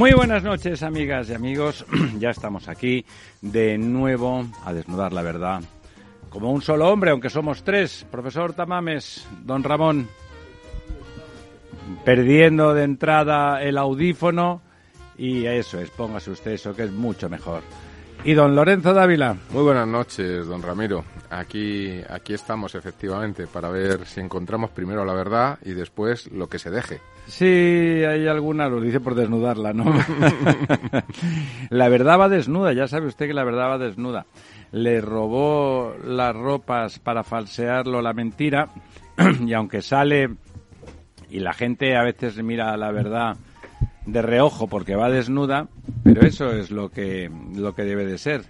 [0.00, 1.84] Muy buenas noches, amigas y amigos.
[2.18, 3.04] ya estamos aquí
[3.42, 5.60] de nuevo a desnudar la verdad.
[6.30, 8.06] Como un solo hombre, aunque somos tres.
[8.10, 10.08] Profesor Tamames, don Ramón,
[12.02, 14.62] perdiendo de entrada el audífono.
[15.18, 17.62] Y eso es, póngase usted eso, que es mucho mejor.
[18.24, 19.36] Y don Lorenzo Dávila.
[19.50, 21.04] Muy buenas noches, don Ramiro.
[21.28, 26.58] Aquí, aquí estamos efectivamente para ver si encontramos primero la verdad y después lo que
[26.58, 27.00] se deje.
[27.30, 29.84] Sí, hay alguna, lo dice por desnudarla, ¿no?
[31.70, 34.26] la verdad va desnuda, ya sabe usted que la verdad va desnuda.
[34.72, 38.68] Le robó las ropas para falsearlo la mentira
[39.46, 40.30] y aunque sale
[41.30, 43.36] y la gente a veces mira la verdad
[44.06, 45.68] de reojo porque va desnuda,
[46.02, 48.42] pero eso es lo que, lo que debe de ser.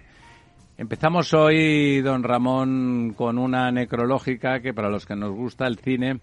[0.77, 6.19] Empezamos hoy, don Ramón, con una necrológica que para los que nos gusta el cine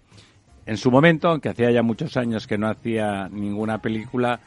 [0.65, 4.39] en su momento, aunque hacía ya muchos años que no hacía ninguna película,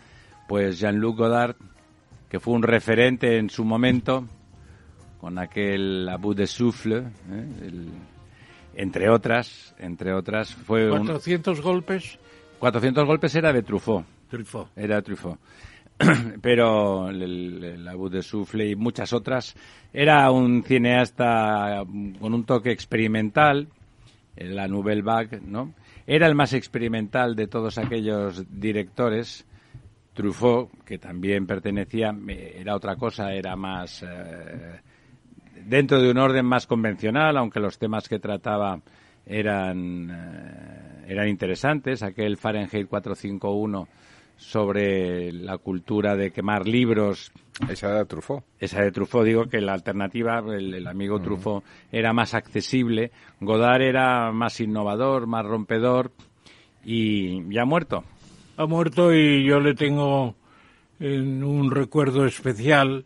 [0.49, 1.57] pues Jean-Luc Godard,
[2.29, 4.27] que fue un referente en su momento,
[5.21, 7.85] con aquel Abu de Souffle, ¿eh?
[8.75, 12.19] entre otras, entre otras, fue 400 golpes.
[12.59, 14.05] 400 golpes era de Truffaut.
[14.29, 14.69] Truffaut.
[14.77, 15.39] Era Truffaut.
[16.41, 19.55] Pero el, el Abu de Souffle y muchas otras
[19.93, 21.85] era un cineasta
[22.21, 23.69] con un toque experimental,
[24.37, 25.75] la Nouvelle Vague, ¿no?
[26.07, 29.47] Era el más experimental de todos aquellos directores.
[30.15, 34.81] Truffaut, que también pertenecía, era otra cosa, era más eh,
[35.65, 38.79] dentro de un orden más convencional, aunque los temas que trataba
[39.25, 42.03] eran, eh, eran interesantes.
[42.03, 43.89] Aquel Fahrenheit 451
[44.37, 47.33] sobre la cultura de quemar libros.
[47.69, 48.45] Esa de Truffaut.
[48.59, 53.13] Esa de Truffaut, digo que la alternativa, el, amigo Truffaut, era más accesible.
[53.41, 56.11] Godard era más innovador, más rompedor
[56.85, 58.05] y ya ha muerto.
[58.57, 60.35] Ha muerto y yo le tengo
[61.01, 63.05] en un recuerdo especial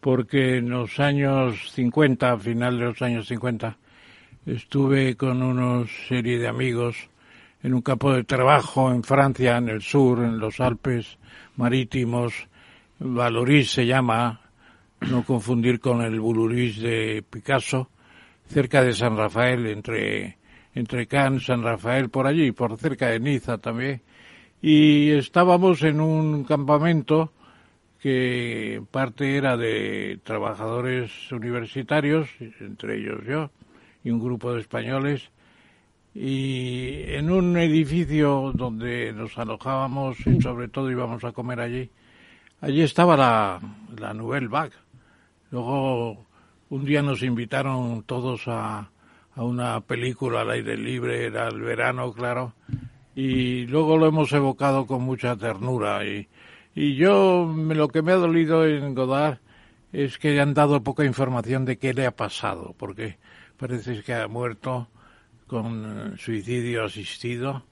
[0.00, 3.78] porque en los años 50, a final de los años 50,
[4.44, 7.08] estuve con una serie de amigos
[7.64, 11.18] en un campo de trabajo en Francia, en el sur, en los Alpes
[11.56, 12.46] marítimos.
[12.98, 14.42] Valoris se llama,
[15.00, 17.88] no confundir con el Boulouris de Picasso,
[18.46, 20.36] cerca de San Rafael, entre,
[20.74, 24.02] entre Cannes, San Rafael, por allí, por cerca de Niza también.
[24.60, 27.32] Y estábamos en un campamento
[27.98, 32.28] que parte era de trabajadores universitarios,
[32.60, 33.50] entre ellos yo,
[34.04, 35.30] y un grupo de españoles,
[36.14, 41.90] y en un edificio donde nos alojábamos y sobre todo íbamos a comer allí,
[42.60, 43.60] allí estaba la,
[43.98, 44.76] la Nouvelle Vague.
[45.50, 46.24] Luego
[46.70, 48.90] un día nos invitaron todos a,
[49.34, 52.54] a una película al aire libre, era el verano, claro,
[53.16, 56.04] y luego lo hemos evocado con mucha ternura.
[56.06, 56.28] Y,
[56.74, 59.38] y yo lo que me ha dolido en Godard
[59.92, 63.18] es que han dado poca información de qué le ha pasado, porque
[63.56, 64.88] parece que ha muerto
[65.46, 67.64] con suicidio asistido,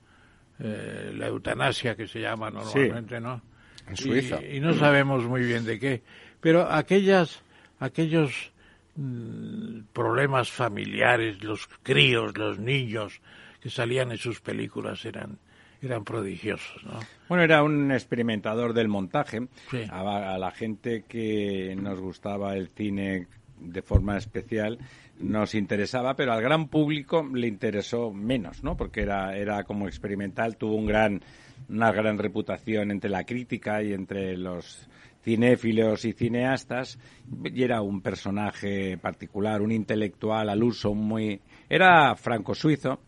[0.58, 3.42] eh, la eutanasia que se llama normalmente, ¿no?
[3.88, 4.40] En Suiza.
[4.42, 6.02] Y, y, no sabemos muy bien de qué.
[6.40, 7.42] Pero aquellas,
[7.80, 8.52] aquellos
[8.96, 13.20] mm, problemas familiares, los críos, los niños
[13.60, 15.38] que salían en sus películas eran
[15.82, 17.00] eran prodigiosos, ¿no?
[17.28, 19.48] Bueno, era un experimentador del montaje.
[19.68, 19.82] Sí.
[19.90, 23.26] A, a la gente que nos gustaba el cine
[23.58, 24.78] de forma especial
[25.22, 28.76] nos interesaba, pero al gran público le interesó menos, ¿no?
[28.76, 31.20] Porque era, era como experimental, tuvo un gran,
[31.68, 34.88] una gran reputación entre la crítica y entre los
[35.22, 36.98] cinéfilos y cineastas,
[37.44, 41.40] y era un personaje particular, un intelectual al uso, muy...
[41.68, 43.00] Era franco-suizo,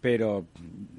[0.00, 0.46] pero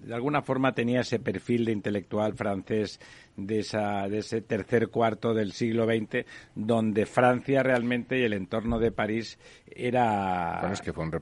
[0.09, 2.99] de alguna forma tenía ese perfil de intelectual francés
[3.37, 6.25] de, esa, de ese tercer cuarto del siglo XX,
[6.55, 10.61] donde Francia realmente y el entorno de París era,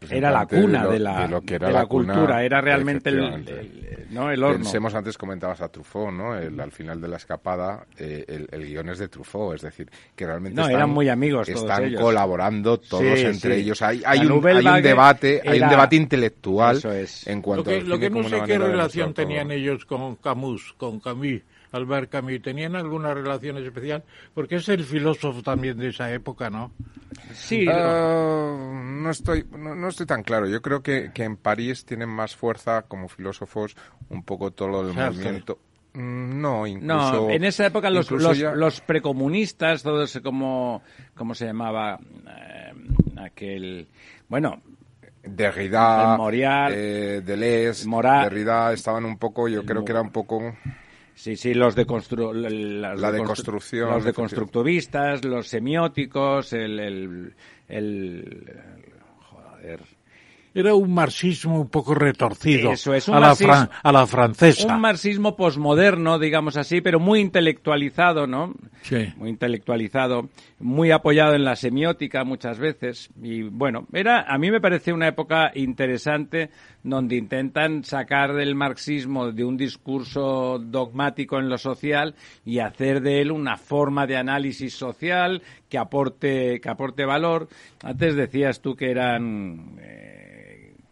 [0.09, 4.31] era la cuna de, la, la, cultura, era realmente el, ¿no?
[4.31, 4.63] el horno.
[4.63, 6.31] Pensemos, antes comentabas a Truffaut, ¿no?
[6.31, 10.59] al final de la escapada, eh, el, guion es de Truffaut, es decir, que realmente
[10.59, 13.81] no, eran muy amigos todos están colaborando todos entre ellos.
[13.81, 16.81] Hay, hay, un, hay un, debate, hay un debate intelectual
[17.25, 20.99] en cuanto lo que, lo que no sé qué relación tenían ellos con Camus, con
[20.99, 21.41] Camus
[21.71, 24.03] Albert Camus, ¿tenían alguna relación especial?
[24.33, 26.71] Porque es el filósofo también de esa época, ¿no?
[27.33, 27.65] Sí.
[27.69, 30.47] Ah, no, estoy, no, estoy tan claro.
[30.47, 33.75] Yo creo que, que, en París tienen más fuerza como filósofos
[34.09, 35.59] un poco todo el movimiento.
[35.93, 37.27] Mm, no, incluso...
[37.27, 40.81] No, en esa época los, los, precomunistas, todos como...
[41.15, 41.99] ¿Cómo se llamaba?
[42.27, 42.73] Eh,
[43.17, 43.87] aquel...
[44.29, 44.61] Bueno,
[45.29, 50.53] Derrida, Morial, eh, Deleuze, Derrida estaban un poco, yo creo que era un poco
[51.17, 57.35] Sí, sí, los de, la de construcción, los de constructivistas, los semióticos, el, el,
[57.67, 58.53] el,
[59.23, 59.79] joder,
[60.59, 64.73] era un marxismo un poco retorcido Eso es, un a, la a la francesa.
[64.73, 68.55] Un marxismo posmoderno, digamos así, pero muy intelectualizado, ¿no?
[68.81, 69.13] Sí.
[69.17, 73.09] Muy intelectualizado, muy apoyado en la semiótica muchas veces.
[73.21, 76.49] Y bueno, era, a mí me parece una época interesante
[76.81, 82.15] donde intentan sacar del marxismo de un discurso dogmático en lo social
[82.45, 87.47] y hacer de él una forma de análisis social que aporte, que aporte valor.
[87.83, 90.16] Antes decías tú que eran eh,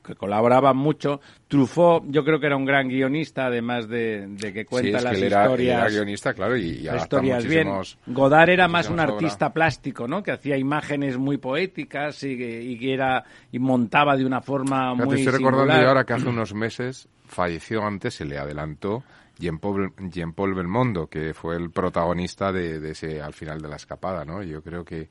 [0.06, 1.20] que colaboraban mucho.
[1.48, 5.80] Truffaut, yo creo que era un gran guionista, además de, que cuenta las historias.
[5.82, 7.70] Era guionista, claro, y, historias bien.
[8.08, 10.24] Godard era más un artista plástico, ¿no?
[10.24, 15.20] Que hacía imágenes muy poéticas y, y era y montaba de una forma muy.
[15.20, 19.04] Estoy recordando ahora que hace unos meses falleció antes, se le adelantó.
[19.38, 23.76] Jean-Paul, Jean Paul Belmondo, que fue el protagonista de, de, ese al final de la
[23.76, 24.42] escapada, ¿no?
[24.42, 25.10] Yo creo que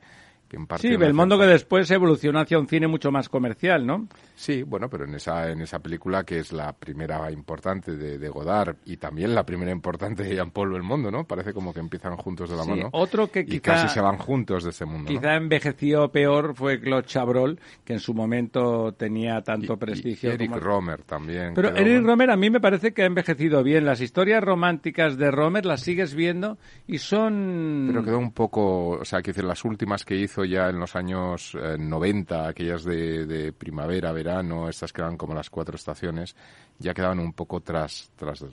[0.79, 4.07] sí, Belmondo que después evolucionó hacia un cine mucho más comercial, ¿no?
[4.35, 8.75] Sí, bueno, pero en esa, en esa película que es la primera importante de, Godard
[8.85, 11.25] y también la primera importante de Jean-Paul Belmondo, ¿no?
[11.25, 12.89] Parece como que empiezan juntos de la mano.
[12.91, 15.07] Otro que y casi se van juntos de ese mundo.
[15.07, 20.31] Quizá envejeció peor fue Claude Chabrol, que en su momento tenía tanto prestigio.
[20.31, 21.53] Y Eric Romer también.
[21.53, 23.85] Pero Eric Romer a mí me parece que ha envejecido bien.
[23.85, 26.57] Las historias románticas de Romer las sigues viendo
[26.87, 27.85] y son...
[27.87, 30.95] Pero quedó un poco, o sea, que decir, las últimas que hizo ya en los
[30.95, 36.35] años 90, eh, aquellas de, primavera, verano, estas que eran como las cuatro estaciones,
[36.79, 38.43] ya quedaban un poco tras, tras,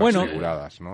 [0.00, 0.26] bueno,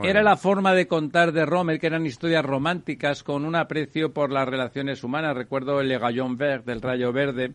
[0.02, 4.32] era la forma de contar de Romer, que eran historias románticas con un aprecio por
[4.32, 5.36] las relaciones humanas.
[5.36, 7.52] Recuerdo el Le Gallon Vert, del Rayo Verde,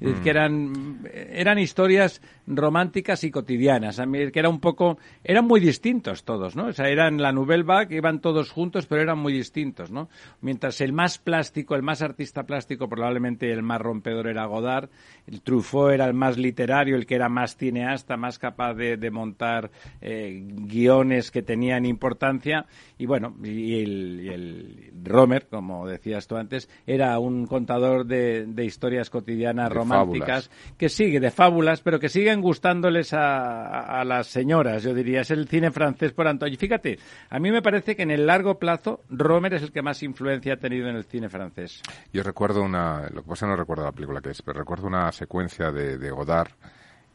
[0.00, 4.00] que eran, eran historias románticas y cotidianas,
[4.32, 6.66] que era un poco, eran muy distintos todos, ¿no?
[6.66, 10.08] O sea, eran la Nouvelle Vague, iban todos juntos, pero eran muy distintos, ¿no?
[10.40, 14.88] Mientras el más plástico, el más artista plástico, probablemente el más rompedor era Godard,
[15.26, 19.70] el Truffaut era el más literario, el que era más cineasta, más capaz de, montar
[20.00, 20.91] eh, guiones
[21.32, 22.66] que tenían importancia,
[22.98, 29.72] y bueno, y el, Romer, como decías tú antes, era un contador de, historias cotidianas
[29.72, 35.20] románticas, que sigue, de fábulas, pero que siguen gustándoles a, las señoras, yo diría.
[35.20, 36.56] Es el cine francés por Antoine.
[36.56, 36.98] Fíjate,
[37.30, 40.54] a mí me parece que en el largo plazo Romer es el que más influencia
[40.54, 41.82] ha tenido en el cine francés.
[42.12, 45.10] Yo recuerdo una, lo que pasa no recuerdo la película que es, pero recuerdo una
[45.12, 46.50] secuencia de, Godard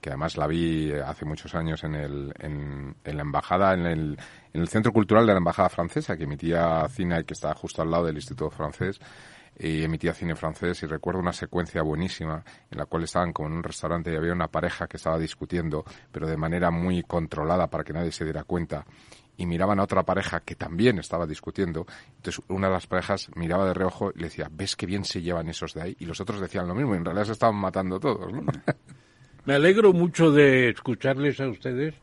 [0.07, 4.17] además la vi hace muchos años en, el, en, la embajada, en el,
[4.53, 7.91] en el Centro Cultural de la Embajada Francesa, que emitía cine que está justo al
[7.91, 8.99] lado del Instituto Francés,
[9.59, 13.55] y emitía cine francés y recuerdo una secuencia buenísima en la cual estaban como en
[13.55, 17.83] un restaurante y había una pareja que estaba discutiendo, pero de manera muy controlada para
[17.83, 18.85] que nadie se diera cuenta
[19.37, 21.85] y miraban a otra pareja que también estaba discutiendo.
[22.17, 25.21] Entonces una de las parejas miraba de reojo y le decía, ¿ves qué bien se
[25.21, 25.97] llevan esos de ahí?
[25.99, 28.31] Y los otros decían lo mismo, y en realidad se estaban matando todos.
[29.47, 31.95] Me alegro mucho de escucharles a ustedes,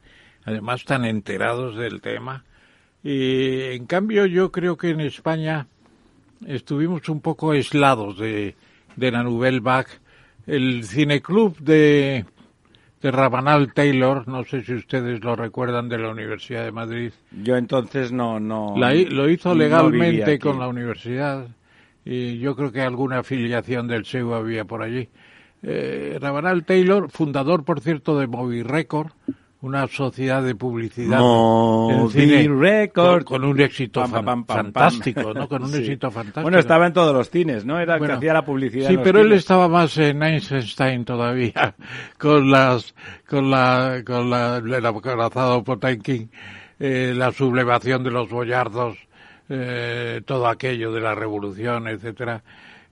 [0.47, 2.43] además tan enterados del tema.
[3.03, 5.67] Y en cambio yo creo que en España
[6.47, 8.55] estuvimos un poco aislados de,
[8.97, 9.91] de la Nouvelle Vague.
[10.47, 12.25] El cineclub de,
[13.03, 17.13] de Rabanal Taylor, no sé si ustedes lo recuerdan de la Universidad de Madrid.
[17.43, 18.41] Yo entonces no...
[18.41, 21.47] no lo hizo legalmente con la universidad
[22.07, 25.11] y yo creo que alguna afiliación del SEU había por allí.
[25.67, 29.13] Eh, Rabanal Taylor, fundador, por cierto, de Movie Record,
[29.63, 31.21] una sociedad de publicidad
[31.91, 33.25] en cine, Records.
[33.25, 35.49] Con, un éxito fantástico, ¿no?
[35.49, 36.43] Con un éxito fantástico.
[36.43, 37.81] Bueno, estaba en todos los cines, ¿no?
[37.81, 38.91] Era que hacía la publicidad.
[38.91, 41.75] Sí, pero él estaba más en Einstein todavía,
[42.19, 42.95] con las,
[43.27, 46.31] con la, con la, el acorazado Potemkin,
[46.79, 48.99] eh, la sublevación de los boyardos,
[49.49, 52.43] eh, todo aquello de la revolución, etcétera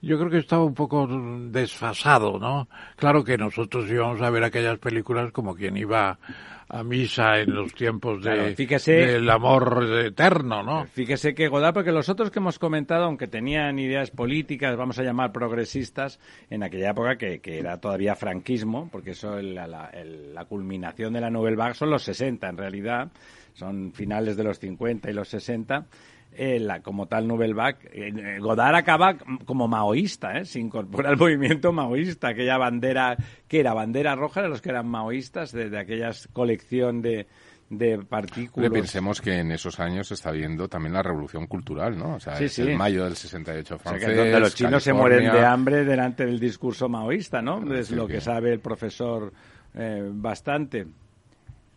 [0.03, 2.67] yo creo que estaba un poco desfasado, ¿no?
[2.97, 6.19] Claro que nosotros íbamos a ver aquellas películas como quien iba
[6.67, 10.85] a misa en los tiempos de, del amor eterno, ¿no?
[10.87, 15.03] Fíjese que Godard, porque los otros que hemos comentado, aunque tenían ideas políticas, vamos a
[15.03, 16.19] llamar progresistas,
[16.49, 21.55] en aquella época que, era todavía franquismo, porque eso la, la, culminación de la Nouvelle
[21.55, 23.11] Vague son los 60 en realidad,
[23.53, 25.85] son finales de los 50 y los 60,
[26.35, 30.45] eh, la, como tal Nouvelle Vague, eh, Godard acaba como maoísta, ¿eh?
[30.45, 33.15] se incorpora al movimiento maoísta, aquella bandera,
[33.47, 37.27] que era bandera roja de los que eran maoístas, de, aquella colección de,
[37.69, 38.71] de partículas.
[38.71, 42.15] Pensemos que en esos años se está viendo también la revolución cultural, ¿no?
[42.15, 45.45] O sea, es el mayo del 68 francés, o donde los chinos se mueren de
[45.45, 47.73] hambre delante del discurso maoísta, ¿no?
[47.73, 49.31] Es lo que sabe el profesor
[49.75, 50.85] eh, bastante.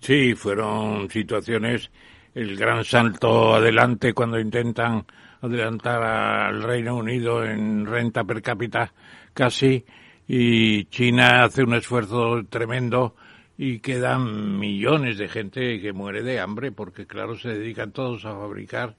[0.00, 1.90] Sí, fueron situaciones
[2.36, 5.06] el gran salto adelante cuando intentan
[5.40, 8.92] adelantar al Reino Unido en renta per cápita
[9.32, 9.82] casi
[10.28, 13.16] y China hace un esfuerzo tremendo
[13.56, 18.34] y quedan millones de gente que muere de hambre porque claro se dedican todos a
[18.34, 18.96] fabricar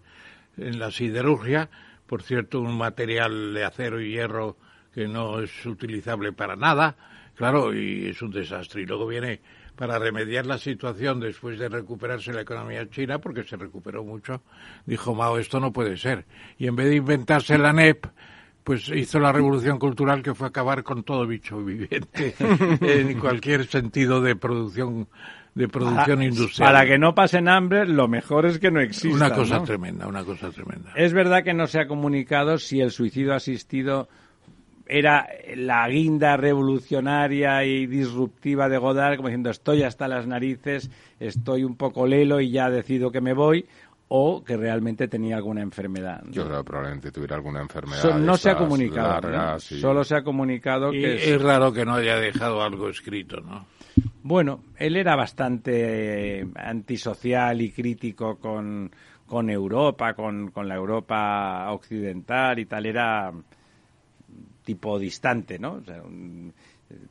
[0.58, 1.70] en la siderurgia.
[2.08, 4.58] Por cierto un material de acero y hierro
[4.96, 6.96] que no es utilizable para nada.
[7.36, 8.82] Claro y es un desastre.
[8.82, 9.42] Y luego viene
[9.78, 14.42] para remediar la situación después de recuperarse la economía china, porque se recuperó mucho,
[14.86, 16.26] dijo Mao, esto no puede ser.
[16.58, 18.08] Y en vez de inventarse la NEP,
[18.64, 22.36] pues hizo la revolución cultural que fue acabar con todo bicho viviente
[22.82, 25.08] en cualquier sentido de producción
[25.54, 26.72] de producción industrial.
[26.72, 29.16] Para que no pasen hambre, lo mejor es que no exista.
[29.16, 30.92] Una cosa tremenda, una cosa tremenda.
[30.96, 34.08] Es verdad que no se ha comunicado si el suicidio asistido
[34.88, 40.90] era la guinda revolucionaria y disruptiva de Godard, como diciendo estoy hasta las narices,
[41.20, 43.66] estoy un poco lelo y ya decido que me voy,
[44.10, 46.24] o que realmente tenía alguna enfermedad.
[46.30, 48.18] Yo creo que probablemente tuviera alguna enfermedad.
[48.18, 51.34] no se ha comunicado, solo se ha comunicado que...
[51.34, 51.42] Es...
[51.42, 53.66] raro que no haya dejado algo escrito, ¿no?
[54.24, 58.92] Bueno, él era bastante eh, antisocial y crítico con,
[59.26, 63.32] con Europa, con, con la Europa occidental y tal, era
[64.68, 65.82] tipo distante, ¿no?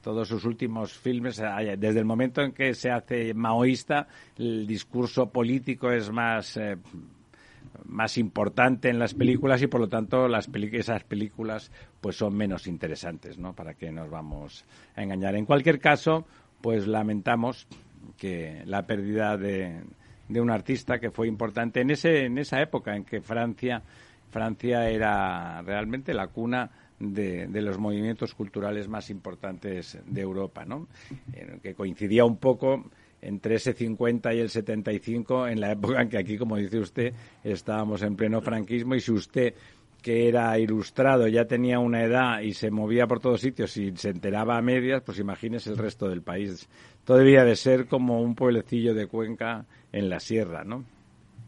[0.03, 1.41] todos sus últimos filmes,
[1.79, 6.77] desde el momento en que se hace maoísta, el discurso político es más eh,
[7.87, 11.73] más importante en las películas y por lo tanto las esas películas
[12.03, 13.55] pues son menos interesantes, ¿no?
[13.55, 15.35] Para que nos vamos a engañar.
[15.35, 16.27] En cualquier caso,
[16.61, 17.67] pues lamentamos
[18.19, 19.81] que la pérdida de,
[20.29, 23.83] de un artista que fue importante en ese en esa época en que Francia
[24.31, 30.89] Francia era realmente la cuna de, los movimientos culturales más importantes de Europa, ¿no?
[31.63, 32.85] que coincidía un poco
[33.23, 37.15] entre ese 50 y el 75, en la época en que aquí, como dice usted,
[37.43, 39.55] estábamos en pleno franquismo y si usted
[40.03, 44.11] que era ilustrado, ya tenía una edad y se movía por todos sitios y se
[44.11, 46.69] enteraba a medias, pues imagínese el resto del país.
[47.05, 50.85] Todo debía de ser como un pueblecillo de Cuenca en la sierra, ¿no?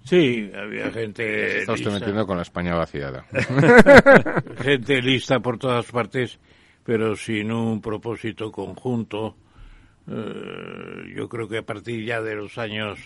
[0.08, 1.58] Sí, había gente.
[1.58, 3.26] Está usted metiendo con la España vaciada.
[4.62, 6.38] gente lista por todas partes,
[6.82, 9.36] pero sin un propósito conjunto.
[10.10, 12.98] Eh, yo creo que a partir ya de los años,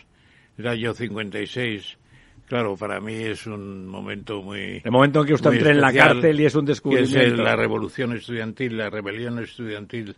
[0.57, 1.99] el año 56,
[2.47, 4.81] claro, para mí es un momento muy.
[4.85, 7.19] El momento en que usted entra en la cárcel y es un descubrimiento.
[7.19, 10.15] es la revolución estudiantil, la rebelión estudiantil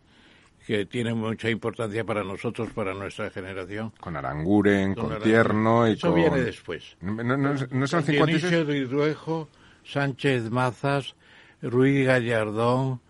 [0.67, 3.93] que tiene mucha importancia para nosotros, para nuestra generación.
[4.01, 6.97] Con Aranguren, con, Tierno y Eso viene después.
[7.01, 8.91] ¿No, no, no son 56?
[8.91, 9.49] Ruijo,
[9.85, 11.15] Sánchez Mazas,
[11.61, 13.01] Ruiz Gallardón,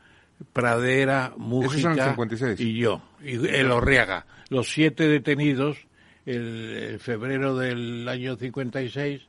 [0.52, 2.16] Pradera, Mújica
[2.58, 4.26] y yo, y el Orriaga.
[4.50, 5.86] Los siete detenidos
[6.26, 9.22] el, febrero del año 56,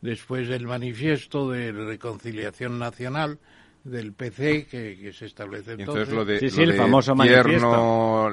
[0.00, 3.38] después del manifiesto de reconciliación nacional,
[3.84, 6.08] del PC que, se establece entonces.
[6.08, 8.28] entonces lo de, sí, sí, el famoso Tierno,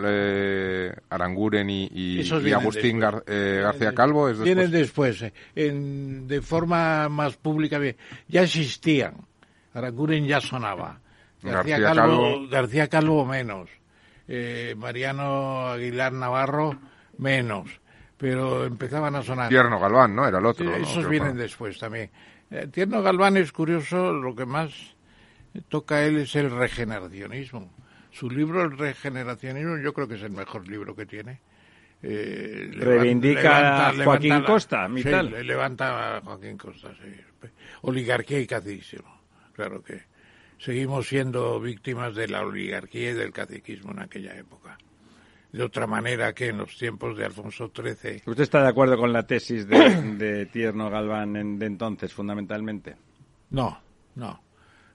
[1.10, 2.22] Aranguren y,
[2.54, 4.46] Agustín eh, García Calvo después.
[4.46, 7.80] Vienen después, eh, en, de forma más pública.
[8.28, 9.16] Ya existían.
[9.74, 11.00] Aranguren ya sonaba.
[11.42, 13.70] García, Calvo, García Calvo menos.
[14.28, 16.78] Eh, Mariano Aguilar Navarro
[17.18, 17.70] menos.
[18.18, 19.50] Pero empezaban a sonar.
[19.50, 20.28] Tierno Galván, ¿no?
[20.28, 20.76] Era el otro.
[20.76, 22.12] esos vienen después también.
[22.72, 24.96] Tierno Galván es curioso, lo que más
[25.68, 27.72] toca él es el regeneracionismo.
[28.12, 31.40] Su libro, El regeneracionismo, yo creo que es el mejor libro que tiene.
[32.02, 35.46] eh, Reivindica a Joaquín Costa, mi sí, tal.
[35.46, 37.50] levanta a Joaquín Costa, sí.
[37.82, 39.22] Oligarquía y caciquismo,
[39.54, 40.04] claro que
[40.58, 44.78] seguimos siendo víctimas de la oligarquía y del caciquismo en aquella época.
[45.52, 48.22] De otra manera que en los tiempos de Alfonso XIII.
[48.26, 49.78] ¿Usted está de acuerdo con la tesis de,
[50.18, 52.96] de Tierno Galván en- de entonces, fundamentalmente?
[53.50, 53.80] No,
[54.16, 54.44] no.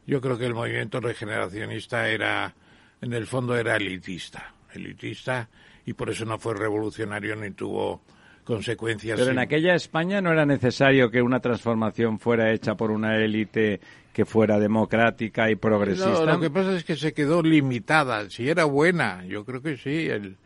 [0.07, 2.55] Yo creo que el movimiento regeneracionista era,
[3.01, 5.49] en el fondo era elitista, elitista,
[5.87, 8.03] y por eso no fue revolucionario ni tuvo
[8.45, 9.19] consecuencias.
[9.19, 13.81] Pero en aquella España no era necesario que una transformación fuera hecha por una élite
[14.13, 16.25] que fuera democrática y progresista.
[16.25, 18.29] No, lo que pasa es que se quedó limitada.
[18.31, 20.07] Si era buena, yo creo que sí.
[20.09, 20.37] El,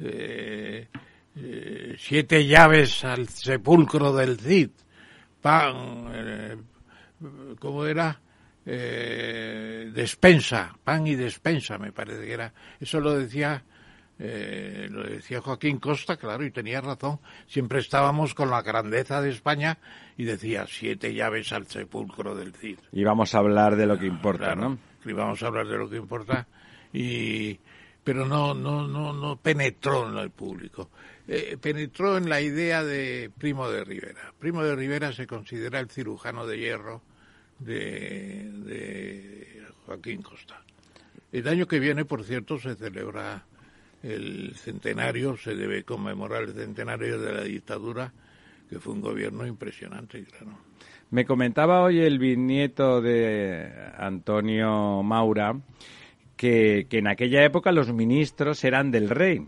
[0.00, 0.88] eh,
[1.36, 4.70] eh, siete llaves al sepulcro del Cid.
[5.42, 6.56] Pan, eh,
[7.58, 8.18] ¿cómo era?
[8.70, 12.52] Eh, despensa, pan y despensa, me parece que era.
[12.78, 13.64] Eso lo decía,
[14.18, 17.18] eh, lo decía Joaquín Costa, claro, y tenía razón.
[17.46, 19.78] Siempre estábamos con la grandeza de España
[20.18, 22.78] y decía siete llaves al sepulcro del Cid.
[22.92, 24.78] Y vamos a hablar de lo que importa, Claro, ¿no?
[25.02, 26.46] que vamos a hablar de lo que importa
[26.92, 27.58] y
[28.04, 30.90] pero no no no no penetró en el público
[31.26, 35.88] Eh, penetró en la idea de Primo de Rivera Primo de Rivera se considera el
[35.90, 37.02] cirujano de hierro
[37.58, 40.62] de, de Joaquín Costa
[41.32, 43.44] el año que viene por cierto se celebra
[44.02, 48.12] el centenario se debe conmemorar el centenario de la dictadura
[48.70, 50.58] que fue un gobierno impresionante claro
[51.10, 55.56] Me comentaba hoy el bisnieto de Antonio Maura
[56.38, 59.46] que, que en aquella época los ministros eran del rey.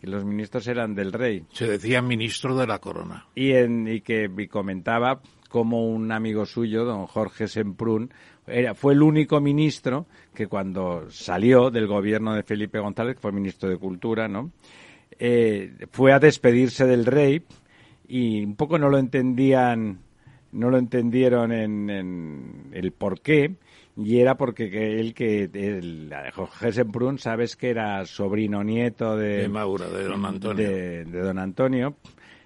[0.00, 1.44] Que los ministros eran del rey.
[1.52, 6.46] se decía ministro de la corona Y, en, y que y comentaba como un amigo
[6.46, 8.12] suyo, don Jorge Semprún,
[8.46, 13.32] era, fue el único ministro que cuando salió del gobierno de Felipe González, que fue
[13.32, 14.50] ministro de Cultura, ¿no?
[15.18, 17.42] Eh, fue a despedirse del rey
[18.06, 19.98] y un poco no lo entendían,
[20.52, 23.54] no lo entendieron en, en el por qué,
[23.96, 29.38] y era porque que él, que el, Jorge Semprún, sabes que era sobrino nieto de,
[29.38, 30.68] de Maura, de don Antonio.
[30.68, 31.96] de, de don Antonio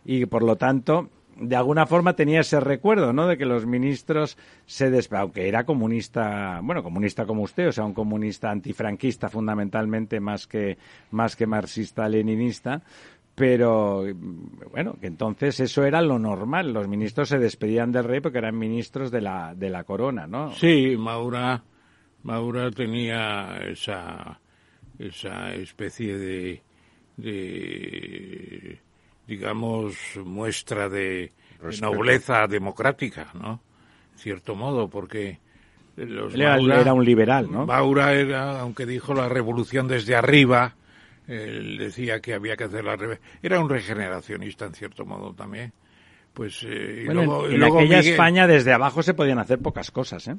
[0.04, 1.10] y por lo tanto
[1.42, 3.26] de alguna forma tenía ese recuerdo, ¿no?
[3.26, 5.12] De que los ministros se des...
[5.12, 10.78] aunque era comunista, bueno, comunista como usted, o sea, un comunista antifranquista fundamentalmente más que
[11.10, 12.82] más que marxista leninista,
[13.34, 14.04] pero
[14.70, 18.58] bueno, que entonces eso era lo normal, los ministros se despedían del rey porque eran
[18.58, 20.52] ministros de la de la corona, ¿no?
[20.52, 21.62] Sí, Maura,
[22.22, 24.38] Maura tenía esa,
[24.98, 26.62] esa especie de,
[27.16, 28.78] de,
[29.36, 31.92] digamos, muestra de, Respeto.
[31.92, 33.60] nobleza democrática, ¿no?
[34.12, 35.38] En cierto modo, porque
[35.96, 37.66] los Él era, Maura- era un liberal, ¿no?
[37.66, 40.74] Maura era, aunque dijo la revolución desde arriba,
[41.26, 45.72] él decía que había que hacer la reve- Era un regeneracionista en cierto modo también.
[46.34, 49.58] Pues, eh, y luego- en, y en aquella Miguel- España desde abajo se podían hacer
[49.60, 50.36] pocas cosas, ¿eh?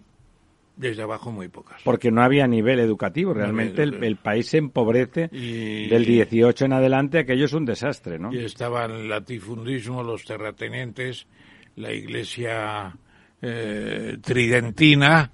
[0.76, 1.82] Desde abajo muy pocas.
[1.84, 3.34] porque no había nivel educativo.
[3.34, 8.34] Realmente el, país se empobrece Y- del 18 en adelante, aquello es un desastre, ¿no?
[8.34, 11.28] Y estaban el latifundismo, los terratenientes,
[11.76, 12.96] la iglesia
[13.42, 15.32] eh, tridentina,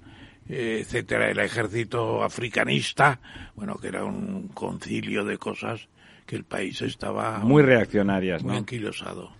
[0.48, 3.20] eh, etcétera, el ejército africanista,
[3.54, 5.88] bueno, que era un concilio de cosas
[6.26, 8.58] que el país estaba Muy reaccionarias, muy ¿no?
[8.58, 9.32] anquilosado.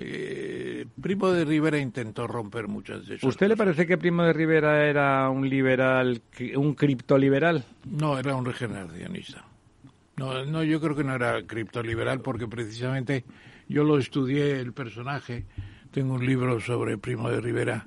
[0.00, 4.32] Eh, Primo de Rivera intentó romper muchas de esas ¿Usted le parece que Primo de
[4.32, 6.22] Rivera era un liberal,
[6.56, 7.64] un criptoliberal?
[7.84, 9.44] No, era un regeneracionista.
[10.16, 13.24] No, no, yo creo que no era criptoliberal porque precisamente
[13.68, 15.46] yo lo estudié el personaje.
[15.90, 17.86] Tengo un libro sobre Primo de Rivera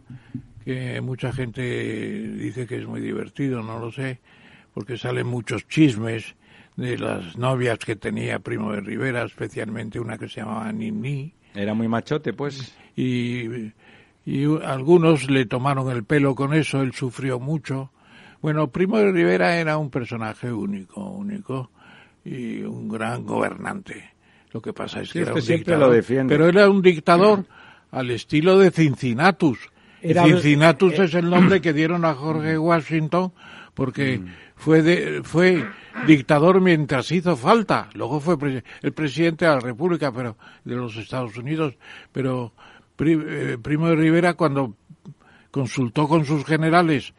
[0.64, 4.20] que mucha gente dice que es muy divertido, no lo sé,
[4.74, 6.36] porque salen muchos chismes
[6.76, 11.74] de las novias que tenía Primo de Rivera, especialmente una que se llamaba Nini Era
[11.74, 12.76] muy machote, pues.
[12.96, 13.72] y,
[14.26, 17.92] y algunos le tomaron el pelo con eso, él sufrió mucho.
[18.42, 21.70] Bueno, Primo de Rivera era un personaje único, único
[22.26, 24.12] y un gran gobernante.
[24.52, 26.34] Lo que pasa es que Sí, era usted un siempre dictador, lo defiende.
[26.36, 27.46] pero era un dictador
[27.92, 29.60] al estilo de Cincinnatus.
[30.02, 33.32] Y Era- Cincinnatus eh, es el nombre que dieron a Jorge Washington
[33.74, 34.26] porque Mm.
[34.62, 35.66] Fue de- fue
[36.06, 37.90] dictador mientras hizo falta.
[37.96, 38.38] Luego fue
[38.84, 41.76] el presidente de la República, pero de los Estados Unidos.
[42.12, 42.54] Pero
[43.00, 44.76] eh, Primo de Rivera cuando
[45.50, 47.14] consultó con sus generales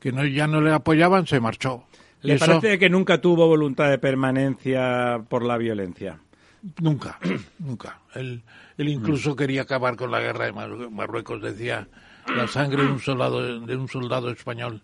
[0.00, 1.84] que no, ya no le apoyaban, se marchó.
[2.22, 6.18] ¿Le Eso- parece que nunca tuvo voluntad de permanencia por la violencia?
[6.80, 7.18] Nunca,
[7.60, 8.00] nunca.
[8.14, 8.42] Él,
[8.76, 11.40] él incluso quería acabar con la guerra de Marru- Marruecos.
[11.40, 11.86] Decía,
[12.34, 14.82] la sangre de un soldado, de un soldado español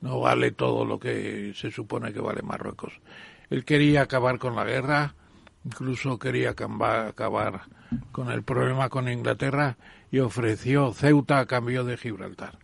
[0.00, 2.94] no vale todo lo que se supone que vale Marruecos.
[3.50, 5.14] Él quería acabar con la guerra
[5.66, 7.62] incluso quería acabar
[8.12, 9.76] con el problema con Inglaterra
[10.10, 12.58] y ofreció Ceuta a cambio de Gibraltar.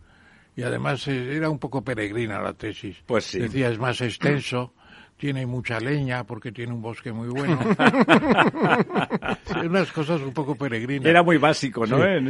[0.55, 2.97] Y además eh, era un poco peregrina la tesis.
[3.05, 3.39] Pues sí.
[3.39, 4.73] Decía, es más extenso,
[5.17, 7.59] tiene mucha leña porque tiene un bosque muy bueno.
[9.65, 11.07] unas cosas un poco peregrinas.
[11.07, 12.03] Era muy básico, ¿no?
[12.03, 12.27] él,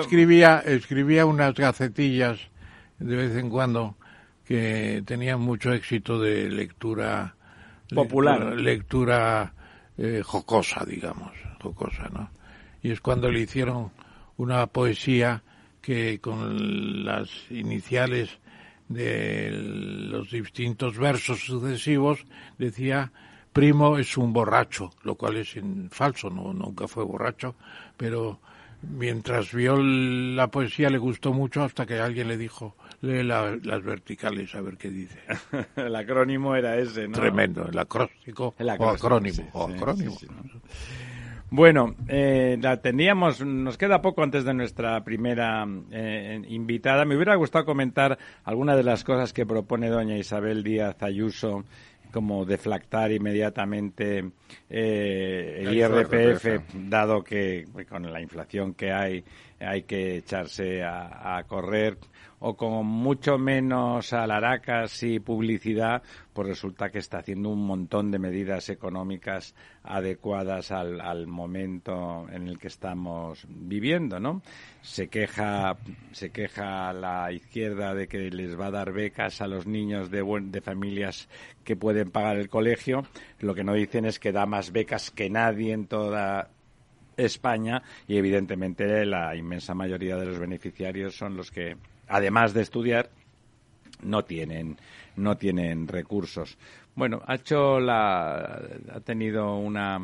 [0.00, 2.38] escribía, escribía unas gacetillas
[2.98, 3.96] de vez en cuando
[4.48, 7.34] que tenían mucho éxito de lectura
[7.94, 9.52] popular, lectura,
[9.98, 12.30] eh, jocosa, digamos, jocosa, ¿no?
[12.82, 13.90] Y es cuando le hicieron
[14.38, 15.42] una poesía
[15.82, 18.38] que con las iniciales
[18.88, 22.24] de los distintos versos sucesivos
[22.56, 23.12] decía
[23.52, 25.56] primo es un borracho, lo cual es
[25.90, 27.54] falso, no nunca fue borracho,
[27.98, 28.40] pero
[28.80, 34.54] mientras vio la poesía le gustó mucho hasta que alguien le dijo lee las verticales
[34.54, 35.18] a ver qué dice.
[35.76, 37.18] el acrónimo era ese, ¿no?
[37.18, 39.48] Tremendo, el acróstico el o acrónimo.
[39.52, 40.16] o acrónimo.
[41.50, 47.06] Bueno, eh, la teníamos, nos queda poco antes de nuestra primera eh, invitada.
[47.06, 51.64] Me hubiera gustado comentar algunas de las cosas que propone doña Isabel Díaz Ayuso
[52.12, 54.30] como deflactar inmediatamente
[54.68, 59.24] eh, el IRPF, dado que con la inflación que hay
[59.60, 61.98] hay que echarse a correr
[62.40, 68.18] o con mucho menos alaracas y publicidad, pues resulta que está haciendo un montón de
[68.18, 74.42] medidas económicas adecuadas al, al momento en el que estamos viviendo, ¿no?
[74.82, 75.76] Se queja,
[76.12, 80.22] se queja la izquierda de que les va a dar becas a los niños de,
[80.42, 81.28] de familias
[81.64, 83.02] que pueden pagar el colegio.
[83.40, 86.50] Lo que no dicen es que da más becas que nadie en toda
[87.16, 91.76] España y evidentemente la inmensa mayoría de los beneficiarios son los que
[92.08, 93.10] además de estudiar,
[94.02, 94.76] no tienen,
[95.16, 96.56] no tienen recursos.
[96.94, 98.60] Bueno, ha hecho la,
[98.92, 100.00] ha tenido una,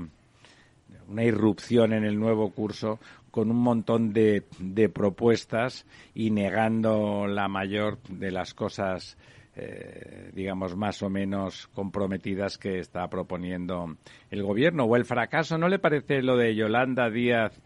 [1.08, 2.98] una irrupción en el nuevo curso
[3.30, 9.16] con un montón de, de propuestas y negando la mayor de las cosas
[9.56, 13.96] eh, digamos, más o menos comprometidas que está proponiendo
[14.30, 14.82] el gobierno.
[14.84, 17.60] O el fracaso, ¿no le parece lo de Yolanda Díaz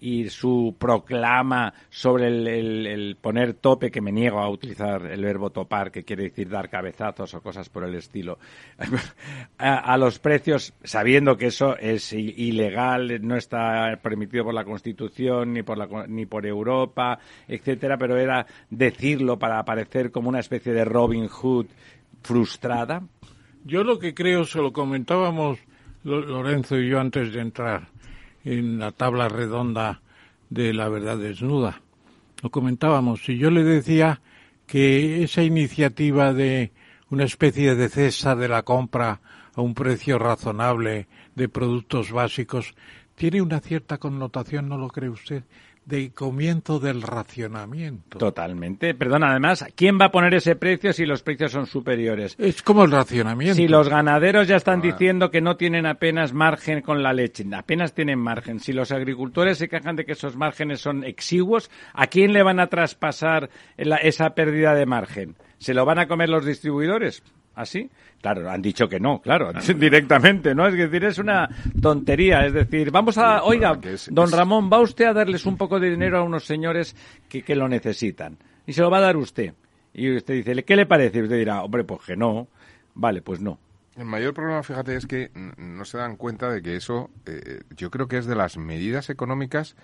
[0.00, 5.90] y su proclama sobre el, poner tope, que me niego a utilizar el verbo topar,
[5.90, 8.38] que quiere decir dar cabezazos o cosas por el estilo,
[9.58, 15.62] a, los precios, sabiendo que eso es ilegal, no está permitido por la Constitución ni
[15.62, 20.84] por, la, ni por Europa, etcétera, pero era decirlo para aparecer como una especie de
[20.84, 21.66] Robin Hood
[22.22, 23.02] frustrada.
[23.64, 25.58] Yo lo que creo, se lo comentábamos
[26.04, 27.93] Lorenzo y yo antes de entrar
[28.44, 30.00] en la tabla redonda
[30.50, 31.80] de la verdad desnuda.
[32.42, 34.20] Lo comentábamos, y yo le decía
[34.66, 36.72] que esa iniciativa de
[37.10, 39.20] una especie de cesa de la compra
[39.54, 42.74] a un precio razonable de productos básicos
[43.14, 45.44] tiene una cierta connotación, ¿no lo cree usted?
[45.86, 48.18] De comienzo del racionamiento.
[48.18, 48.94] Totalmente.
[48.94, 52.34] Perdón, además, ¿quién va a poner ese precio si los precios son superiores?
[52.38, 53.56] Es como el racionamiento.
[53.56, 57.94] Si los ganaderos ya están diciendo que no tienen apenas margen con la leche, apenas
[57.94, 58.60] tienen margen.
[58.60, 62.60] Si los agricultores se quejan de que esos márgenes son exiguos, ¿a quién le van
[62.60, 65.36] a traspasar esa pérdida de margen?
[65.58, 67.22] ¿Se lo van a comer los distribuidores?
[67.54, 67.88] ¿Así?
[68.20, 70.66] Claro, han dicho que no, claro, directamente, ¿no?
[70.66, 71.48] Es decir, es una
[71.80, 72.46] tontería.
[72.46, 73.78] Es decir, vamos a, oiga,
[74.10, 76.96] don Ramón, va usted a darles un poco de dinero a unos señores
[77.28, 78.36] que, que lo necesitan.
[78.66, 79.52] Y se lo va a dar usted.
[79.92, 81.18] Y usted dice, ¿qué le parece?
[81.18, 82.48] Y usted dirá, hombre, pues que no.
[82.94, 83.58] Vale, pues no.
[83.96, 87.90] El mayor problema, fíjate, es que no se dan cuenta de que eso, eh, yo
[87.92, 89.76] creo que es de las medidas económicas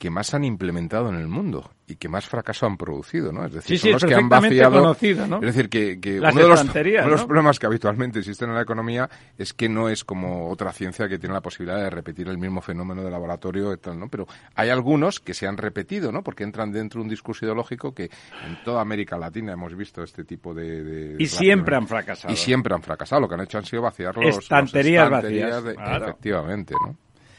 [0.00, 3.44] que más han implementado en el mundo y que más fracaso han producido, ¿no?
[3.44, 4.80] Es decir, son los que han vaciado.
[4.80, 5.36] Conocido, ¿no?
[5.40, 9.68] Es decir, que, uno, de los, problemas que habitualmente existen en la economía es que
[9.68, 13.10] no es como otra ciencia que tiene la posibilidad de repetir el mismo fenómeno de
[13.10, 14.08] laboratorio y tal, ¿no?
[14.08, 16.22] Pero hay algunos que se han repetido, ¿no?
[16.22, 20.24] Porque entran dentro de un discurso ideológico que en toda América Latina hemos visto este
[20.24, 21.16] tipo de.
[21.18, 22.32] y siempre han fracasado.
[22.32, 23.20] Y siempre han fracasado.
[23.20, 24.38] Lo que han hecho han sido vaciar los.
[24.38, 25.62] Estanterías, vacías.
[25.66, 26.96] Efectivamente, ¿no?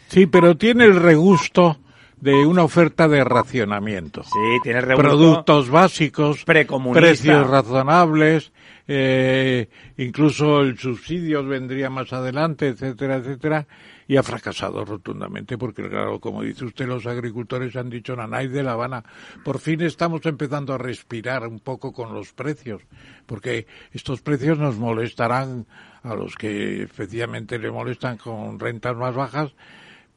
[0.09, 1.79] Sí, pero tiene el regusto
[2.21, 4.23] de una oferta de racionamiento.
[4.23, 8.51] Sí, tiene Productos básicos, precios razonables,
[8.87, 13.67] eh, incluso el subsidio vendría más adelante, etcétera, etcétera,
[14.07, 18.61] y ha fracasado rotundamente porque, claro, como dice usted, los agricultores han dicho, Nanay de
[18.61, 19.03] La Habana,
[19.43, 22.83] por fin estamos empezando a respirar un poco con los precios,
[23.25, 25.65] porque estos precios nos molestarán
[26.03, 29.53] a los que especialmente le molestan con rentas más bajas,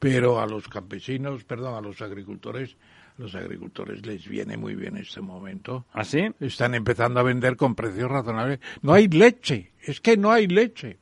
[0.05, 2.77] pero a los campesinos, perdón, a los agricultores,
[3.17, 5.87] los agricultores les viene muy bien este momento.
[5.95, 6.27] ¿Ah, sí?
[6.41, 8.61] Están empezando a vender con precios razonables.
[8.83, 10.99] No hay leche, es que no hay leche.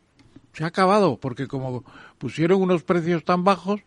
[0.52, 1.84] se ha acabado, porque como
[2.18, 3.80] pusieron unos precios tan bajos,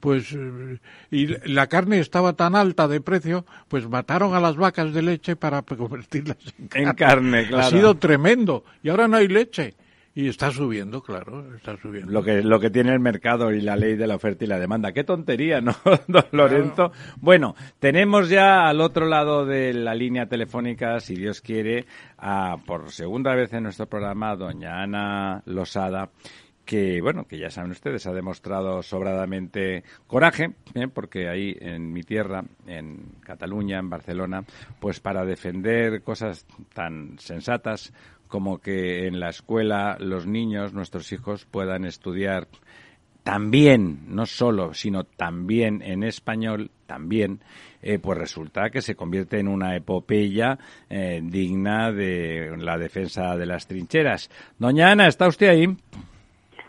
[0.00, 0.78] pues eh,
[1.10, 5.36] y la carne estaba tan alta de precio, pues mataron a las vacas de leche
[5.36, 6.88] para convertirlas en carne.
[6.88, 7.66] En carne, claro.
[7.66, 9.74] Ha sido tremendo y ahora no hay leche.
[10.14, 12.12] Y está subiendo, claro, está subiendo.
[12.12, 14.58] Lo que, lo que tiene el mercado y la ley de la oferta y la
[14.58, 14.92] demanda.
[14.92, 15.74] Qué tontería, ¿no,
[16.06, 16.92] don Lorenzo?
[17.16, 21.86] Bueno, tenemos ya al otro lado de la línea telefónica, si Dios quiere,
[22.18, 26.10] a, por segunda vez en nuestro programa, doña Ana Losada,
[26.66, 30.88] que, bueno, que ya saben ustedes, ha demostrado sobradamente coraje, ¿eh?
[30.88, 34.44] porque ahí en mi tierra, en Cataluña, en Barcelona,
[34.78, 37.92] pues para defender cosas tan sensatas
[38.32, 42.48] como que en la escuela los niños, nuestros hijos, puedan estudiar
[43.24, 47.40] también, no solo, sino también en español, también,
[47.82, 53.44] eh, pues resulta que se convierte en una epopeya eh, digna de la defensa de
[53.44, 54.30] las trincheras.
[54.58, 55.76] Doña Ana, ¿está usted ahí?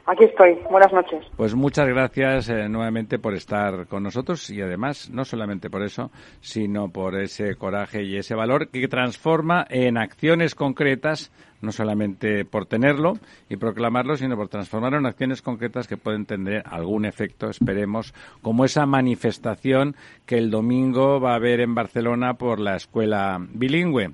[0.05, 0.59] Aquí estoy.
[0.69, 1.25] Buenas noches.
[1.37, 6.11] Pues muchas gracias eh, nuevamente por estar con nosotros y además no solamente por eso,
[6.41, 12.65] sino por ese coraje y ese valor que transforma en acciones concretas, no solamente por
[12.65, 13.13] tenerlo
[13.47, 18.65] y proclamarlo, sino por transformarlo en acciones concretas que pueden tener algún efecto, esperemos, como
[18.65, 24.11] esa manifestación que el domingo va a haber en Barcelona por la escuela bilingüe.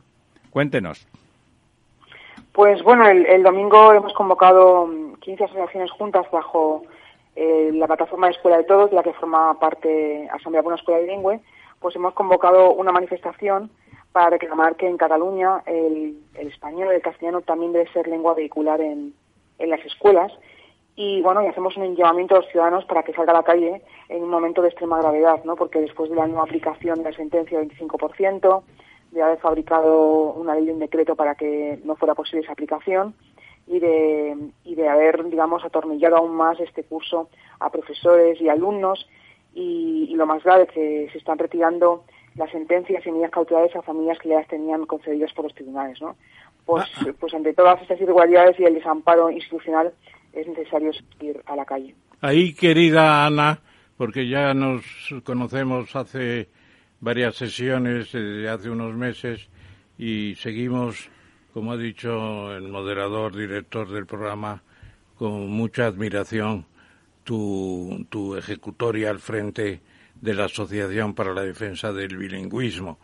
[0.51, 1.07] Cuéntenos.
[2.51, 4.87] Pues bueno, el, el domingo hemos convocado
[5.19, 6.83] 15 asociaciones juntas bajo
[7.35, 10.99] eh, la plataforma de Escuela de Todos, la que forma parte Asamblea por una Escuela
[11.01, 11.39] Bilingüe,
[11.79, 13.71] pues hemos convocado una manifestación
[14.11, 18.33] para reclamar que en Cataluña el, el español y el castellano también debe ser lengua
[18.33, 19.13] vehicular en,
[19.59, 20.31] las escuelas.
[20.95, 23.81] Y bueno, y hacemos un llamamiento a los ciudadanos para que salga a la calle
[24.09, 25.55] en un momento de extrema gravedad, ¿no?
[25.55, 28.63] Porque después de la no aplicación de la sentencia del 25%,
[29.11, 33.15] de haber fabricado una ley de un decreto para que no fuera posible esa aplicación
[33.69, 37.29] y de, y de haber, digamos, atornillado aún más este curso
[37.61, 39.07] a profesores y alumnos
[39.53, 42.03] y, y lo más grave que se están retirando
[42.35, 46.15] las sentencias y medidas cautelares a familias que las tenían concedidas por los tribunales, ¿no?
[46.65, 46.85] Pues,
[47.19, 49.93] pues ante todas estas irregularidades y el desamparo institucional
[50.33, 51.95] es necesario salir a la calle.
[52.21, 53.59] Ahí, querida Ana,
[53.97, 54.83] porque ya nos
[55.23, 56.47] conocemos hace
[56.99, 59.49] varias sesiones desde hace unos meses
[59.97, 61.09] y seguimos,
[61.53, 64.61] como ha dicho el moderador, director del programa,
[65.17, 66.65] con mucha admiración
[67.23, 69.81] tu, tu ejecutoria al frente
[70.21, 72.99] de la Asociación para la Defensa del Bilingüismo.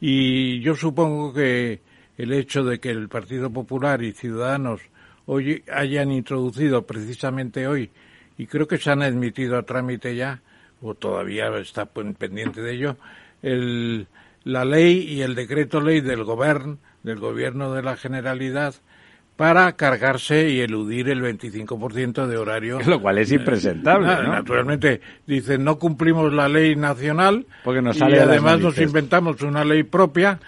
[0.00, 1.80] Y yo supongo que
[2.16, 4.80] el hecho de que el Partido Popular y Ciudadanos
[5.26, 7.90] hoy hayan introducido precisamente hoy,
[8.36, 10.40] y creo que se han admitido a trámite ya,
[10.80, 12.96] o todavía está pendiente de ello,
[13.42, 14.06] el,
[14.44, 18.74] la ley y el decreto ley del gobierno, del gobierno de la Generalidad,
[19.36, 22.80] para cargarse y eludir el 25% de horario.
[22.86, 24.32] Lo cual es impresentable, ¿no?
[24.32, 29.40] Naturalmente, dicen, no cumplimos la ley nacional Porque nos y sale las además nos inventamos
[29.42, 30.40] una ley propia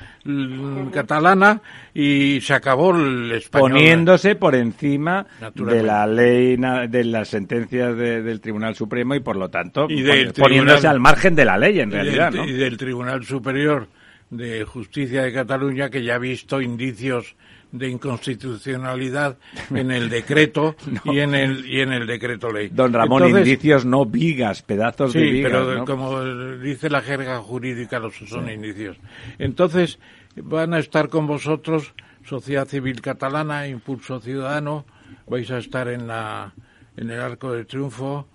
[0.92, 1.60] catalana
[1.94, 3.70] y se acabó el español.
[3.70, 6.56] poniéndose por encima de la ley,
[6.88, 11.00] de las sentencias de- del Tribunal Supremo y por lo tanto Y poniéndose Tribunal- al
[11.00, 12.48] margen de la ley en y realidad, del, ¿no?
[12.48, 13.86] y del Tribunal Superior
[14.30, 17.36] de Justicia de Cataluña que ya ha visto indicios
[17.72, 19.38] de inconstitucionalidad
[19.70, 22.68] en el decreto y en el y en el decreto ley.
[22.68, 25.84] Don Ramón, Entonces, indicios no vigas, pedazos de Sí, vigas, pero ¿no?
[25.84, 26.24] como
[26.58, 28.96] dice la jerga jurídica, los son indicios.
[29.38, 29.98] Entonces,
[30.36, 34.84] van a estar con vosotros Sociedad Civil Catalana, Impulso Ciudadano,
[35.26, 36.52] vais a estar en, la,
[36.96, 38.26] en el Arco de Triunfo.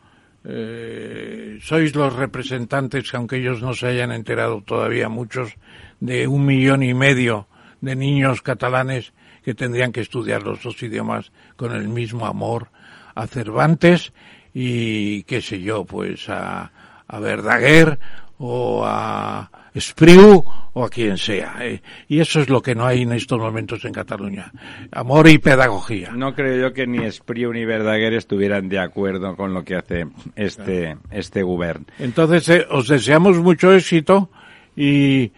[0.48, 5.56] Eh, sois los representantes, aunque ellos no se hayan enterado todavía muchos,
[6.00, 7.48] de un millón y medio
[7.82, 12.70] de niños catalanes que tendrían que estudiar los dos idiomas con el mismo amor
[13.16, 14.14] a Cervantes
[14.54, 16.72] y qué sé yo, pues a,
[17.08, 18.00] a Verdaguer
[18.38, 20.44] o a Espriu
[20.78, 21.56] o a quien sea.
[21.62, 21.82] eh.
[22.10, 24.52] Y eso es lo que no hay en estos momentos en Cataluña.
[24.92, 26.12] Amor y pedagogía.
[26.12, 30.06] No creo yo que ni Espriu ni Verdaguer estuvieran de acuerdo con lo que hace
[30.36, 31.86] este, este gobierno.
[31.98, 34.30] Entonces, eh, os deseamos mucho éxito
[34.76, 35.32] y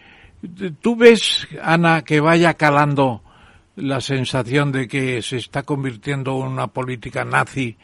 [0.80, 3.22] tú ves, Ana, que vaya calando
[3.76, 7.76] la sensación de que se está convirtiendo en una política nazi,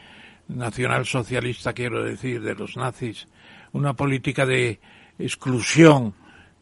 [0.49, 3.29] nacional socialista, quiero decir, de los nazis,
[3.71, 4.81] una política de
[5.17, 6.13] exclusión,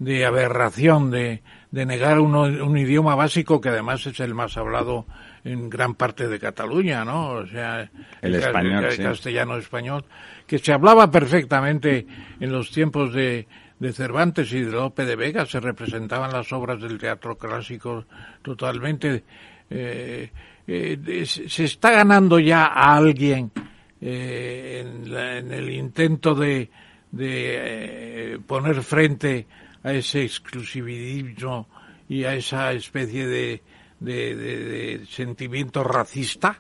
[0.04, 5.06] de aberración, de, de negar uno- un idioma básico que además es el más hablado
[5.44, 7.32] en gran parte de Cataluña, ¿no?
[7.32, 7.90] O sea,
[8.22, 9.02] El español, sí.
[9.04, 10.06] castellano español,
[10.48, 12.06] que se hablaba perfectamente
[12.40, 13.48] en los tiempos de,
[13.80, 18.06] de Cervantes y de Lope de Vega, se representaban las obras del teatro clásico
[18.42, 19.24] totalmente.
[19.70, 20.30] Eh,
[20.68, 23.52] eh, se está ganando ya a alguien
[24.00, 26.70] eh, en, el intento de,
[27.12, 29.46] de poner frente
[29.84, 31.68] a ese exclusivismo
[32.10, 33.62] y a esa especie de,
[34.00, 36.60] de sentimiento racista?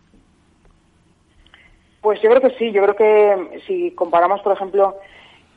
[2.01, 4.97] Pues yo creo que sí, yo creo que si comparamos, por ejemplo,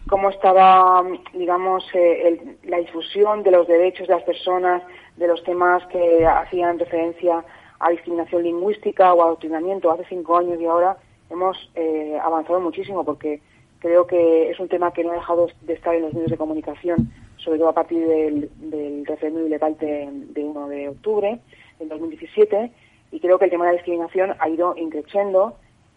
[0.08, 1.02] cómo estaba,
[1.32, 4.82] digamos, eh, la difusión de los derechos de las personas,
[5.16, 7.44] de los temas que hacían referencia
[7.80, 10.96] a discriminación lingüística o adoctrinamiento hace cinco años y ahora
[11.30, 13.40] hemos eh, avanzado muchísimo porque
[13.80, 16.38] creo que es un tema que no ha dejado de estar en los medios de
[16.38, 17.12] comunicación,
[17.46, 21.38] sobre todo a partir del, del referéndum ilegal de, de 1 de octubre
[21.78, 22.72] del 2017
[23.12, 25.54] y creo que el tema de la discriminación ha ido increciendo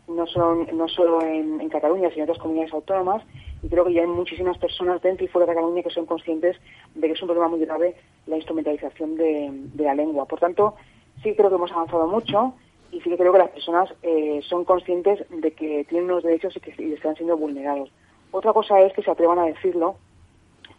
[0.08, 3.24] no solo, no solo en, Cataluña, sino en otras comunidades autónomas,
[3.62, 6.58] y creo que ya hay muchísimas personas dentro y fuera de Cataluña que son conscientes
[6.96, 10.26] de que es un problema muy grave la instrumentalización de, la lengua.
[10.26, 10.76] Por tanto,
[11.22, 12.54] sí creo que hemos avanzado mucho
[12.92, 16.56] y sí que creo que las personas eh, son conscientes de que tienen unos derechos
[16.56, 17.92] y que están siendo vulnerados.
[18.32, 19.96] Otra cosa es que se atrevan a decirlo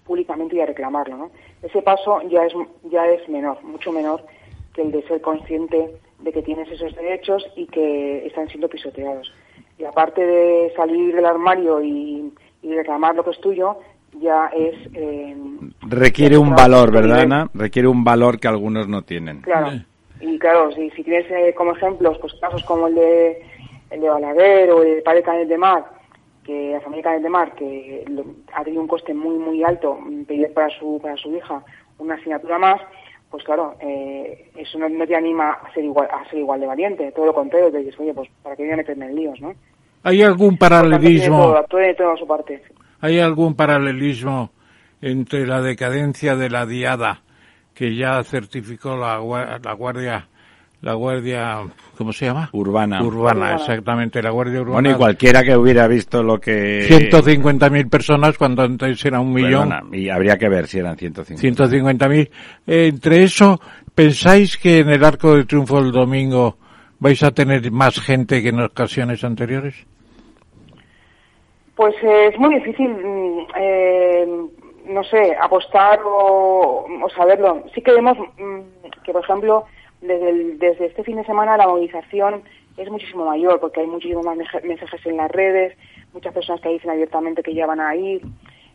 [0.04, 1.16] públicamente y a reclamarlo.
[1.16, 1.30] ¿no?
[1.62, 2.52] Ese paso ya es,
[2.90, 4.24] ya es menor, mucho menor
[4.74, 9.32] que el de ser consciente de que tienes esos derechos y que están siendo pisoteados.
[9.78, 12.32] Y aparte de salir del armario y,
[12.62, 13.78] reclamar lo que es tuyo,
[14.20, 14.74] ya es...
[14.94, 15.34] Eh,
[15.82, 17.50] Requiere un valor, ¿verdad, Ana?
[17.54, 19.40] Requiere un valor que algunos no tienen.
[19.40, 19.70] Claro.
[20.20, 23.42] Y claro, si, si tienes eh, como ejemplos pues casos como el de
[23.90, 25.84] el de Balaguer o el de Padre Canet de Mar,
[26.50, 28.04] que la familia Canet de Mar, que
[28.52, 31.62] ha tenido un coste muy muy alto pedir para su para su hija
[31.98, 32.80] una asignatura más,
[33.30, 37.12] pues claro, eh, eso no, te anima a ser igual a ser igual de valiente,
[37.12, 39.54] todo lo contrario, te dices, oye, pues para qué voy a meterme en líos, ¿no?
[40.02, 41.54] ¿Hay algún paralelismo?
[41.68, 42.62] Todo, su parte.
[43.00, 44.50] ¿Hay algún paralelismo
[45.00, 47.22] entre la decadencia de la diada
[47.74, 49.20] que ya certificó la,
[49.62, 50.29] la Guardia
[50.82, 51.58] la Guardia,
[51.96, 52.48] ¿cómo se llama?
[52.52, 53.02] Urbana.
[53.02, 54.74] Urbana, exactamente, la Guardia Urbana.
[54.74, 56.88] Bueno, y cualquiera que hubiera visto lo que...
[56.88, 59.70] 150.000 personas cuando antes era un millón.
[59.92, 61.64] y habría que ver si eran 150.
[61.68, 62.30] 150.000.
[62.66, 63.60] Eh, entre eso,
[63.94, 66.56] ¿pensáis que en el Arco de Triunfo del domingo
[66.98, 69.74] vais a tener más gente que en ocasiones anteriores?
[71.76, 74.26] Pues eh, es muy difícil, mm, eh,
[74.86, 77.64] no sé, apostar o, o saberlo.
[77.74, 78.60] Sí que vemos mm,
[79.04, 79.64] que, por ejemplo,
[80.00, 82.42] desde, desde este fin de semana la movilización
[82.76, 85.76] es muchísimo mayor porque hay muchísimos más mensajes en las redes,
[86.12, 88.22] muchas personas que dicen abiertamente que ya van a ir,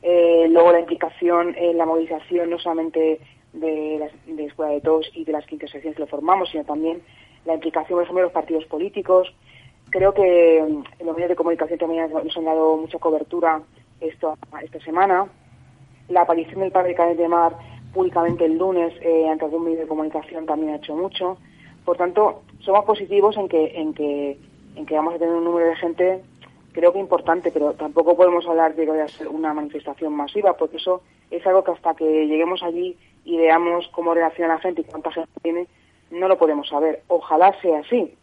[0.01, 3.19] eh, luego la implicación en la movilización no solamente
[3.53, 6.63] de, las, de Escuela de Todos y de las quintas secciones que lo formamos, sino
[6.63, 7.01] también
[7.45, 9.33] la implicación, por ejemplo, de los partidos políticos.
[9.89, 13.61] Creo que en los medios de comunicación también nos han dado mucha cobertura
[14.01, 15.27] esto, esta semana.
[16.09, 17.55] La aparición del padre Canet de Mar
[17.95, 21.37] públicamente el lunes eh, ante algún medio de comunicación también ha hecho mucho.
[21.85, 24.37] Por tanto, somos positivos en que, en que,
[24.75, 26.21] en que vamos a tener un número de gente,
[26.73, 30.57] creo que importante, pero tampoco podemos hablar de que vaya a ser una manifestación masiva,
[30.57, 34.81] porque eso es algo que hasta que lleguemos allí y veamos cómo reacciona la gente
[34.81, 35.67] y cuánta gente tiene,
[36.11, 37.01] no lo podemos saber.
[37.07, 38.13] Ojalá sea así.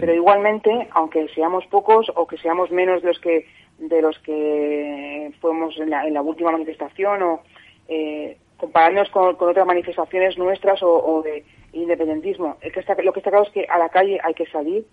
[0.00, 3.46] Pero igualmente, aunque seamos pocos o que seamos menos de los que
[3.78, 7.42] de los que fuimos en la, en la última manifestación o
[7.86, 12.58] eh, compararnos con, otras manifestaciones nuestras o, de independentismo.
[12.60, 14.84] que lo que está claro es que a la calle hay que salir.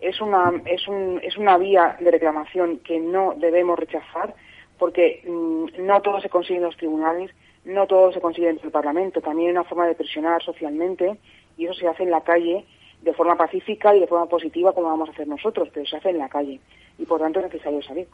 [0.00, 4.34] Es una, es, un, es una vía de reclamación que no debemos rechazar
[4.78, 7.30] porque mm, no todo se consigue en los tribunales,
[7.64, 9.20] no todo se consigue en el Parlamento.
[9.20, 11.18] También hay una forma de presionar socialmente
[11.56, 12.64] y eso se hace en la calle
[13.02, 16.10] de forma pacífica y de forma positiva como vamos a hacer nosotros, pero se hace
[16.10, 16.60] en la calle
[16.98, 18.08] y por tanto es necesario salir.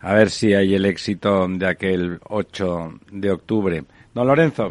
[0.00, 3.82] A ver si hay el éxito de aquel 8 de octubre.
[4.14, 4.70] Don Lorenzo.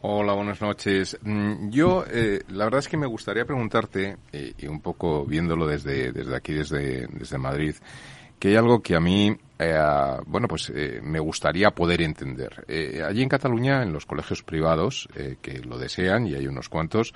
[0.00, 1.16] Hola, buenas noches.
[1.22, 5.68] Mm, yo, eh, la verdad es que me gustaría preguntarte, eh, y un poco viéndolo
[5.68, 7.76] desde, desde aquí, desde, desde Madrid,
[8.40, 9.78] que hay algo que a mí, eh,
[10.26, 12.64] bueno, pues me gustaría poder entender.
[13.06, 15.08] allí en Cataluña, en los colegios privados,
[15.40, 17.14] que lo desean, y hay unos cuantos,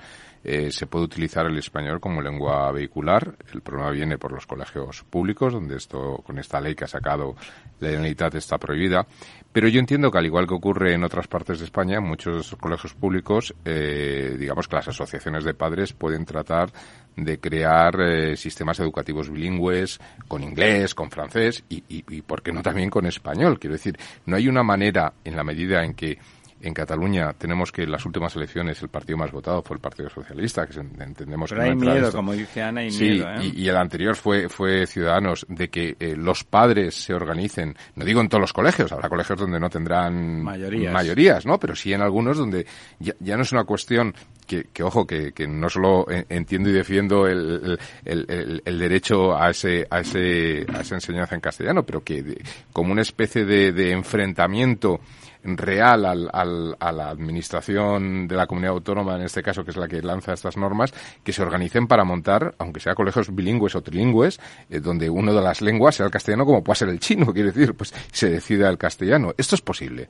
[0.69, 3.35] se puede utilizar el español como lengua vehicular.
[3.53, 7.35] El problema viene por los colegios públicos, donde esto, con esta ley que ha sacado
[7.79, 9.05] la Generalitat está prohibida.
[9.51, 12.93] Pero yo entiendo que al igual que ocurre en otras partes de España, muchos colegios
[12.93, 16.69] públicos, eh, digamos que las asociaciones de padres pueden tratar
[17.15, 22.51] de crear eh, sistemas educativos bilingües con inglés, con francés y, y, y, ¿por qué
[22.51, 23.59] no también con español?
[23.59, 26.19] Quiero decir, no hay una manera, en la medida en que
[26.61, 30.09] en Cataluña tenemos que en las últimas elecciones el partido más votado fue el Partido
[30.09, 32.17] Socialista, que entendemos Pero que hay no miedo, esto.
[32.17, 33.29] como dice Ana, hay Sí, miedo.
[33.29, 33.51] ¿eh?
[33.55, 38.05] y, y el anterior fue, fue Ciudadanos, de que eh, los padres se organicen, no
[38.05, 40.93] digo en todos los colegios, habrá colegios donde no tendrán Mayorías.
[40.93, 41.59] mayorías, ¿no?
[41.59, 42.65] Pero sí en algunos donde
[42.99, 44.13] ya, ya no es una cuestión
[44.47, 48.79] que, que, ojo, que, que no solo en- entiendo y defiendo el, el, el- el
[48.79, 52.41] derecho a ese, a ese, a esa enseñanza en castellano, pero que de-
[52.71, 54.99] como una especie de, de enfrentamiento
[55.43, 59.77] real al, al- a la administración de la comunidad autónoma, en este caso, que es
[59.77, 63.81] la que lanza estas normas, que se organicen para montar, aunque sea colegios bilingües o
[63.81, 67.33] trilingües, eh, donde uno de las lenguas sea el castellano como puede ser el chino,
[67.33, 69.33] quiere decir, pues se decida el castellano.
[69.37, 70.07] Esto es posible.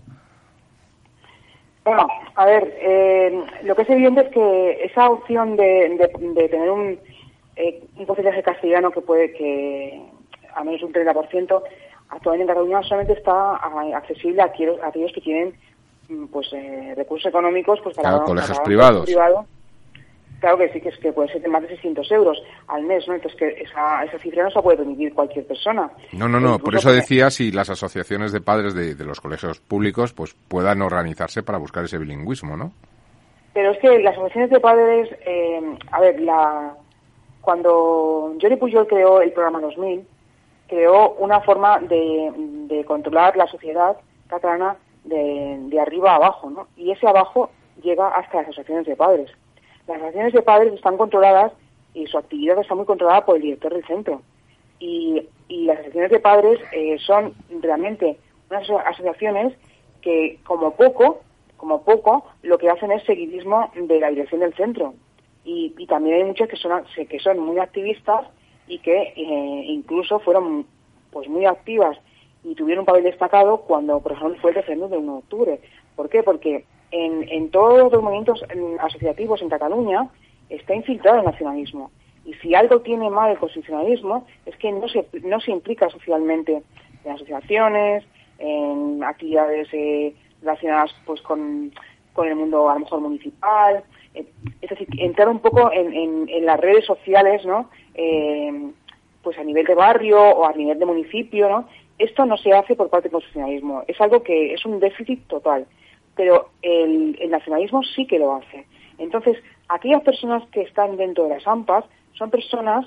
[1.83, 2.05] Bueno,
[2.35, 6.69] a ver, eh, lo que es evidente es que esa opción de, de- de tener
[6.69, 6.99] un,
[7.55, 10.01] eh, un porcentaje castellano que puede que
[10.53, 11.61] a menos un 30%,
[12.09, 15.53] actualmente en Cataluña solamente está ah, accesible a aquellos, a aquellos que tienen
[16.09, 19.05] mm, pues eh, recursos económicos pues para Claro, colegios privados.
[19.05, 19.45] privado.
[20.39, 22.37] Claro que sí, que es que puede ser de más de 600 euros
[22.67, 23.15] al mes, ¿no?
[23.15, 25.89] Entonces que esa, esa cifra no se puede permitir cualquier persona.
[26.13, 26.59] No, no, no.
[26.59, 30.83] Por eso decía si las asociaciones de padres de, de los colegios públicos pues puedan
[30.83, 32.71] organizarse para buscar ese bilingüismo, ¿no?
[33.55, 35.59] Pero es que las asociaciones de padres, eh,
[35.91, 36.75] a ver, la,
[37.41, 40.05] cuando Jordi Pujol creó el programa 2000,
[40.67, 42.31] creó una forma de,
[42.67, 43.97] de controlar la sociedad
[44.27, 46.67] catalana de, de arriba a abajo, ¿no?
[46.75, 47.49] Y ese abajo
[47.81, 49.31] llega hasta las asociaciones de padres.
[49.87, 51.53] Las asociaciones de padres están controladas
[51.93, 54.21] y su actividad está muy controlada por el director del centro.
[54.79, 58.17] Y, y las asociaciones de padres eh, son realmente
[58.49, 59.53] unas aso- asociaciones
[60.01, 61.21] que, como poco,
[61.55, 64.93] como poco, lo que hacen es seguidismo de la dirección del centro.
[65.43, 68.27] Y, y también hay muchas que son, que son muy activistas
[68.67, 70.65] y que eh, incluso fueron
[71.11, 71.97] pues muy activas
[72.43, 75.61] y tuvieron un papel destacado cuando, por ejemplo, fue el referéndum del 1 de octubre.
[75.95, 76.23] ¿Por qué?
[76.23, 80.09] Porque en, en todos los movimientos mm, asociativos en Cataluña
[80.49, 81.91] está infiltrado el nacionalismo.
[82.25, 86.61] Y si algo tiene mal el constitucionalismo es que no se, no se implica socialmente
[87.03, 88.03] en asociaciones,
[88.39, 91.71] en actividades eh, relacionadas pues con,
[92.13, 93.83] con el mundo a lo mejor municipal.
[94.13, 94.25] Eh,
[94.61, 97.69] es decir, entrar un poco en, en, en las redes sociales, ¿no?
[97.97, 98.71] Eh,
[99.27, 101.67] pues a nivel de barrio o a nivel de municipio, ¿no?
[101.97, 103.83] Esto no se hace por parte del constitucionalismo.
[103.85, 105.65] Es algo que es un déficit total.
[106.15, 108.65] Pero el, nacionalismo sí que lo hace.
[108.97, 109.37] Entonces,
[109.67, 111.83] aquellas personas que están dentro de las AMPAs
[112.13, 112.85] son personas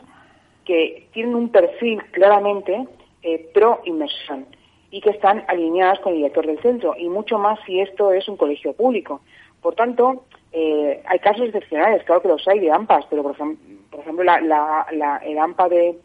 [0.64, 2.86] que tienen un perfil claramente
[3.22, 4.46] eh, pro inmersión
[4.90, 8.26] y que están alineadas con el director del centro, y mucho más si esto es
[8.28, 9.20] un colegio público.
[9.60, 14.00] Por tanto, eh, hay casos excepcionales, claro que los hay de AMPAs, pero por, por
[14.00, 15.98] ejemplo, la, la, la- el AMPA de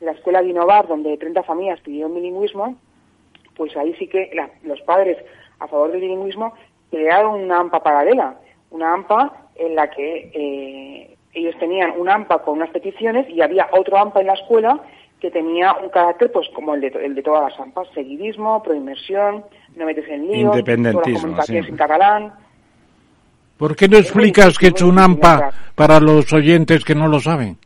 [0.00, 2.76] la escuela Vinovar, donde 30 familias pidieron bilingüismo,
[3.56, 5.18] pues ahí sí que la- los padres
[5.58, 6.54] a favor del bilingüismo
[6.90, 8.36] crearon una AMPA paralela,
[8.70, 13.68] una AMPA en la que eh, ellos tenían una AMPA con unas peticiones y había
[13.72, 14.80] otro AMPA en la escuela
[15.20, 19.44] que tenía un carácter pues como el de, el de todas las AMPAs, seguidismo, proinmersión,
[19.76, 20.52] no metes en líos,
[20.94, 21.70] todas las comunicaciones sí.
[21.72, 22.34] en catalán.
[23.60, 27.58] ¿Por qué no explicas que es un AMPA para los oyentes que no lo saben?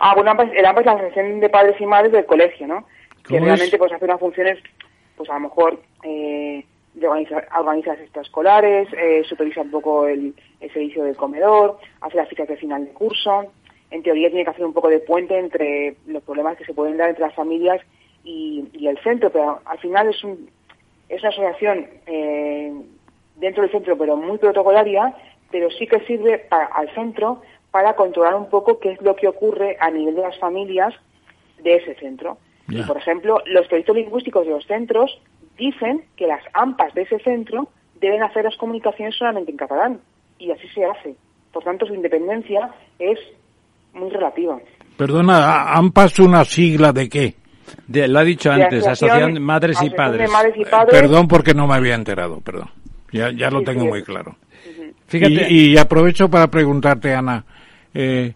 [0.00, 2.84] Ah, bueno, el AMPA es la Asociación de Padres y Madres del colegio, ¿no?
[3.22, 3.78] Que ¿Cómo realmente es?
[3.78, 4.58] pues hace unas funciones,
[5.16, 10.34] pues a lo mejor eh, de organizar, organiza las extraescolares, eh, supervisa un poco el,
[10.58, 13.44] el servicio del comedor, hace las fichas de final de curso.
[13.92, 16.96] En teoría tiene que hacer un poco de puente entre los problemas que se pueden
[16.96, 17.80] dar entre las familias
[18.24, 20.50] y, y el centro, pero al final es, un,
[21.08, 22.72] es una asociación eh,
[23.36, 25.14] dentro del centro, pero muy protocolaria,
[25.50, 29.26] pero sí que sirve para, al centro para controlar un poco qué es lo que
[29.28, 30.94] ocurre a nivel de las familias
[31.62, 32.38] de ese centro.
[32.68, 35.20] Y, por ejemplo, los proyectos lingüísticos de los centros
[35.58, 37.68] dicen que las AMPAs de ese centro
[38.00, 40.00] deben hacer las comunicaciones solamente en catalán,
[40.38, 41.14] y así se hace.
[41.52, 43.18] Por tanto, su independencia es
[43.92, 44.58] muy relativa.
[44.96, 47.34] Perdona, ¿a- ¿AMPA es una sigla de qué?
[47.86, 50.30] De- lo ha dicho De antes, Asociación de Madres y Asociación de Padres.
[50.32, 51.00] Madres y Eh, Padres.
[51.00, 52.70] Perdón porque no me había enterado, perdón.
[53.14, 53.88] Ya, ya lo Sí, tengo sí.
[53.88, 54.36] muy claro.
[55.06, 57.44] Fíjate, Y, y aprovecho para preguntarte, Ana,
[57.94, 58.34] eh,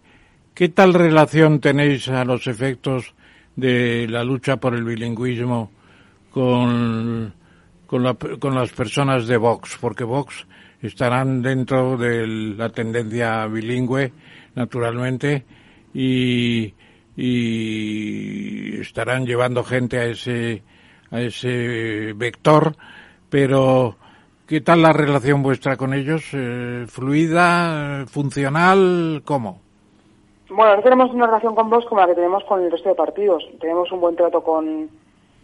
[0.54, 3.12] ¿qué tal relación tenéis a los efectos
[3.56, 5.70] de la lucha por el bilingüismo
[6.30, 7.34] con,
[7.86, 9.76] con, la- con las personas de Vox?
[9.80, 10.46] Porque Vox
[10.80, 12.26] estarán dentro de
[12.56, 14.12] la tendencia bilingüe,
[14.54, 15.44] naturalmente,
[15.92, 16.72] y,
[17.16, 20.62] y estarán llevando gente a ese,
[21.10, 22.76] a ese vector,
[23.28, 23.97] pero
[24.48, 26.24] ¿qué tal la relación vuestra con ellos?
[26.32, 28.06] Eh, ¿Fluida?
[28.06, 29.22] ¿Funcional?
[29.24, 29.60] ¿Cómo?
[30.48, 32.94] Bueno, no tenemos una relación con Vox como la que tenemos con el resto de
[32.94, 33.44] partidos.
[33.60, 34.88] Tenemos un buen trato con,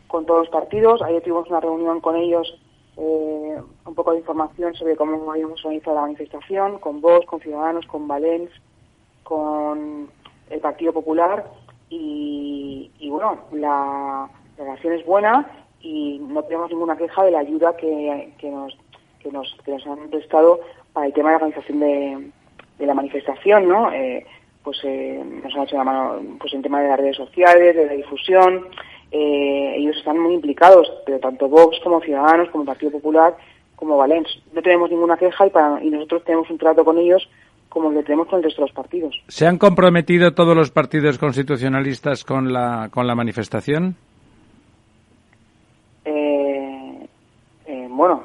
[0.08, 1.02] con todos los partidos.
[1.02, 2.58] Ayer tuvimos una reunión con ellos
[2.96, 7.86] eh, un poco de información sobre cómo habíamos organizado la manifestación, con vos, con Ciudadanos,
[7.86, 8.50] con Valens,
[9.22, 10.08] con
[10.50, 11.44] el Partido Popular
[11.90, 15.46] y, bueno, la, relación es buena
[15.80, 18.76] y no tenemos ninguna queja de la ayuda que, que, nos,
[19.24, 20.60] que, nos, que nos han prestado
[20.92, 22.30] para el tema de la organización de,
[22.78, 23.92] de la manifestación, ¿no?
[23.92, 24.24] Eh,
[24.62, 27.86] pues eh, nos han hecho la mano pues en tema de las redes sociales, de
[27.86, 28.66] la difusión.
[29.10, 33.36] Eh, ellos están muy implicados, pero tanto Vox como Ciudadanos, como Partido Popular,
[33.76, 34.28] como Valens.
[34.52, 37.28] No tenemos ninguna queja y, para, y nosotros tenemos un trato con ellos
[37.68, 39.20] como el que tenemos con el resto de los partidos.
[39.28, 43.96] ¿Se han comprometido todos los partidos constitucionalistas con la, con la manifestación?
[46.04, 47.06] Eh,
[47.66, 48.24] eh, bueno,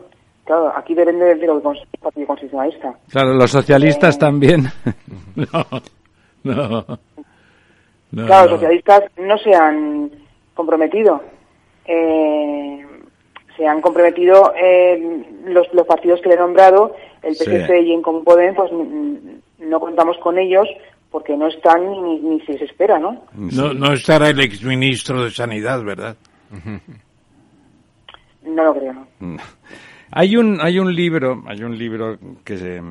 [0.50, 2.94] claro, aquí depende de lo que el Partido Constitucionalista.
[3.12, 4.64] Claro, los socialistas Eh, también.
[5.36, 5.66] No,
[6.56, 6.86] no.
[8.12, 8.58] no claro, los no.
[8.58, 10.10] socialistas no se han
[10.56, 11.22] comprometido.
[11.86, 12.86] Eh,
[13.56, 17.44] se han comprometido eh, los, los partidos que le he nombrado, el Sí.
[17.46, 18.72] PSC y en Común Podem, pues
[19.60, 20.68] no contamos con ellos
[21.12, 23.26] porque no están ni, ni se les espera, ¿no?
[23.34, 26.16] No, no estará el exministro de Sanidad, ¿verdad?
[28.44, 29.38] No lo creo, ¿no?
[30.12, 32.82] Hay un, hay un libro, hay un libro que se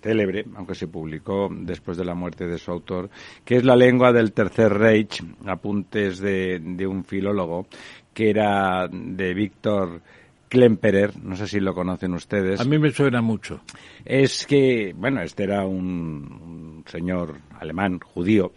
[0.00, 3.10] célebre, aunque se publicó después de la muerte de su autor,
[3.44, 7.66] que es La lengua del Tercer Reich, apuntes de, de un filólogo,
[8.14, 10.00] que era de Víctor
[10.48, 12.60] Klemperer, no sé si lo conocen ustedes.
[12.60, 13.60] A mí me suena mucho.
[14.04, 18.52] Es que, bueno, este era un, un señor alemán, judío,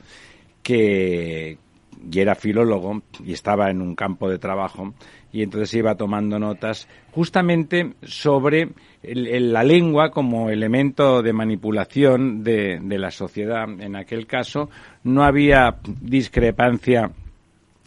[0.64, 1.58] que
[2.12, 4.94] y era filólogo y estaba en un campo de trabajo
[5.34, 8.70] y entonces iba tomando notas justamente sobre
[9.02, 13.68] el- la lengua como elemento de manipulación de la sociedad.
[13.82, 14.70] En aquel caso
[15.04, 17.12] no había discrepancia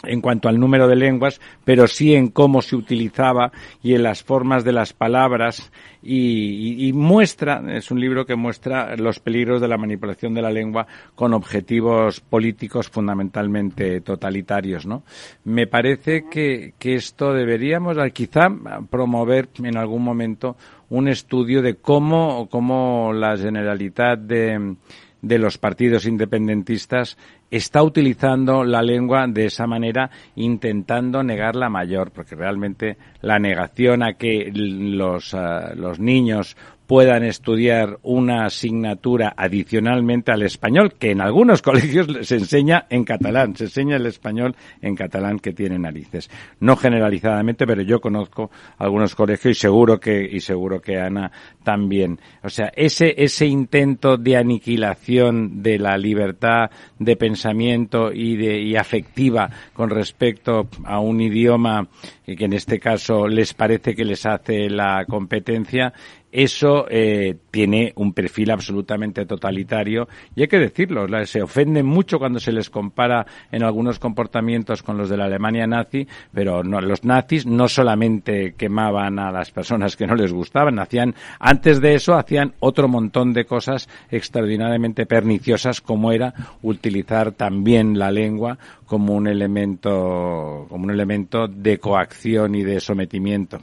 [0.03, 4.23] en cuanto al número de lenguas, pero sí en cómo se utilizaba y en las
[4.23, 5.73] formas de las palabras
[6.03, 10.87] y, muestra, es un libro que muestra los peligros de la manipulación de la lengua
[11.17, 15.03] con objetivos políticos fundamentalmente totalitarios, ¿no?
[15.45, 18.49] Me parece que, que esto deberíamos eh, quizá
[18.89, 20.57] promover en algún momento
[20.91, 24.77] un estudio de cómo, cómo la generalidad de,
[25.23, 27.17] de los partidos independentistas
[27.51, 34.03] está utilizando la lengua de esa manera intentando negar la mayor, porque realmente la negación
[34.03, 36.57] a que los, ah, los niños
[36.87, 43.57] puedan estudiar una asignatura adicionalmente al español, que en algunos colegios se enseña en catalán,
[43.57, 46.31] se enseña el español en catalán que tiene narices.
[46.61, 51.31] No generalizadamente, pero yo conozco algunos colegios y seguro que, y seguro que Ana
[51.63, 52.21] también.
[52.43, 58.77] O sea, ese, ese intento de aniquilación de la libertad de pensamiento y de, y
[58.77, 61.89] afectiva con respecto a un idioma
[62.35, 65.93] que en este caso les parece que les hace la competencia,
[66.37, 72.39] eso eh, tiene un perfil absolutamente totalitario y hay que decirlo, se ofenden mucho cuando
[72.39, 77.05] se les compara en algunos comportamientos con los de la Alemania nazi, pero no, los
[77.05, 82.15] nazis no solamente quemaban a las personas que no les gustaban, hacían antes de eso
[82.17, 89.27] hacían otro montón de cosas extraordinariamente perniciosas como era utilizar también la lengua como un
[89.27, 93.59] elemento como un elemento de coacción y de sometimiento.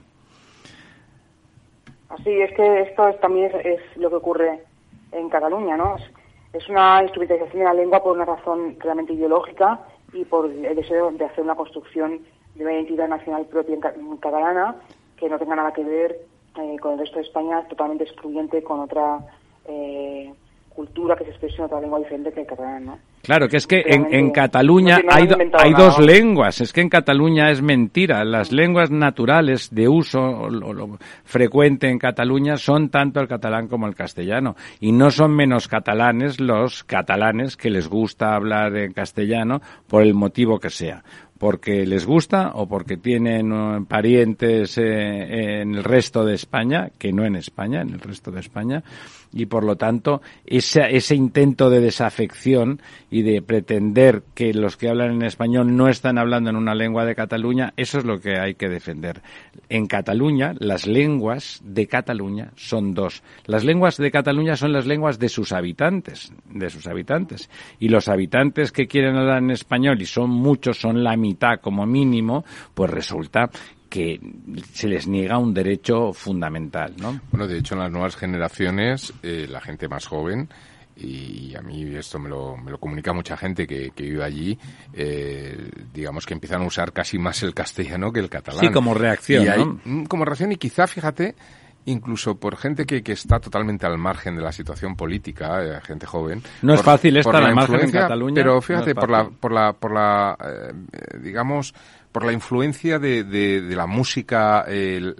[2.19, 4.63] Así es que esto es- también es, lo que ocurre
[5.11, 5.95] en Cataluña, ¿no?
[5.95, 6.03] Es,
[6.53, 9.79] es una instrumentalización de la lengua por una razón realmente ideológica
[10.13, 12.19] y por el deseo de hacer una construcción
[12.55, 14.75] de una identidad nacional propia en catalana
[15.17, 16.19] que no tenga nada que ver
[16.59, 19.17] eh, con el resto de España, totalmente excluyente con otra
[19.65, 20.31] eh,
[20.73, 22.99] cultura que se expresa en otra lengua diferente que el catalán, ¿no?
[23.21, 26.59] Claro, que es que en, Realmente en Cataluña no hay, hay nada, dos lenguas.
[26.59, 28.25] Es que en Cataluña es mentira.
[28.25, 33.67] Las lenguas naturales de uso o lo- lo frecuente en Cataluña son tanto el catalán
[33.69, 34.55] como el castellano.
[34.81, 40.13] Y no son menos catalanes los catalanes que les gusta hablar en castellano por el
[40.13, 41.03] motivo que sea
[41.39, 47.11] porque les gusta o porque tienen eh, parientes eh, en el resto de España, que
[47.11, 48.81] no en España, en el resto de España,
[49.33, 54.89] y por lo tanto ese, ese intento de desafección y de pretender que los que
[54.89, 58.39] hablan en español no están hablando en una lengua de Cataluña, eso es lo que
[58.39, 59.21] hay que defender.
[59.69, 63.23] En Cataluña, las lenguas de Cataluña son dos.
[63.45, 67.49] Las lenguas de Cataluña son las lenguas de sus habitantes, de sus habitantes.
[67.79, 71.85] Y los habitantes que quieren hablar en español, y son muchos, son la mitad como
[71.85, 73.49] mínimo, pues resulta
[73.93, 74.19] que
[74.73, 77.21] se les niega un derecho fundamental, ¿no?
[77.29, 80.49] Bueno, de hecho, en las nuevas generaciones, eh, la gente más joven
[80.95, 84.57] y a mí esto me lo, me lo comunica mucha gente que, que vive allí,
[84.93, 88.65] eh, digamos que empiezan a usar casi más el castellano que el catalán.
[88.65, 89.79] Sí, como reacción, Y ¿no?
[89.85, 91.35] mm, Como reacción y quizá, fíjate,
[91.85, 96.07] incluso por gente que, que está totalmente al margen de la situación política, eh, gente
[96.07, 96.41] joven.
[96.63, 99.93] No es fácil estar al margen en Cataluña, Pero fíjate, por la, por la, por
[99.93, 100.73] la, eh,
[101.21, 101.75] digamos,
[102.13, 105.13] por la influencia de, de, de la música eh,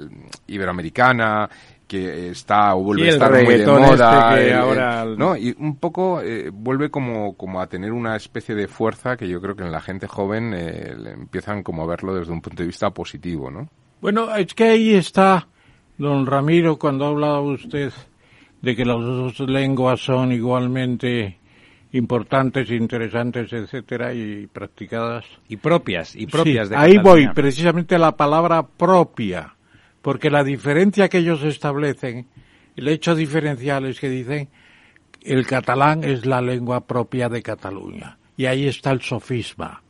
[0.48, 1.50] iberoamericana
[1.88, 5.06] que está o vuelve Sí, a estar muy de moda este que el- el- ahora-
[5.18, 9.28] no y un poco eh, vuelve como como a tener una especie de fuerza que
[9.28, 12.64] yo creo que en la gente joven eh, empiezan como a verlo desde un punto
[12.64, 13.68] de vista positivo no
[14.02, 15.48] Bueno, es que ahí está,
[15.98, 17.91] don Ramiro, cuando ha hablado usted
[18.62, 21.38] de que las dos lenguas son igualmente
[21.94, 25.26] importantes, interesantes, etcétera, y practicadas.
[25.48, 29.56] Y propias, y propias Sí, de ahí voy, precisamente a la palabra propia,
[30.02, 32.28] porque la diferencia que ellos establecen,
[32.76, 34.50] el hecho diferencial es que dicen
[35.22, 38.18] el catalán es la lengua propia de Cataluña.
[38.36, 39.84] Y ahí está el sofisma,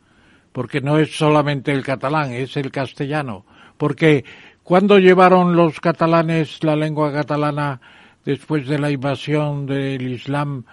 [0.52, 3.46] porque no es solamente el catalán, es el castellano.
[3.78, 4.26] Porque
[4.62, 7.80] cuando llevaron los catalanes la lengua catalana
[8.26, 10.66] después de la invasión del Islam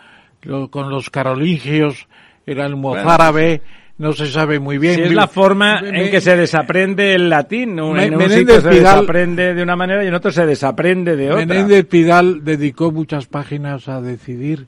[0.43, 2.07] lo- con los carolingios,
[2.47, 3.63] era el mozárabe,
[3.99, 5.01] no se sabe muy bien.
[5.01, 7.79] Es la forma Me- en que se desaprende el latín.
[7.79, 10.31] Un- Me- en un Menéndez sitio se Pidal- desaprende de una manera y en otro
[10.31, 11.45] se desaprende de otra.
[11.47, 14.67] Menéndez Pidal dedicó muchas páginas a decidir,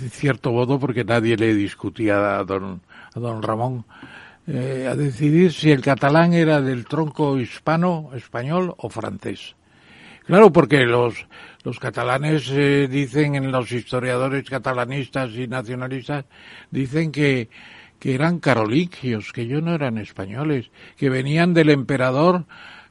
[0.00, 2.82] de cierto modo, porque nadie le discutía a don,
[3.14, 3.84] a don Ramón,
[4.46, 9.54] eh, a decidir si el catalán era del tronco hispano, español o francés.
[10.26, 11.26] Claro, porque los,
[11.64, 16.24] los catalanes eh, dicen, en los historiadores catalanistas y nacionalistas,
[16.70, 17.48] dicen que,
[17.98, 22.44] que eran carolingios, que ellos no eran españoles, que venían del emperador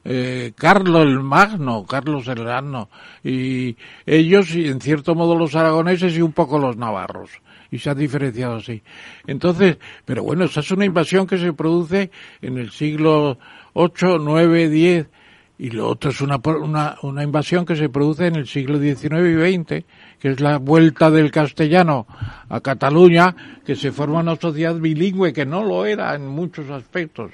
[0.04, 2.90] eh, Carlos el Magno, Carlos el Magno,
[3.22, 7.30] y ellos, y en cierto modo los aragoneses y un poco los navarros,
[7.70, 8.82] y se han diferenciado así.
[9.26, 12.10] Entonces, pero bueno, esa es una invasión que se produce
[12.40, 13.38] en el siglo
[13.74, 15.06] 8, 9, 10,
[15.62, 16.40] y lo otro es una,
[17.02, 19.84] una, invasión que se produce en el siglo XIX y XX,
[20.18, 22.04] que es la vuelta del castellano
[22.48, 27.30] a Cataluña, que se forma una sociedad bilingüe, que no lo era en muchos aspectos.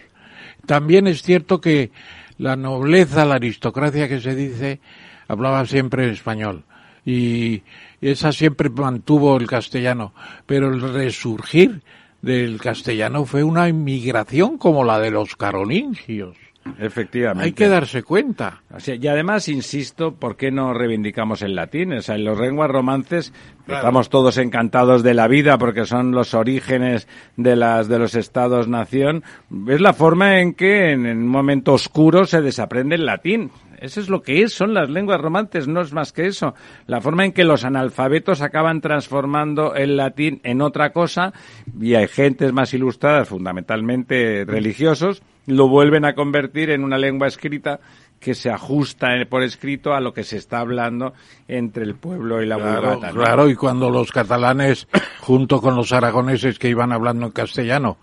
[0.66, 1.91] También es cierto que
[2.37, 4.81] la nobleza, la aristocracia que se dice,
[5.26, 6.64] hablaba siempre español.
[7.07, 7.62] Y
[8.03, 10.12] esa siempre mantuvo el castellano.
[10.45, 11.81] Pero el resurgir
[12.20, 16.37] del castellano fue una inmigración como la de los carolingios.
[16.79, 17.45] Efectivamente.
[17.45, 18.62] Hay que darse cuenta.
[18.87, 21.93] Y además, insisto, ¿por qué no reivindicamos el latín?
[21.93, 23.33] O sea, en los lenguas romances
[23.66, 29.25] estamos todos encantados de la vida porque son los orígenes de las de los estados-nación.
[29.69, 33.51] Es la forma en que en, en un momento oscuro se desaprende el latín.
[33.81, 36.55] Eso es lo que es, son las lenguas romances, no es más que eso.
[36.87, 41.33] La forma en que los analfabetos acaban transformando el latín en otra cosa
[41.81, 47.81] y hay gentes más ilustradas, fundamentalmente religiosos, lo vuelven a convertir en una lengua escrita
[48.20, 51.14] que se ajusta por escrito a lo que se está hablando
[51.47, 53.12] entre el pueblo y la Claro, vulgata.
[53.12, 53.22] ¿no?
[53.22, 54.89] claro, y cuando los catalanes,
[55.20, 57.97] junto con los aragoneses que iban hablando en castellano,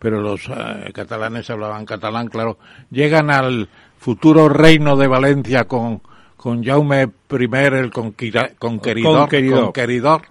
[0.00, 2.58] pero los eh, catalanes hablaban catalán, claro,
[2.90, 3.68] llegan al
[4.00, 6.00] futuro reino de Valencia con,
[6.36, 9.28] con Jaume I, el Conqueridor.
[9.28, 10.22] conqueridor.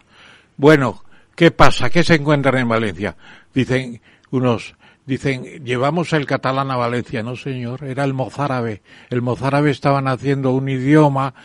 [0.57, 1.03] Bueno,
[1.36, 1.91] ¿qué pasa?
[1.91, 3.15] ¿Qué se encuentran en Valencia?
[3.53, 4.01] Dicen
[4.32, 4.74] unos,
[5.05, 7.22] dicen, llevamos el catalán a Valencia.
[7.22, 8.82] No, señor, era el mozárabe.
[9.11, 11.36] El mozárabe estaban haciendo un idioma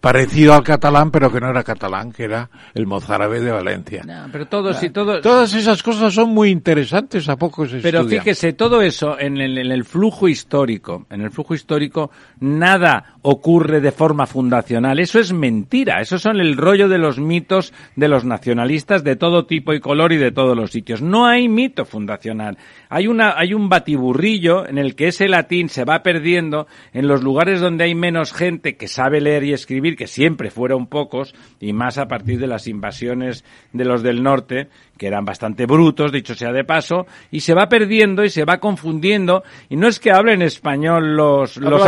[0.00, 4.02] parecido al catalán, pero que no era catalán, que era el mozárabe de Valencia.
[4.06, 8.00] No, pero todo, sí, todo, Todas esas cosas son muy interesantes, a poco se Pero
[8.00, 8.22] estudian.
[8.22, 13.80] fíjese, todo eso en el, en el flujo histórico, en el flujo histórico, nada ocurre
[13.80, 14.98] de forma fundacional.
[14.98, 16.00] Eso es mentira.
[16.00, 20.12] Eso son el rollo de los mitos de los nacionalistas de todo tipo y color
[20.12, 21.02] y de todos los sitios.
[21.02, 22.56] No hay mito fundacional.
[22.88, 27.22] Hay una, hay un batiburrillo en el que ese latín se va perdiendo en los
[27.22, 31.72] lugares donde hay menos gente que sabe leer y escribir, que siempre fueron pocos, y
[31.72, 34.68] más a partir de las invasiones de los del norte,
[35.00, 38.58] que eran bastante brutos, dicho sea de paso, y se va perdiendo y se va
[38.58, 41.80] confundiendo, y no es que hablen español los, los,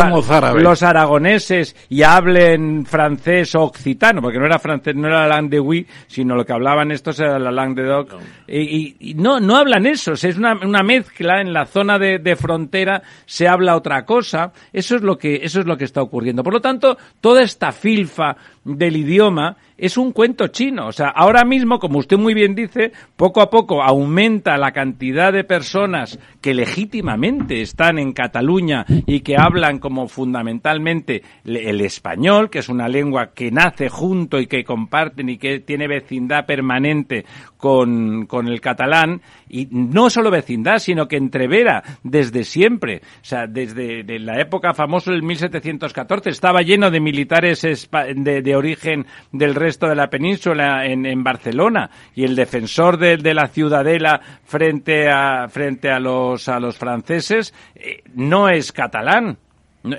[0.62, 5.50] los aragoneses y hablen francés o occitano, porque no era francés, no era la langue
[5.56, 8.14] de oui, sino lo que hablaban estos era la langue de doc.
[8.48, 12.18] Y, y- y no, no hablan eso, es una, una mezcla, en la zona de,
[12.18, 16.00] de frontera se habla otra cosa, eso es lo que, eso es lo que está
[16.00, 16.42] ocurriendo.
[16.42, 20.86] Por lo tanto, toda esta filfa del idioma es un cuento chino.
[20.86, 25.32] O sea, ahora mismo, como usted muy bien dice, poco a poco aumenta la cantidad
[25.32, 32.60] de personas que legítimamente están en Cataluña y que hablan como fundamentalmente el español, que
[32.60, 37.24] es una lengua que nace junto y que comparten y que tiene vecindad permanente
[37.62, 43.46] con, con el catalán, y no solo vecindad, sino que entrevera desde siempre, o sea,
[43.46, 49.86] desde la época famosa del 1714, estaba lleno de militares de, de origen del resto
[49.86, 55.88] de la península en, en Barcelona, y el defensor de, la ciudadela frente a, frente
[55.88, 59.38] a los, a los franceses eh, no es catalán.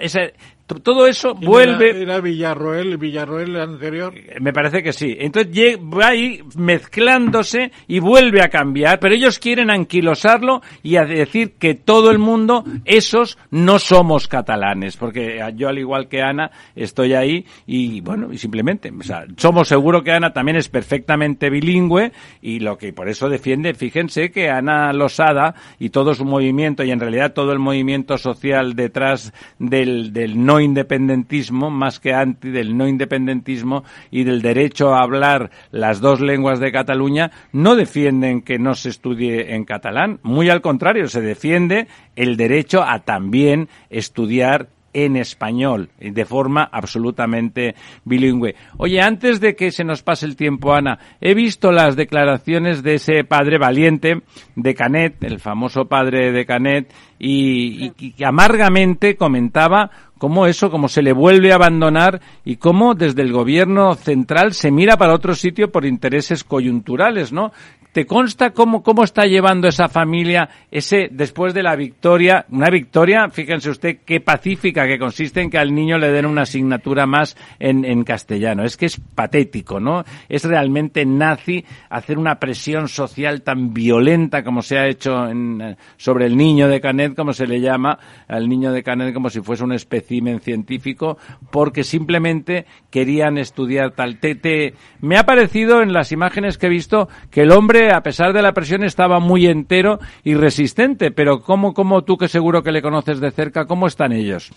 [0.02, 0.34] Ese,
[0.82, 2.02] todo eso vuelve.
[2.02, 4.14] Era, Villarroel, Villarroel anterior.
[4.40, 5.16] Me parece que sí.
[5.20, 11.54] Entonces va ahí mezclándose y vuelve a cambiar, pero ellos quieren anquilosarlo y a decir
[11.60, 17.14] que todo el mundo, esos no somos catalanes, porque yo al igual que Ana estoy
[17.14, 22.12] ahí y bueno, y simplemente, o sea, somos seguro que Ana también es perfectamente bilingüe
[22.42, 26.92] y lo que por eso defiende, fíjense que Ana Losada y todo su movimiento y
[26.92, 32.78] en realidad todo el movimiento social detrás del, del no independentismo, más que anti del
[32.78, 38.60] no independentismo y del derecho a hablar las dos lenguas de Cataluña, no defienden que
[38.60, 40.20] no se estudie en catalán.
[40.24, 47.76] Muy al contrario, se defiende el derecho a también estudiar en español, de forma absolutamente
[48.06, 48.56] bilingüe.
[48.78, 52.96] Oye, antes de que se nos pase el tiempo, Ana, he visto las declaraciones de
[52.96, 54.22] ese padre valiente
[54.56, 61.02] de Canet, el famoso padre de Canet, y, y amargamente comentaba cómo eso, cómo se
[61.02, 65.70] le vuelve a abandonar y cómo desde el gobierno central se mira para otro sitio
[65.70, 67.52] por intereses coyunturales, ¿no?
[67.94, 73.30] ¿Te consta cómo, cómo está llevando esa familia ese, después de la victoria, una victoria,
[73.30, 77.38] fíjense usted, qué pacífica, que consiste en que al niño le den una asignatura más
[77.60, 78.64] en, en castellano?
[78.64, 80.04] Es que es patético, ¿no?
[80.28, 86.26] Es realmente nazi hacer una presión social tan violenta como se ha hecho en, sobre
[86.26, 89.64] el niño de Canet, como se le llama, al niño de Canet como si fuese
[89.64, 91.20] un espécimen científico,
[91.52, 94.18] porque simplemente querían estudiar tal.
[94.20, 98.34] Te, me ha parecido en las imágenes que he visto que el hombre a pesar
[98.34, 101.12] de la presión, estaba muy entero y resistente.
[101.12, 104.52] Pero ¿cómo, cómo tú que seguro que le conoces de cerca, cómo están ellos?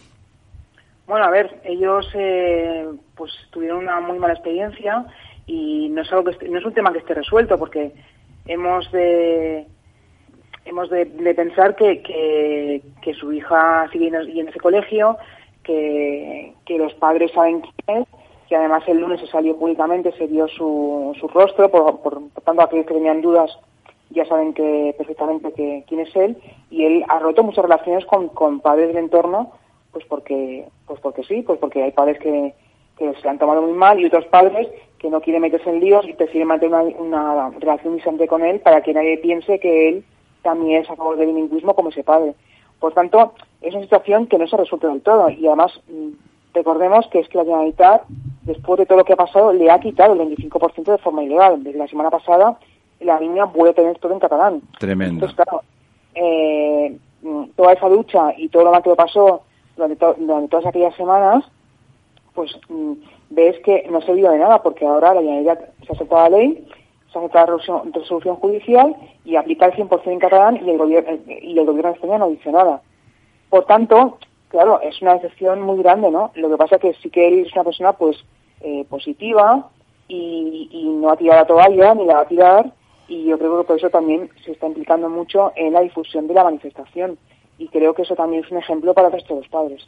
[1.07, 5.05] Bueno, a ver, ellos eh, pues tuvieron una muy mala experiencia
[5.47, 7.93] y no es algo que no es un tema que esté resuelto porque
[8.47, 9.67] hemos de
[10.65, 11.07] hemos de,
[11.37, 12.03] pensar que,
[13.01, 15.17] que, su hija sigue en ese colegio,
[15.63, 18.09] que, que los padres saben quién es
[18.49, 22.63] que además el lunes se salió públicamente, se vio su, su rostro, por, por, tanto
[22.63, 23.59] aquellos que tenían dudas
[24.11, 26.37] ya saben que perfectamente que, quién es él,
[26.71, 29.53] y él ha roto muchas relaciones con, con padres del entorno,
[29.93, 32.55] pues porque, pues porque sí, pues porque hay padres que,
[32.99, 34.69] que se han tomado muy mal y otros padres
[34.99, 38.61] que no quieren meterse en líos y prefieren mantener una, una relación distante con él
[38.61, 40.05] para que nadie piense que él
[40.43, 42.35] también es a favor del bilingüismo como ese padre.
[42.79, 46.11] Por tanto, es una situación que no se resuelve del todo y además mm,
[46.57, 48.03] recordemos que es que la Generalitat
[48.47, 51.63] después de todo lo que ha pasado, le ha quitado el 25% de forma ilegal.
[51.63, 52.57] Desde la semana pasada,
[53.01, 54.63] la niña vuelve a tener todo en catalán.
[54.79, 55.27] Tremendo.
[55.27, 55.63] Entonces, claro,
[56.15, 56.97] eh,
[57.57, 59.43] toda esa lucha y todo lo mal que le pasó
[59.77, 61.45] durante, todas aquellas semanas,
[62.35, 62.93] pues mm,
[63.31, 66.39] ves que no ha servido de nada, porque ahora la Generalitat se ha aceptado la
[66.39, 66.69] ley,
[67.13, 70.79] se ha aceptado la resolución, resolución judicial y aplica el 100% en catalán y el,
[70.79, 72.81] gobierno, y el gobierno de España no dice nada.
[73.51, 74.19] Por tanto,
[74.49, 76.33] claro, es una decepción muy grande, ¿no?
[76.35, 78.17] Lo que pasa es que sí que él es una persona, pues,
[78.61, 79.69] eh, positiva
[80.09, 82.73] y, no ha tirado la toalla ni la va a tirar
[83.07, 86.35] y yo creo que por eso también se está implicando mucho en la difusión de
[86.35, 87.19] la manifestación
[87.59, 89.87] y creo que eso también es un ejemplo para el los padres.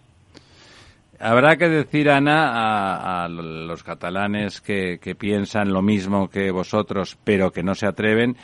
[1.19, 7.51] Habrá que decir, Ana, a, los catalanes que, que, piensan lo mismo que vosotros, pero
[7.51, 8.37] que no se atreven,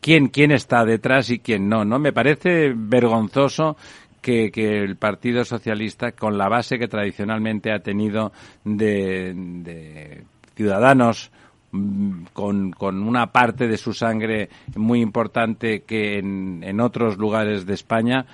[0.00, 1.98] quién, quién está detrás y quién no, ¿no?
[1.98, 3.76] Me parece vergonzoso
[4.24, 8.32] que, el Partido Socialista, con la base que tradicionalmente ha tenido
[8.64, 10.24] de,
[10.56, 11.30] ciudadanos
[11.72, 17.74] mm, con, con, una parte de su sangre muy importante que en, otros lugares de
[17.74, 18.24] España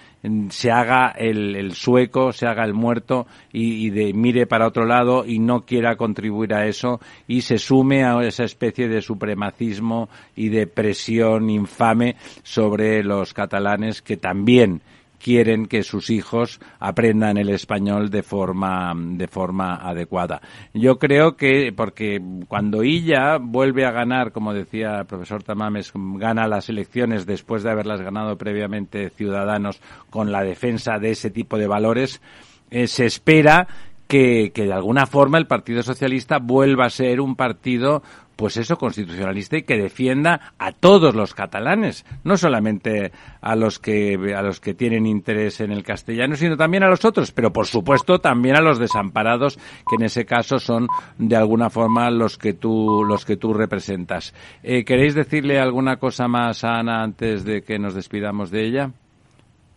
[0.51, 5.25] se haga el, sueco, se haga el muerto y, y, de, mire para otro lado
[5.27, 10.51] y no quiera contribuir a eso y se sume a esa especie de supremacismo y
[10.51, 12.15] de presión infame
[12.45, 14.83] sobre los catalanes que también
[15.23, 20.41] quieren que sus hijos aprendan el español de forma, de forma adecuada.
[20.73, 26.49] Yo creo que, porque cuando ella vuelve a ganar, como decía el profesor Tamames, gana
[26.49, 31.67] las elecciones después de haberlas ganado previamente Ciudadanos con la defensa de ese tipo de
[31.67, 32.21] valores,
[32.71, 33.69] eh, se espera
[34.09, 38.03] que, que de alguna forma el Partido Socialista vuelva a ser un partido
[38.41, 43.13] pues eso, constitucionalista y que defienda a todos los catalanes, no solamente
[43.43, 47.05] a los que a los que tienen interés en el castellano, sino también a los
[47.05, 50.89] otros, pero por supuesto también a los desamparados, que en ese caso son
[51.19, 54.33] de alguna forma los que tú los que tú representas.
[54.63, 58.91] Eh, ¿Queréis decirle alguna cosa más a Ana antes de que nos despidamos de ella?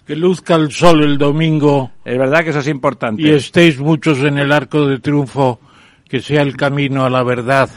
[0.08, 1.92] Que luzca el sol el domingo.
[2.06, 3.24] Es verdad que eso es importante.
[3.24, 5.60] Y estéis muchos en el arco de triunfo,
[6.08, 7.70] que sea el camino a la verdad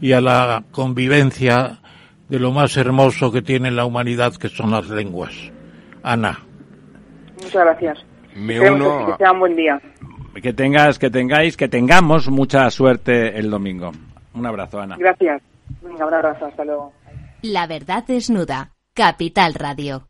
[0.00, 1.78] y a la convivencia
[2.28, 5.32] de lo más hermoso que tiene la humanidad, que son las lenguas.
[6.02, 6.38] Ana.
[7.42, 7.98] Muchas gracias.
[8.34, 9.80] Me Esperemos uno que a- sea un buen día.
[10.42, 13.90] Que tengas, que tengáis, que tengamos mucha suerte el domingo.
[14.34, 14.96] Un abrazo, Ana.
[14.98, 15.42] Gracias.
[15.82, 16.46] Un abrazo.
[16.46, 16.92] Hasta luego.
[17.42, 18.70] La verdad desnuda.
[18.94, 20.09] Capital Radio.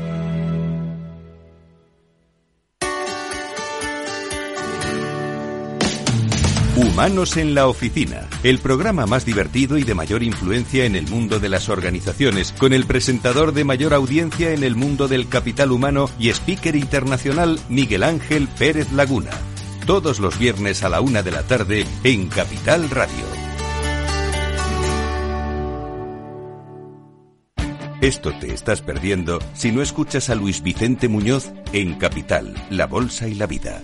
[6.81, 11.39] Humanos en la Oficina, el programa más divertido y de mayor influencia en el mundo
[11.39, 16.09] de las organizaciones, con el presentador de mayor audiencia en el mundo del capital humano
[16.17, 19.29] y speaker internacional Miguel Ángel Pérez Laguna.
[19.85, 23.25] Todos los viernes a la una de la tarde en Capital Radio.
[28.01, 33.27] Esto te estás perdiendo si no escuchas a Luis Vicente Muñoz en Capital, La Bolsa
[33.27, 33.83] y la Vida.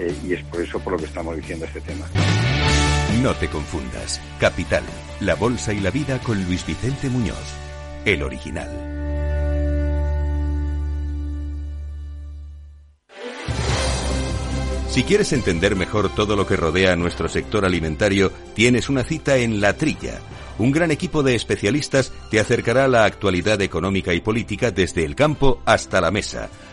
[0.00, 2.06] eh, y es por eso por lo que estamos diciendo este tema.
[3.22, 4.20] No te confundas.
[4.38, 4.82] Capital,
[5.20, 7.36] la bolsa y la vida con Luis Vicente Muñoz,
[8.06, 8.70] el original.
[14.88, 19.60] Si quieres entender mejor todo lo que rodea nuestro sector alimentario, tienes una cita en
[19.60, 20.18] La Trilla.
[20.58, 25.14] Un gran equipo de especialistas te acercará a la actualidad económica y política desde el
[25.14, 26.50] campo hasta la mesa.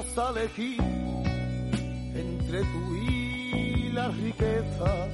[0.00, 0.80] Das a elegir
[2.14, 5.08] entre tú y la riqueza,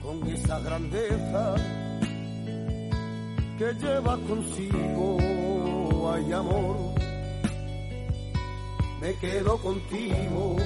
[0.00, 1.56] con esa grandeza
[3.58, 5.18] que lleva consigo,
[6.12, 6.76] hay amor,
[9.00, 10.56] me quedo contigo.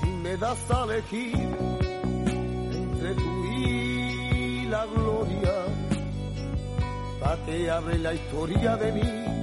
[0.00, 1.36] Si me das a elegir
[2.72, 5.54] entre tú y la gloria,
[7.20, 9.33] pa' que hable la historia de mí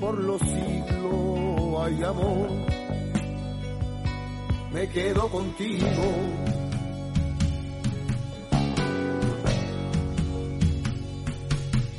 [0.00, 2.48] por los siglos hay amor.
[4.72, 5.86] Me quedo contigo.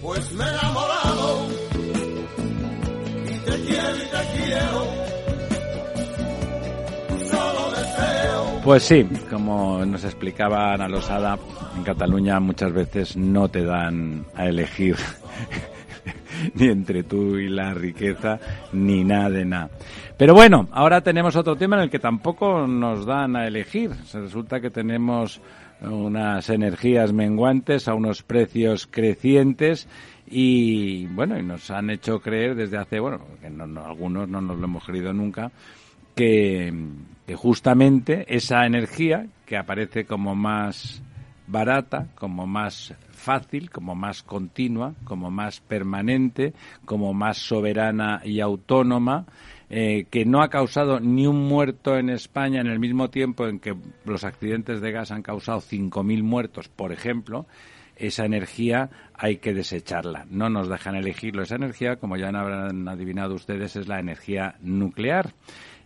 [0.01, 1.47] Pues me he enamorado
[3.25, 4.85] y te quiero y te quiero.
[7.29, 8.61] Solo deseo.
[8.63, 11.37] Pues sí, como nos explicaba Ana Losada,
[11.75, 14.95] en Cataluña muchas veces no te dan a elegir
[16.59, 18.39] ni entre tú y la riqueza,
[18.73, 19.69] ni nada de nada.
[20.17, 23.91] Pero bueno, ahora tenemos otro tema en el que tampoco nos dan a elegir.
[24.13, 25.41] Resulta que tenemos
[25.81, 29.87] unas energías menguantes a unos precios crecientes
[30.27, 34.41] y bueno, y nos han hecho creer desde hace, bueno, que no, no, algunos no
[34.41, 35.51] nos lo hemos creído nunca,
[36.15, 36.73] que
[37.35, 41.01] justamente esa energía que aparece como más
[41.47, 46.53] barata, como más fácil, como más continua, como más permanente,
[46.85, 49.25] como más soberana y autónoma,
[49.69, 53.59] eh, que no ha causado ni un muerto en España en el mismo tiempo en
[53.59, 57.45] que los accidentes de gas han causado 5.000 muertos, por ejemplo,
[57.95, 60.25] esa energía hay que desecharla.
[60.29, 61.43] No nos dejan elegirlo.
[61.43, 65.33] Esa energía, como ya habrán adivinado ustedes, es la energía nuclear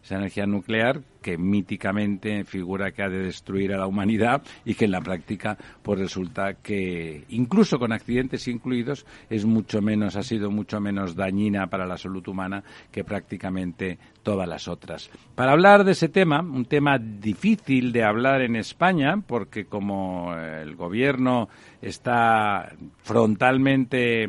[0.04, 4.86] esa energía nuclear que míticamente figura que ha de destruir a la humanidad y que
[4.86, 10.51] en la práctica pues resulta que incluso con accidentes incluidos es mucho menos ha sido
[10.51, 15.09] mucho menos dañina para la salud humana que prácticamente todas las otras.
[15.34, 20.76] Para hablar de ese tema, un tema difícil de hablar en España porque como el
[20.76, 21.49] gobierno
[21.82, 24.28] está frontalmente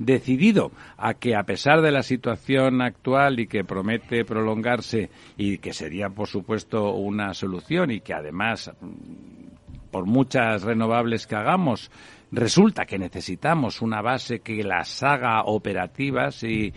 [0.00, 5.74] decidido a que a pesar de la situación actual y que promete prolongarse y que
[5.74, 11.90] sería por supuesto una solución y que además mm, por muchas renovables que hagamos
[12.32, 16.72] resulta que necesitamos una base que las haga operativas y,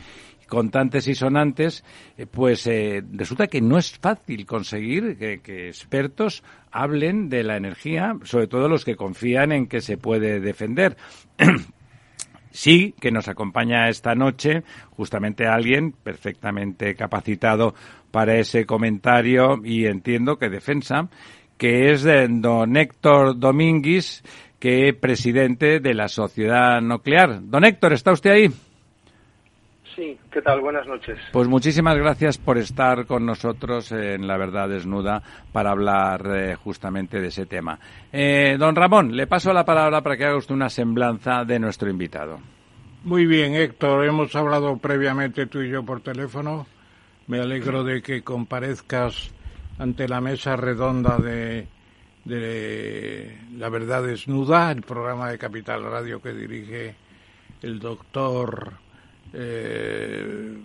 [0.54, 1.84] contantes y sonantes,
[2.16, 7.58] eh, pues eh, resulta que no es fácil conseguir que, que, expertos hablen de la
[7.58, 10.95] energía, sobre todo los que confían en que se puede defender.
[12.56, 17.74] Sí, que nos acompaña esta noche justamente alguien perfectamente capacitado
[18.14, 21.09] para ese comentario y entiendo que defensa,
[21.57, 24.22] que es de don Héctor Domínguez,
[24.59, 27.39] que es presidente de la Sociedad Nuclear.
[27.41, 28.49] Don Héctor, ¿está usted ahí?
[29.95, 30.61] Sí, ¿qué tal?
[30.61, 31.18] Buenas noches.
[31.32, 37.20] Pues muchísimas gracias por estar con nosotros en La Verdad Desnuda para hablar eh, justamente
[37.20, 37.80] de ese tema.
[38.11, 41.89] Eh, don Ramón, le paso la palabra para que haga usted una semblanza de nuestro
[41.89, 42.38] invitado.
[43.05, 44.05] Muy bien, Héctor.
[44.05, 46.68] Hemos hablado previamente tú y yo por teléfono.
[47.28, 49.32] Me alegro de que comparezcas
[49.78, 51.68] ante la mesa redonda de,
[52.26, 56.96] de La Verdad Desnuda, el programa de Capital Radio que dirige
[57.62, 58.74] el doctor
[59.34, 60.58] eh,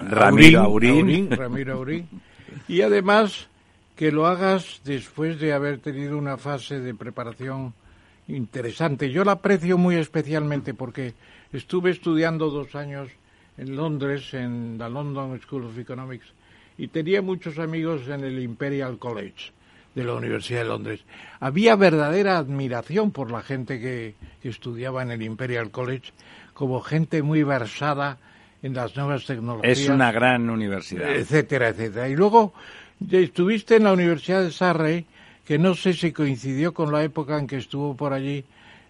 [0.00, 1.30] Ramiro Aurín.
[1.30, 2.08] Ramiro Aurín.
[2.66, 3.48] Y además
[3.94, 7.74] que lo hagas después de haber tenido una fase de preparación
[8.26, 9.10] interesante.
[9.10, 11.14] Yo la aprecio muy especialmente porque
[11.52, 13.10] estuve estudiando dos años
[13.60, 16.26] en Londres, en la London School of Economics,
[16.78, 19.52] y tenía muchos amigos en el Imperial College
[19.94, 21.00] de la Universidad de Londres.
[21.40, 26.12] Había verdadera admiración por la gente que, que estudiaba en el Imperial College
[26.54, 28.18] como gente muy versada
[28.62, 29.78] en las nuevas tecnologías.
[29.78, 31.14] Es una gran universidad.
[31.14, 32.08] Etcétera, etcétera.
[32.08, 32.54] Y luego
[33.10, 35.06] estuviste en la Universidad de Surrey,
[35.44, 38.42] que no sé si coincidió con la época en que estuvo por allí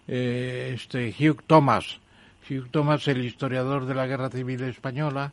[0.07, 2.00] eh, este Hugh Thomas.
[2.57, 2.67] Hugh
[3.07, 5.31] el historiador de la Guerra Civil Española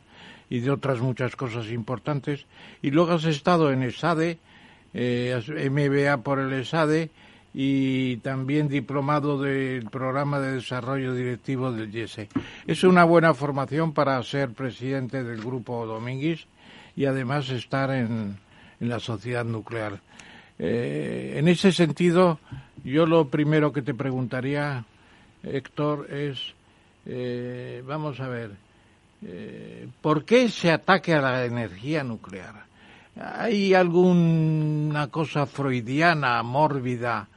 [0.49, 2.45] y de otras muchas cosas importantes.
[2.81, 4.39] Y luego has estado en ESADE,
[4.93, 7.11] eh, MBA por el ESADE,
[7.53, 12.29] y también diplomado del programa de desarrollo directivo del IESE.
[12.67, 16.45] Es una buena formación para ser presidente del grupo Domínguez
[16.95, 18.37] y además estar en,
[18.79, 19.99] la sociedad nuclear.
[20.57, 22.39] Eh, en ese sentido,
[22.83, 24.85] yo lo primero que te preguntaría,
[25.43, 26.53] Héctor, es,
[27.11, 28.51] eh, vamos a ver,
[29.25, 32.65] eh, ¿por qué se ataque a la energía nuclear?
[33.19, 37.27] ¿Hay alguna cosa freudiana, mórbida,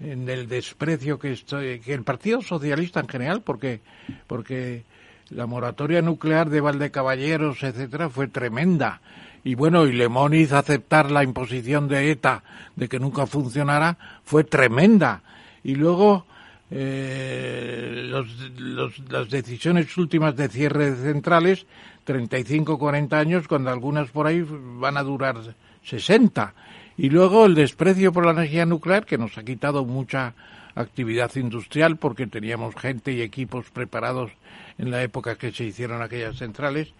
[0.00, 3.80] en el desprecio que estoy, que el Partido Socialista en general, porque,
[4.26, 4.84] porque
[5.28, 9.02] la moratoria nuclear de Valdecaballeros, etcétera, fue tremenda.
[9.44, 12.42] Y bueno, y Lemoniz aceptar la imposición de ETA
[12.76, 15.22] de que nunca funcionara fue tremenda.
[15.62, 16.24] Y luego
[16.70, 21.66] eh, los, las decisiones últimas de cierre de centrales,
[22.04, 25.36] 35, 40 años, cuando algunas por ahí van a durar
[25.82, 26.54] 60.
[26.96, 30.34] Y luego el desprecio por la energía nuclear, que nos ha quitado mucha
[30.74, 34.30] actividad industrial porque teníamos gente y equipos preparados
[34.78, 36.92] en la época que se hicieron aquellas centrales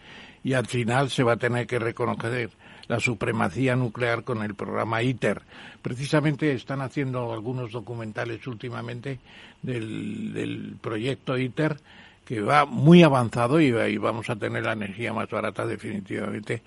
[0.42, 2.50] y al final se va a tener que reconocer
[2.88, 5.42] la supremacía nuclear con el programa ITER.
[5.82, 9.20] Precisamente están haciendo algunos documentales últimamente
[9.62, 11.76] del, proyecto ITER
[12.24, 16.62] que va muy avanzado y, vamos a tener la energía más barata definitivamente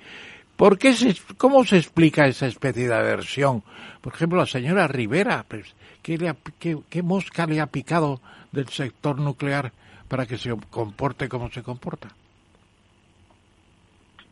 [0.61, 3.63] ¿Por qué se, ¿Cómo se explica esa especie de aversión?
[3.99, 9.19] Por ejemplo, la señora Rivera, pues, ¿qué, le qué, mosca le ha picado del sector
[9.19, 9.71] nuclear
[10.07, 12.09] para que se comporte como se comporta?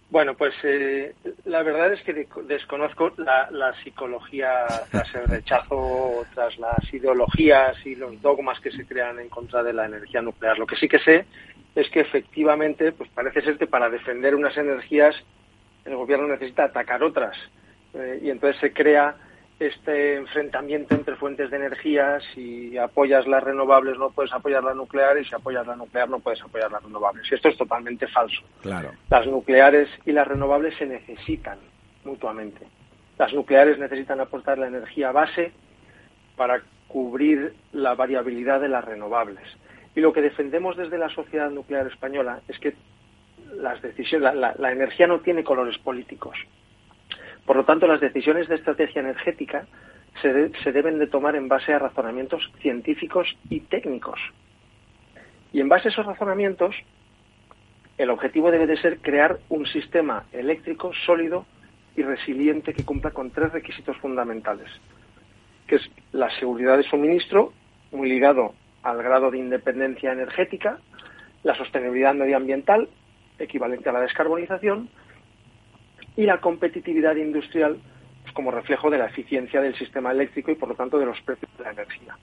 [0.10, 1.14] Bueno, pues eh,
[1.46, 8.20] la verdad es que desconozco la, psicología tras el rechazo, tras las ideologías y los
[8.20, 10.58] dogmas que se crean en contra de la energía nuclear.
[10.58, 11.26] Lo que sí que sé
[11.76, 15.16] es que efectivamente, pues parece ser que para defender unas energías
[15.86, 17.38] el gobierno necesita atacar otras.
[17.94, 19.16] Eh, y entonces se crea
[19.60, 25.18] este enfrentamiento entre fuentes de energía, si apoyas las renovables no puedes apoyar la nuclear
[25.18, 27.30] y si apoyas la nuclear no puedes apoyar las renovables.
[27.30, 28.42] Y esto es totalmente falso.
[28.62, 28.92] Claro.
[29.10, 31.60] Las nucleares y las renovables se necesitan
[32.06, 32.66] mutuamente.
[33.18, 35.52] Las nucleares necesitan aportar la energía base
[36.38, 39.44] para cubrir la variabilidad de las renovables.
[39.94, 42.76] Y lo que defendemos desde la sociedad nuclear española es que
[43.56, 46.38] las decisiones, la, energía no tiene colores políticos.
[47.50, 49.66] Por lo tanto, las decisiones de estrategia energética
[50.22, 54.20] se, deben de tomar en base a razonamientos científicos y técnicos.
[55.52, 56.76] Y en base a esos razonamientos,
[57.98, 61.48] el objetivo debe de ser crear un sistema eléctrico sólido
[61.98, 64.70] y resiliente que cumpla con tres requisitos fundamentales,
[65.66, 67.52] que es la seguridad de suministro,
[67.92, 70.78] muy ligado al grado de independencia energética,
[71.42, 72.90] la sostenibilidad medioambiental,
[73.40, 74.88] equivalente a la descarbonización,
[76.20, 77.78] y la competitividad industrial
[78.24, 81.22] pues, como reflejo de la eficiencia del sistema eléctrico y, por lo tanto, de los
[81.22, 82.18] precios de la energía.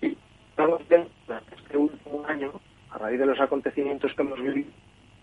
[0.00, 0.16] Y
[0.56, 1.08] durante
[1.56, 2.52] este último año,
[2.92, 4.70] a raíz de los acontecimientos que hemos vivido,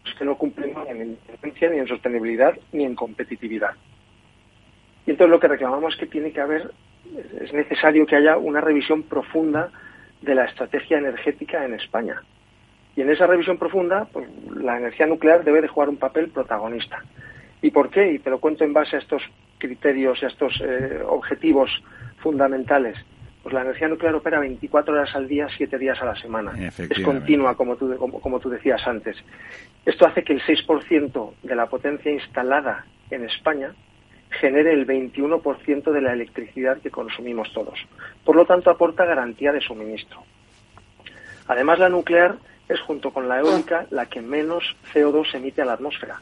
[0.06, 3.76] es que no cumplimos ni en independencia, ni en sostenibilidad, ni en competitividad.
[5.06, 6.70] Y entonces lo que reclamamos es que tiene que haber,
[7.40, 9.72] es necesario que haya una revisión profunda
[10.22, 12.24] de la estrategia energética en España.
[12.98, 17.02] Y en esa revisión profunda, pues, la energía nuclear debe de jugar un papel protagonista.
[17.64, 18.12] ¿Y por qué?
[18.12, 19.24] Y te lo cuento en base a estos
[19.58, 21.72] criterios y a estos eh, objetivos
[22.18, 22.98] fundamentales.
[23.42, 26.52] Pues la energía nuclear opera 24 horas al día, 7 días a la semana.
[26.68, 29.16] Es continua, como tú, como, tú decías antes.
[29.86, 33.74] Esto hace que el 6% de la potencia instalada en España
[34.30, 37.80] genere el 21% de la electricidad que consumimos todos.
[38.26, 40.22] Por lo tanto, aporta garantía de suministro.
[41.48, 42.36] Además, la nuclear
[42.68, 46.22] es, junto con la eólica, la que menos CO2 emite a la atmósfera.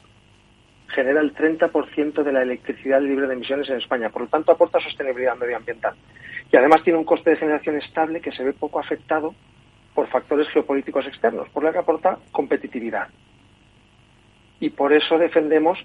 [0.94, 4.10] Genera el 30% de la electricidad libre de emisiones en España.
[4.10, 5.96] Por lo tanto, aporta sostenibilidad medioambiental
[6.52, 9.34] y además tiene un coste de generación estable que se ve poco afectado
[9.94, 13.08] por factores geopolíticos externos, por lo que aporta competitividad.
[14.60, 15.80] Y por eso defendemos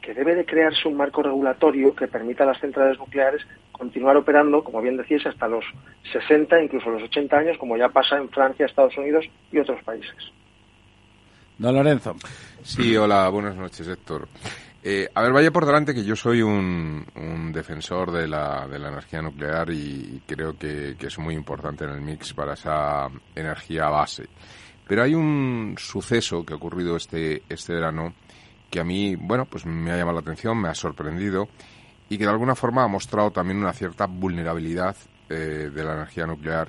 [0.00, 4.62] que debe de crearse un marco regulatorio que permita a las centrales nucleares continuar operando,
[4.62, 5.64] como bien decías, hasta los
[6.12, 10.14] 60, incluso los 80 años, como ya pasa en Francia, Estados Unidos y otros países.
[11.58, 12.16] Don Lorenzo.
[12.62, 14.28] Sí, hola, buenas noches, Héctor.
[14.82, 17.04] Eh, a ver, vaya por delante que yo soy un,
[17.52, 22.02] defensor de la, de la, energía nuclear y creo que, es muy importante en el
[22.02, 24.28] mix para esa energía base.
[24.86, 28.12] Pero hay un suceso que ha ocurrido este, este verano
[28.70, 31.48] que a mí, bueno, pues me ha llamado la atención, me ha sorprendido
[32.08, 34.94] y que de alguna forma ha mostrado también una cierta vulnerabilidad
[35.30, 36.68] eh, de la energía nuclear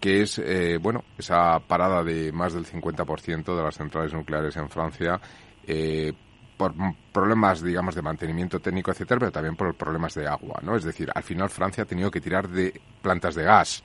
[0.00, 4.68] que es, eh, bueno, esa parada de más del 50% de las centrales nucleares en
[4.68, 5.20] Francia
[5.66, 6.12] eh,
[6.56, 6.74] por
[7.12, 10.76] problemas, digamos, de mantenimiento técnico, etcétera, pero también por problemas de agua, ¿no?
[10.76, 13.82] Es decir, al final Francia ha tenido que tirar de plantas de gas,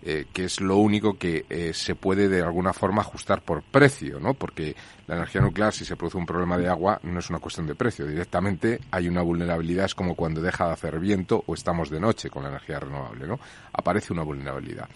[0.00, 4.20] eh, que es lo único que eh, se puede de alguna forma ajustar por precio,
[4.20, 4.34] ¿no?
[4.34, 4.74] Porque
[5.06, 7.74] la energía nuclear, si se produce un problema de agua, no es una cuestión de
[7.74, 8.06] precio.
[8.06, 12.30] Directamente hay una vulnerabilidad, es como cuando deja de hacer viento o estamos de noche
[12.30, 13.40] con la energía renovable, ¿no?
[13.72, 14.88] Aparece una vulnerabilidad.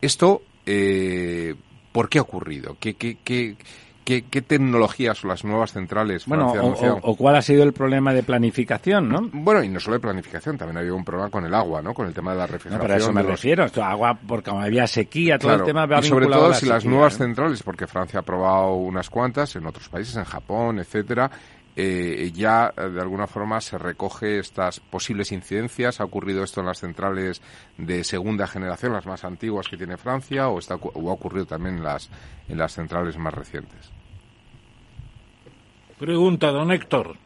[0.00, 1.54] Esto, eh,
[1.92, 2.76] ¿por qué ha ocurrido?
[2.80, 3.56] ¿Qué, qué, qué,
[4.04, 6.52] ¿Qué, tecnologías o las nuevas centrales bueno,
[7.02, 9.28] o, cuál ha sido el problema de planificación, ¿no?
[9.32, 11.94] Bueno, y no solo de planificación, también ha habido un problema con el agua, ¿no?
[11.94, 12.80] Con el tema de la refrigeración.
[12.80, 16.52] No, pero eso me refiero, agua, porque había sequía, todo el tema Y sobre todo
[16.54, 20.80] si las nuevas centrales, porque Francia ha aprobado unas cuantas, en otros países, en Japón,
[20.80, 21.30] etcétera,
[21.76, 26.00] eh, ya eh, de alguna forma se recoge estas posibles incidencias.
[26.00, 27.40] ¿Ha ocurrido esto en las centrales
[27.78, 31.76] de segunda generación, las más antiguas que tiene Francia, o, está, o ha ocurrido también
[31.76, 32.10] en las,
[32.48, 33.92] en las centrales más recientes?
[35.98, 37.16] Pregunta, don Héctor.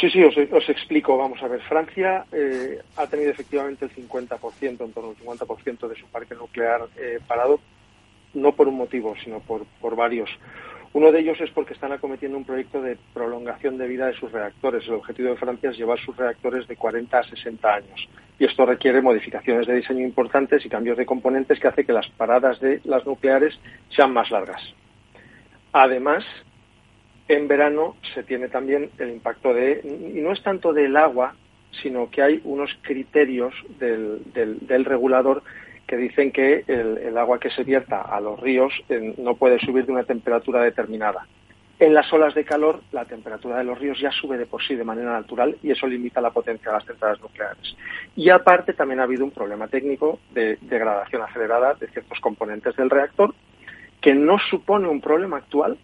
[0.00, 1.18] Sí, sí, os, explico.
[1.18, 1.60] Vamos a ver.
[1.62, 6.88] Francia eh, ha tenido efectivamente el 50%, en torno al 50% de su parque nuclear
[7.26, 7.60] parado,
[8.32, 10.30] no por un motivo, sino por, por varios.
[10.94, 14.30] Uno de ellos es porque están acometiendo un proyecto de prolongación de vida de sus
[14.30, 14.86] reactores.
[14.86, 18.08] El objetivo de Francia es llevar sus reactores de 40 a 60 años.
[18.38, 22.08] Y esto requiere modificaciones de diseño importantes y cambios de componentes que hace que las
[22.10, 23.58] paradas de las nucleares
[23.88, 24.60] sean más largas.
[25.72, 26.24] Además,
[27.28, 29.80] en verano se tiene también el impacto de,
[30.14, 31.34] y no es tanto del agua,
[31.82, 35.42] sino que hay unos criterios del, del regulador
[35.92, 38.72] que dicen que el, agua que se vierta a los ríos
[39.18, 41.26] no puede subir de una temperatura determinada.
[41.78, 44.74] En las olas de calor, la temperatura de los ríos ya sube de por sí
[44.74, 47.76] de manera natural y eso limita la potencia de las centrales nucleares.
[48.16, 52.88] Y aparte, también ha habido un problema técnico de degradación acelerada de ciertos componentes del
[52.88, 53.34] reactor,
[54.00, 55.76] que no supone un problema actual,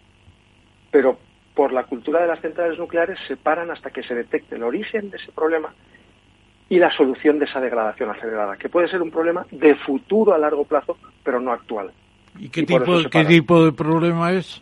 [0.89, 1.19] pero
[1.53, 5.11] por la cultura de las centrales nucleares se paran hasta que se detecte el origen
[5.11, 5.71] de ese problema
[6.69, 10.37] y la solución de esa degradación acelerada, que puede ser un problema de futuro a
[10.37, 11.91] largo plazo, pero no actual.
[12.37, 14.61] ¿Y qué, tipo, ¿qué tipo de problema es?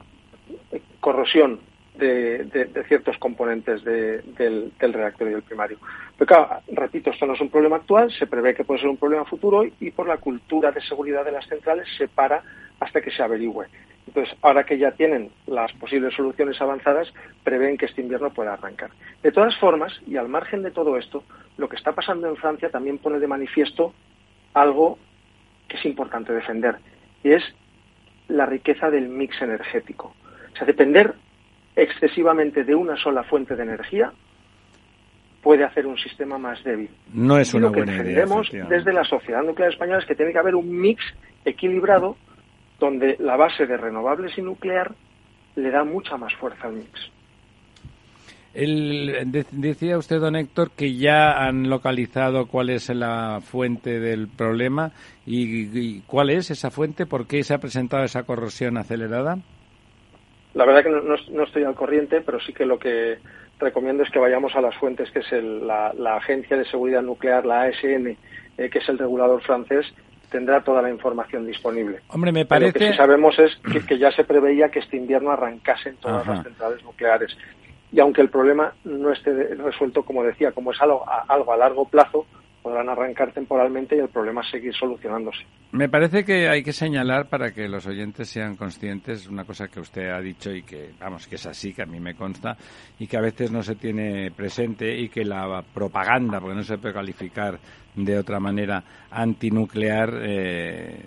[1.02, 1.60] Corrosión
[1.98, 5.78] de, ciertos componentes del, reactor y del primario.
[6.18, 8.98] Pero claro, repito, esto no es un problema actual, se prevé que puede ser un
[8.98, 12.42] problema futuro y por la cultura de seguridad de las centrales se para
[12.80, 13.66] hasta que se averigüe.
[14.08, 17.14] Entonces, ahora que ya tienen las posibles soluciones avanzadas,
[17.44, 18.90] prevén que este invierno pueda arrancar.
[19.22, 21.24] De todas formas, y al margen de todo esto,
[21.58, 23.94] lo que está pasando en Francia también pone de manifiesto
[24.54, 24.98] algo
[25.68, 26.78] que es importante defender,
[27.24, 27.44] y es
[28.30, 30.16] la riqueza del mix energético.
[30.54, 31.14] O sea, depender
[31.76, 34.12] excesivamente de una sola fuente de energía
[35.42, 36.90] puede hacer un sistema más débil.
[37.14, 40.40] No es una lo que defendemos desde la sociedad nuclear española es que tiene que
[40.40, 41.04] haber un mix
[41.46, 42.18] equilibrado
[42.80, 44.94] donde la base de renovables y nuclear
[45.56, 47.12] le da mucha más fuerza al mix.
[49.52, 54.92] decía usted, don Héctor, que ya han localizado cuál es la fuente del problema
[55.26, 59.38] y, cuál es esa fuente, por qué se ha presentado esa corrosión acelerada.
[60.54, 63.18] La verdad que no, estoy al corriente, pero sí que lo que
[63.60, 67.64] recomiendo es que vayamos a las fuentes, que es la, Agencia de Seguridad Nuclear, la
[67.64, 68.18] ASN,
[68.58, 69.86] eh, que es el regulador francés,
[70.30, 72.00] tendrá toda la información disponible.
[72.10, 72.80] Hombre, me parece.
[72.80, 76.44] Lo que sí sabemos es que, ya se preveía que este invierno arrancasen todas las
[76.44, 77.36] centrales nucleares.
[77.92, 81.88] Y aunque el problema no esté resuelto, como decía, como es algo algo a largo
[81.88, 82.26] plazo,
[82.68, 85.46] podrán arrancar temporalmente y el problema seguir solucionándose.
[85.72, 89.80] Me parece que hay que señalar para que los oyentes sean conscientes una cosa que
[89.80, 92.58] usted ha dicho y que, vamos, que es así, que a mí me consta
[93.00, 96.78] y que a veces no se tiene presente y que la propaganda, porque no se
[96.78, 97.58] puede calificar
[97.98, 101.02] de otra manera, antinuclear, eh,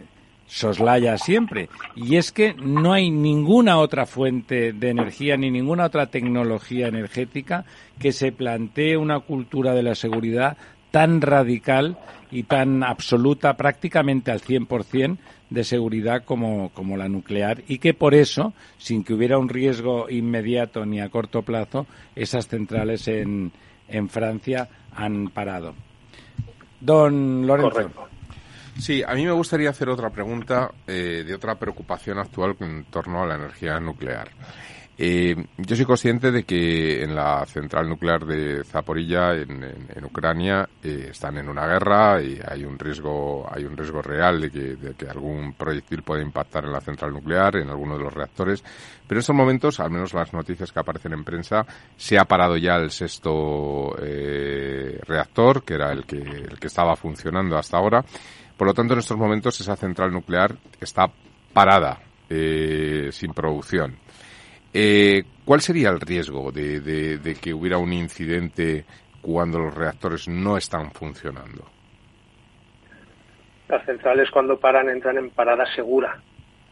[0.47, 1.69] soslaya siempre.
[1.95, 7.65] Y es que no hay ninguna otra fuente de energía ni ninguna otra tecnología energética
[7.99, 10.57] que se plantee una cultura de la seguridad
[10.91, 11.99] tan radical
[12.33, 15.19] y tan absoluta, prácticamente al 100%
[15.51, 20.09] de seguridad como, como la nuclear y que por eso, sin que hubiera un riesgo
[20.09, 23.53] inmediato ni a corto plazo, esas centrales en,
[23.89, 25.75] en Francia han parado.
[26.81, 28.09] Don Lorenzo.
[28.79, 33.23] Sí, a mí me gustaría hacer otra pregunta eh, de otra preocupación actual en torno
[33.23, 34.31] a la energía nuclear.
[35.03, 41.07] Eh, yo soy consciente de que en la central nuclear de Zaporilla, en, Ucrania, eh,
[41.13, 45.55] están en una guerra y hay un riesgo, hay un riesgo real de que, algún
[45.55, 48.63] proyectil pueda impactar en la central nuclear, en alguno de los reactores.
[49.09, 51.65] Pero en estos momentos, al menos las noticias que aparecen en prensa,
[51.97, 56.95] se ha parado ya el sexto eh, reactor, que era el que, el que estaba
[56.95, 58.05] funcionando hasta ahora.
[58.55, 61.11] Por lo tanto, en estos momentos esa central nuclear está
[61.55, 63.97] parada, sin producción.
[64.73, 68.85] Eh, ¿Cuál sería el riesgo de, que hubiera un incidente
[69.21, 71.65] cuando los reactores no están funcionando?
[73.69, 76.21] Las centrales cuando paran entran en parada segura.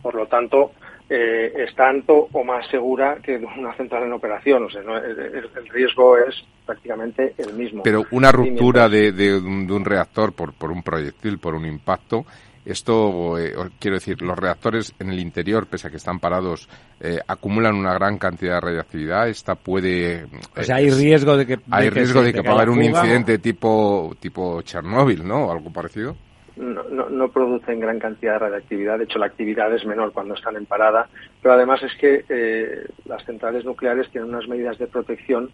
[0.00, 0.72] Por lo tanto,
[1.08, 4.64] eh, es tanto o más segura que una central en operación.
[4.64, 7.82] O sea, el, riesgo es prácticamente el mismo.
[7.82, 12.24] Pero una ruptura de, un, reactor por, por un proyectil, por un impacto,
[12.70, 16.68] esto, eh, quiero decir, los reactores en el interior, pese a que están parados,
[17.00, 19.28] eh, acumulan una gran cantidad de radiactividad.
[19.28, 20.26] Esta puede.
[20.56, 21.58] o sea, hay riesgo de que.
[21.70, 25.46] Hay riesgo de que, pueda haber un incidente tipo, tipo Chernóbil, ¿no?
[25.46, 26.14] O algo parecido.
[26.56, 28.98] No, no, producen gran cantidad de radiactividad.
[28.98, 31.08] De hecho, la actividad es menor cuando están en parada.
[31.40, 35.50] Pero además es que eh, las centrales nucleares tienen unas medidas de protección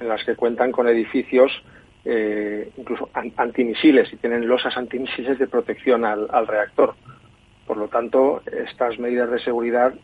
[0.00, 1.50] en las que cuentan con edificios
[2.04, 6.94] eh, incluso antimisiles y tienen losas antimisiles de protección al, reactor.
[7.66, 9.94] Por lo tanto, estas medidas de seguridad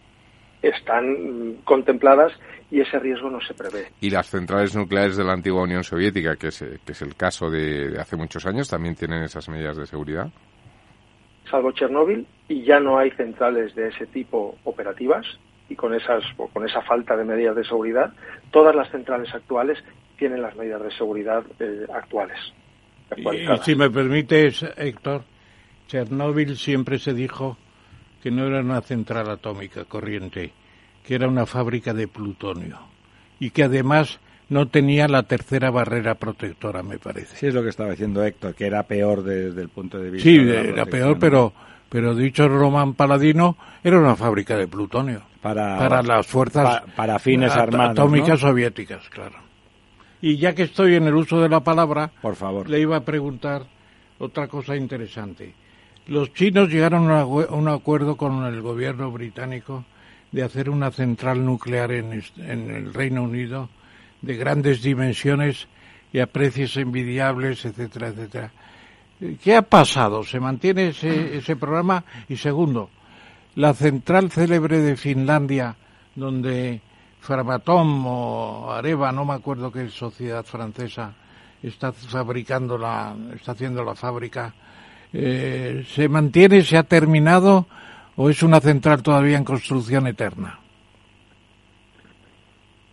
[0.62, 2.32] están contempladas
[2.70, 3.88] y ese riesgo no se prevé.
[4.00, 7.50] ¿Y las centrales nucleares de la antigua Unión Soviética, que es, que es el caso
[7.50, 10.30] de, hace muchos años, también tienen esas medidas de seguridad?
[11.50, 15.26] Salvo Chernóbil, y ya no hay centrales de ese tipo operativas,
[15.70, 16.22] y con, esas,
[16.52, 18.12] con esa falta de medidas de seguridad,
[18.50, 19.78] todas las centrales actuales
[20.18, 22.38] tienen las medidas de seguridad eh, actuales.
[23.16, 25.22] Y, si me permites, Héctor,
[25.86, 27.56] Chernóbil siempre se dijo
[28.22, 30.52] que no era una central atómica corriente,
[31.04, 32.78] que era una fábrica de plutonio
[33.38, 37.36] y que además no tenía la tercera barrera protectora, me parece.
[37.36, 40.28] Sí, es lo que estaba diciendo Héctor, que era peor desde el punto de vista.
[40.28, 41.52] Sí, era peor, pero,
[41.90, 45.22] pero dicho Román Paladino, era una fábrica de plutonio.
[45.42, 49.36] Para, para las fuerzas para fines atómicas soviéticas, claro.
[50.22, 53.04] Y ya que estoy en el uso de la palabra, por favor, le iba a
[53.04, 53.64] preguntar
[54.18, 55.54] otra cosa interesante.
[56.06, 59.84] Los chinos llegaron a un acuerdo con el gobierno británico
[60.30, 63.68] de hacer una central nuclear en, el Reino Unido
[64.22, 65.66] de grandes dimensiones
[66.12, 68.52] y a precios envidiables, etcétera, etcétera.
[69.42, 70.24] ¿Qué ha pasado?
[70.24, 72.04] ¿Se mantiene ese, ese programa?
[72.28, 72.90] Y segundo,
[73.56, 75.76] la central célebre de Finlandia,
[76.14, 76.80] donde
[77.20, 81.12] Framatom o Areva, no me acuerdo qué sociedad francesa,
[81.62, 84.54] está fabricando la, está haciendo la fábrica,
[85.12, 87.66] eh, ¿se mantiene, se ha terminado
[88.16, 90.58] o es una central todavía en construcción eterna?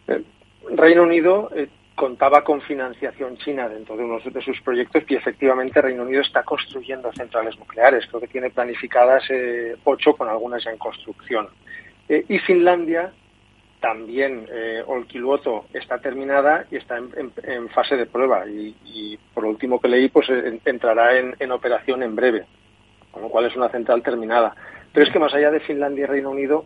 [0.08, 0.24] Eh,
[0.76, 5.82] Reino Unido eh, contaba con financiación china dentro de uno de sus proyectos y efectivamente
[5.82, 8.06] Reino Unido está construyendo centrales nucleares.
[8.06, 11.50] Creo que tiene planificadas eh, ocho con algunas ya en construcción.
[12.08, 13.12] Eh, y Finlandia
[13.82, 19.82] también, eh, Olkiluoto está terminada y está en, fase de prueba y, y, por último
[19.82, 20.28] que leí pues
[20.66, 22.46] entrará en, en operación en breve,
[23.10, 24.56] con lo cual es una central terminada.
[24.94, 26.66] Pero es que más allá de Finlandia y Reino Unido,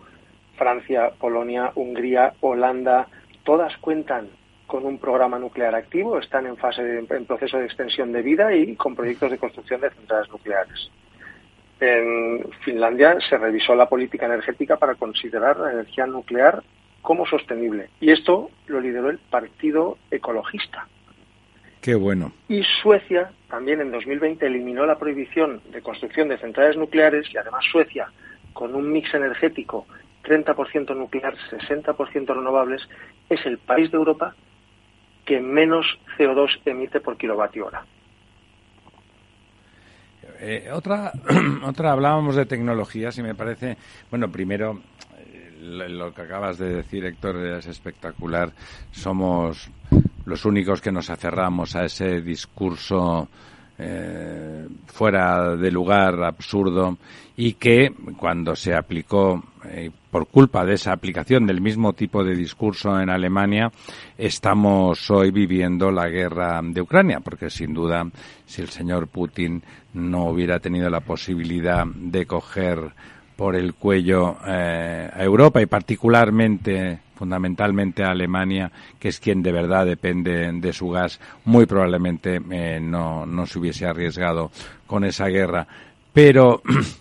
[0.58, 3.08] Francia, Polonia, Hungría, Holanda,
[3.46, 4.41] todas cuentan
[4.72, 8.56] con un programa nuclear activo, están en fase de, en proceso de extensión de vida
[8.56, 10.90] y con proyectos de construcción de centrales nucleares.
[11.82, 16.64] En Finlandia se revisó la política energética para considerar la energía nuclear
[17.02, 20.88] como sostenible y esto lo lideró el Partido Ecologista.
[21.82, 22.32] Qué bueno.
[22.48, 27.66] Y Suecia también en 2020 eliminó la prohibición de construcción de centrales nucleares y además
[27.70, 28.08] Suecia
[28.54, 29.86] con un mix energético
[30.24, 32.88] 30% nuclear, 60% renovables,
[33.30, 34.34] es el país de Europa
[35.32, 35.86] que menos
[36.18, 37.86] CO2 emite por kilovatio hora.
[40.42, 41.14] Eh, otra,
[41.64, 43.78] otra, hablábamos de tecnologías y me parece,
[44.10, 44.82] bueno, primero,
[45.16, 48.52] eh, lo que acabas de decir, Héctor, es espectacular.
[48.92, 49.72] Somos
[50.26, 53.30] los únicos que nos aferramos a ese discurso
[53.84, 56.98] eh, fuera de lugar, absurdo,
[57.36, 62.36] y que cuando se aplicó, eh, por culpa de esa aplicación del mismo tipo de
[62.36, 63.72] discurso en Alemania,
[64.18, 68.06] estamos hoy viviendo la guerra de Ucrania, porque sin duda,
[68.46, 69.64] si el señor Putin
[69.94, 72.92] no hubiera tenido la posibilidad de coger
[73.36, 79.52] por el cuello eh, a Europa y particularmente fundamentalmente a Alemania, que es quien de
[79.52, 84.50] verdad depende de su gas, muy probablemente eh, no, no se hubiese arriesgado
[84.88, 85.68] con esa guerra.
[86.14, 86.64] Pero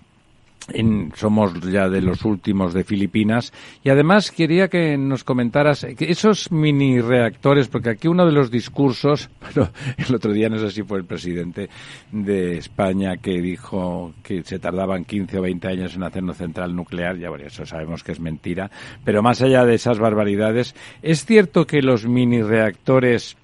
[1.15, 3.53] somos ya de los últimos de Filipinas.
[3.83, 8.51] Y además quería que nos comentaras que esos mini reactores porque aquí uno de los
[8.51, 11.69] discursos pero el otro día no sé si fue el presidente
[12.13, 16.75] de España que dijo que se tardaban 15 o 20 años en hacer una central
[16.75, 17.17] nuclear.
[17.17, 18.71] Ya bueno eso sabemos que es mentira.
[19.05, 23.37] Pero más allá de esas barbaridades es cierto que los mini reactores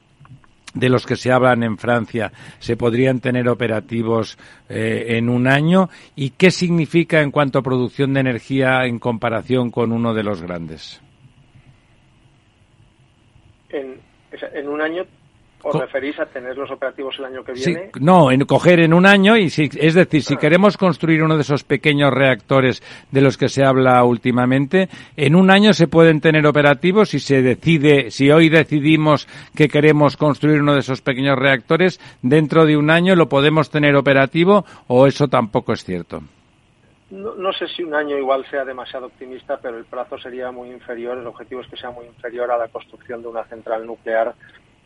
[0.77, 4.39] de los que se hablan en Francia se podrían tener operativos
[4.69, 9.71] eh, en un año y qué significa en cuanto a producción de energía en comparación
[9.71, 11.01] con uno de los grandes.
[13.71, 14.01] En,
[14.55, 15.05] en un año
[15.69, 17.91] ¿Os referís a tener los operativos el año que viene?
[17.93, 20.39] Sí, no, en coger en un año y si, es decir, si ah.
[20.41, 25.51] queremos construir uno de esos pequeños reactores de los que se habla últimamente, en un
[25.51, 29.27] año se pueden tener operativos si se decide, si hoy decidimos
[29.57, 33.97] que queremos construir uno de esos pequeños reactores, dentro de un año lo podemos tener
[33.97, 36.21] operativo o eso tampoco es cierto.
[37.11, 40.71] No, no, sé si un año igual sea demasiado optimista, pero el plazo sería muy
[40.71, 44.35] inferior, el objetivo es que sea muy inferior a la construcción de una central nuclear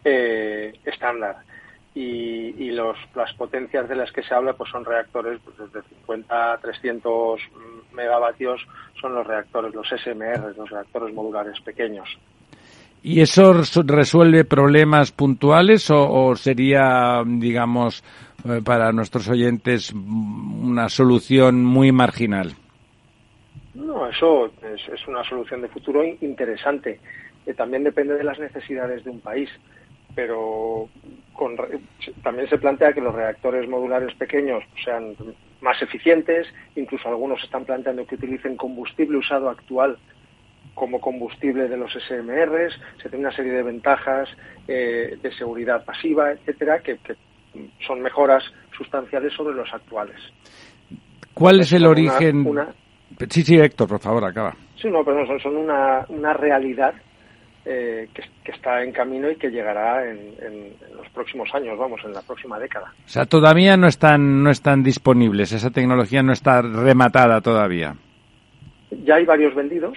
[0.04, 1.36] eh, estándar.
[1.94, 5.88] Y, y los, las potencias de las que se habla pues son reactores pues, desde
[5.88, 7.40] 50 a 300
[7.92, 8.64] megavatios
[9.00, 12.08] son los reactores, los SMR, los reactores modulares pequeños.
[13.02, 18.04] ¿Y eso resuelve problemas puntuales o, o sería, digamos,
[18.44, 22.52] eh, para nuestros oyentes una solución muy marginal?
[23.74, 27.00] No, eso es, es una solución de futuro interesante.
[27.46, 29.48] Eh, también depende de las necesidades de un país
[30.14, 30.88] pero
[31.32, 31.56] con,
[32.22, 35.14] también se plantea que los reactores modulares pequeños sean
[35.60, 36.46] más eficientes,
[36.76, 39.98] incluso algunos están planteando que utilicen combustible usado actual
[40.74, 44.28] como combustible de los SMRs, se tiene una serie de ventajas
[44.68, 47.16] eh, de seguridad pasiva, etcétera, que, que,
[47.86, 48.44] son mejoras
[48.76, 50.16] sustanciales sobre los actuales.
[51.34, 52.46] ¿Cuál es el origen?
[53.28, 54.54] Sí, sí, Héctor, por favor, acaba.
[54.80, 56.94] Sí, no, pero son, son una, una realidad
[57.72, 62.00] eh, que, que, está en camino y que llegará en, en, los próximos años, vamos,
[62.04, 62.92] en la próxima década.
[63.06, 67.94] O sea, todavía no están, no están disponibles, esa tecnología no está rematada todavía.
[69.04, 69.96] Ya hay varios vendidos,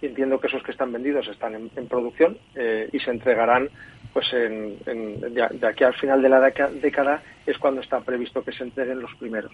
[0.00, 3.68] entiendo que esos que están vendidos están en, en producción eh, y se entregarán
[4.12, 8.50] pues en, de, de, aquí al final de la década es cuando está previsto que
[8.50, 9.52] se entreguen los primeros.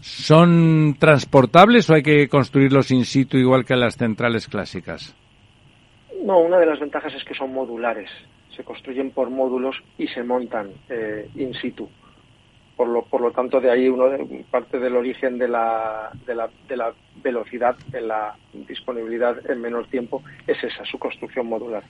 [0.00, 5.16] ¿Son transportables o hay que construirlos in situ igual que las centrales clásicas?
[6.22, 8.10] No, una de las ventajas es que son modulares.
[8.56, 11.88] se construyen por módulos y se montan eh, in situ.
[12.76, 16.34] Por lo, por lo tanto, de ahí uno de, parte del origen de la, de,
[16.34, 16.92] la, de la
[17.22, 21.82] velocidad en la disponibilidad en menor tiempo es esa, su construcción modular.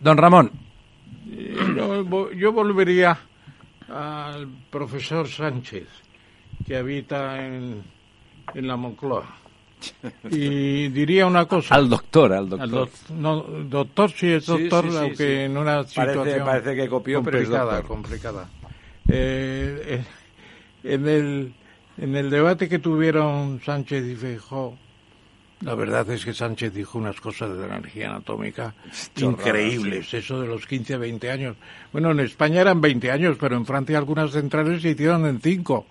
[0.00, 0.50] Don Ramón.
[1.76, 3.18] Yo, yo volvería
[3.88, 5.88] al profesor Sánchez,
[6.66, 7.82] que habita en,
[8.54, 9.41] en la Moncloa.
[10.30, 11.74] Y diría una cosa.
[11.74, 12.68] Al doctor, al doctor.
[12.70, 15.32] doc- no, doctor sí es doctor, sí, sí, aunque sí.
[15.44, 17.88] en una situación parece que copió, pero es complicada, doctor.
[17.88, 18.48] complicada.
[19.08, 20.04] Eh, eh,
[20.94, 21.52] en el
[21.98, 24.76] en el debate que tuvieron Sánchez y Feijóo,
[25.60, 28.74] la verdad es que Sánchez dijo unas cosas de la energía atómica
[29.14, 31.56] Chorradas, increíbles, eso de los 15, 20 años.
[31.92, 35.86] Bueno, en España eran 20 años, pero en Francia algunas centrales se hicieron en 5.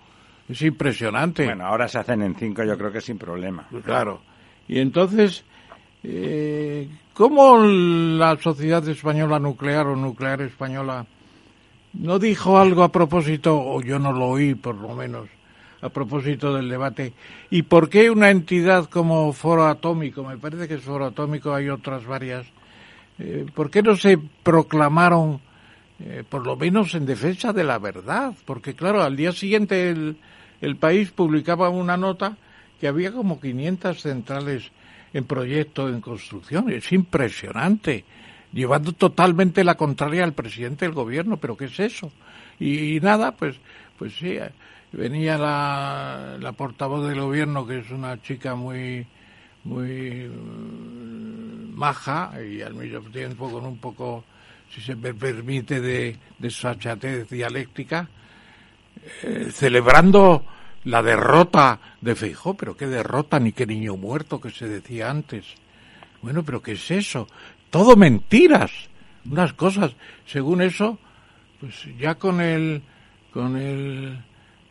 [0.51, 1.45] Es impresionante.
[1.45, 3.67] Bueno, ahora se hacen en cinco, yo creo que sin problema.
[3.85, 4.21] Claro.
[4.67, 5.45] Y entonces,
[6.03, 11.05] eh, ¿cómo la Sociedad Española Nuclear o Nuclear Española
[11.93, 15.29] no dijo algo a propósito, o yo no lo oí por lo menos,
[15.81, 17.13] a propósito del debate?
[17.49, 21.69] ¿Y por qué una entidad como Foro Atómico, me parece que es Foro Atómico, hay
[21.69, 22.45] otras varias,
[23.19, 25.39] eh, ¿por qué no se proclamaron,
[26.01, 28.33] eh, por lo menos en defensa de la verdad?
[28.43, 30.17] Porque claro, al día siguiente el,
[30.61, 32.37] el país publicaba una nota
[32.79, 34.71] que había como 500 centrales
[35.13, 36.71] en proyecto, en construcción.
[36.71, 38.05] Es impresionante.
[38.53, 41.37] Llevando totalmente la contraria al presidente del gobierno.
[41.37, 42.11] ¿Pero qué es eso?
[42.59, 43.55] Y, nada, pues,
[43.97, 44.51] pues sí, eh,
[44.91, 49.05] venía la, portavoz del gobierno, que es una chica muy,
[49.63, 54.23] muy mm, maja y al mismo tiempo con un poco,
[54.69, 58.07] si se me permite, de, de sachatez dialéctica,
[59.23, 60.45] eh, celebrando
[60.83, 65.45] la derrota de Feijó, pero qué derrota ni qué niño muerto que se decía antes.
[66.21, 67.27] Bueno, pero qué es eso?
[67.69, 68.71] Todo mentiras,
[69.29, 69.95] unas cosas.
[70.25, 70.97] Según eso,
[71.59, 72.81] pues ya con el
[73.31, 74.17] con el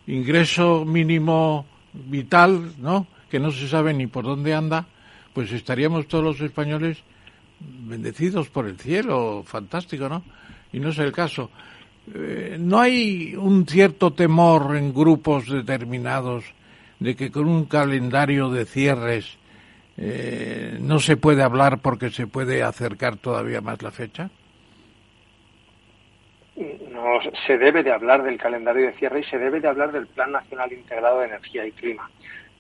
[0.07, 3.07] ingreso mínimo vital, ¿no?
[3.31, 4.87] Que no se sabe ni por dónde anda,
[5.33, 6.99] pues estaríamos todos los españoles
[7.61, 10.23] bendecidos por el cielo, fantástico, ¿no?
[10.73, 11.51] Y no es el caso.
[12.15, 16.45] Eh, ¿No hay un cierto temor en grupos determinados
[16.99, 19.39] de que con un calendario de cierres
[19.97, 24.31] eh, no se puede hablar porque se puede acercar todavía más la fecha?
[26.57, 30.07] No se debe de hablar del calendario de cierre y se debe de hablar del
[30.07, 32.11] Plan Nacional Integrado de Energía y Clima.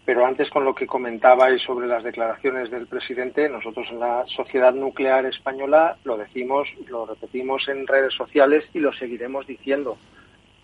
[0.04, 4.72] Pero antes, con lo que comentabais sobre las declaraciones del presidente, nosotros en la Sociedad
[4.72, 9.98] Nuclear Española lo decimos, lo repetimos en redes sociales y lo seguiremos diciendo.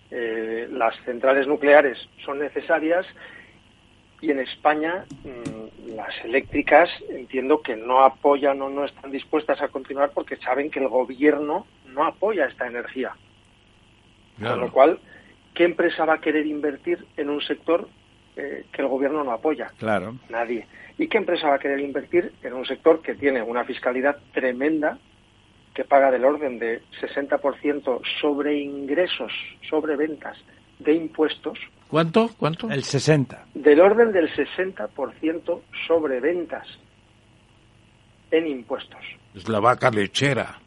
[0.09, 3.05] Eh, las centrales nucleares son necesarias
[4.21, 9.67] y en España mmm, las eléctricas entiendo que no apoyan o no están dispuestas a
[9.67, 13.15] continuar porque saben que el gobierno no apoya esta energía.
[14.37, 14.55] Claro.
[14.55, 14.99] Con lo cual,
[15.53, 17.87] ¿qué empresa va a querer invertir en un sector
[18.37, 19.71] eh, que el gobierno no apoya?
[19.77, 20.15] Claro.
[20.29, 20.67] Nadie.
[20.97, 24.97] ¿Y qué empresa va a querer invertir en un sector que tiene una fiscalidad tremenda,
[25.73, 29.31] que paga del orden de 60% sobre ingresos,
[29.69, 30.37] sobre ventas
[30.79, 31.59] de impuestos?
[31.87, 32.29] ¿Cuánto?
[32.37, 32.69] ¿Cuánto?
[32.69, 33.45] El 60.
[33.53, 36.67] Del orden del 60% sobre ventas
[38.31, 39.03] en impuestos.
[39.33, 40.59] Es la vaca lechera.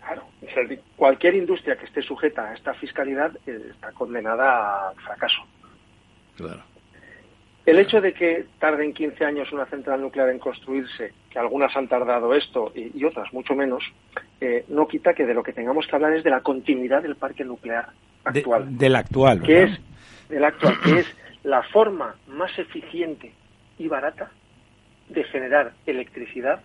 [0.00, 0.26] Claro,
[0.96, 5.42] cualquier industria que esté sujeta a esta fiscalidad eh, está condenada al fracaso.
[6.36, 6.62] Claro.
[7.70, 11.86] El hecho de que tarden 15 años una central nuclear en construirse, que algunas han
[11.86, 13.84] tardado esto y, y otras mucho menos,
[14.40, 17.14] eh, no quita que de lo que tengamos que hablar es de la continuidad del
[17.14, 17.90] parque nuclear
[18.24, 18.76] actual.
[18.76, 19.42] De, del actual.
[19.42, 19.80] Que es,
[20.28, 23.32] del actual, que es la forma más eficiente
[23.78, 24.32] y barata
[25.08, 26.64] de generar electricidad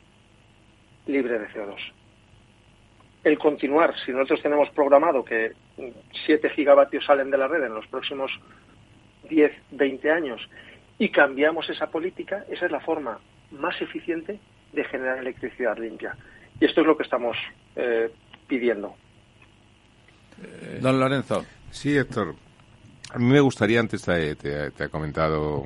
[1.05, 1.77] libre de CO2
[3.23, 5.51] el continuar, si nosotros tenemos programado que
[6.27, 8.31] 7 gigavatios salen de la red en los próximos
[9.29, 10.47] 10, 20 años
[10.97, 13.19] y cambiamos esa política, esa es la forma
[13.51, 14.39] más eficiente
[14.71, 16.15] de generar electricidad limpia.
[16.59, 17.37] Y esto es lo que estamos
[17.75, 18.11] eh,
[18.47, 18.95] pidiendo.
[20.81, 21.45] Don Lorenzo.
[21.71, 22.35] Sí, Héctor.
[23.13, 25.63] A mí me gustaría, antes te, te, te ha comentado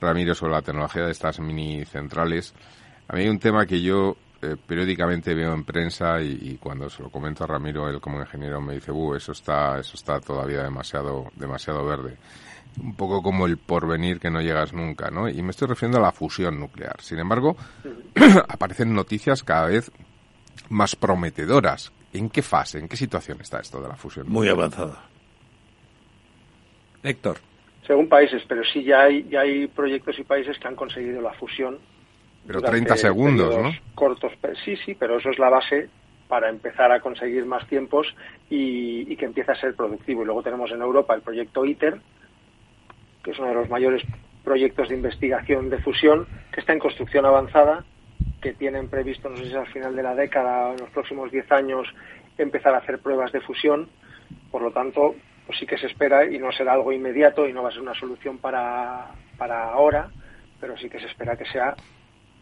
[0.00, 2.54] Ramiro sobre la tecnología de estas mini centrales.
[3.08, 6.90] A mí hay un tema que yo eh, periódicamente veo en prensa y, y, cuando
[6.90, 10.20] se lo comento a Ramiro, él como ingeniero me dice, uh, eso está, eso está
[10.20, 12.16] todavía demasiado, demasiado verde.
[12.82, 15.28] Un poco como el porvenir que no llegas nunca, ¿no?
[15.28, 17.00] Y me estoy refiriendo a la fusión nuclear.
[17.00, 17.56] Sin embargo,
[18.48, 19.90] aparecen noticias cada vez
[20.68, 21.92] más prometedoras.
[22.12, 24.28] ¿En qué fase, en qué situación está esto de la fusión?
[24.28, 25.04] Muy avanzada.
[27.02, 27.38] Héctor.
[27.86, 31.32] Según países, pero sí ya hay, ya hay proyectos y países que han conseguido la
[31.34, 31.78] fusión
[32.46, 33.70] pero 30 segundos, ¿no?
[33.94, 34.32] Cortos,
[34.64, 35.88] sí, sí, pero eso es la base
[36.28, 38.06] para empezar a conseguir más tiempos
[38.48, 40.22] y, y, que empiece a ser productivo.
[40.22, 42.00] Y luego tenemos en Europa el proyecto ITER,
[43.26, 44.04] que es uno de los mayores
[44.44, 47.84] proyectos de investigación de fusión, que está en construcción avanzada,
[48.40, 51.32] que tienen previsto, no sé si al final de la década o en los próximos
[51.32, 51.88] 10 años,
[52.38, 53.88] empezar a hacer pruebas de fusión.
[54.52, 57.64] Por lo tanto, pues sí que se espera y no será algo inmediato y no
[57.64, 60.08] va a ser una solución para, para ahora,
[60.60, 61.74] pero sí que se espera que sea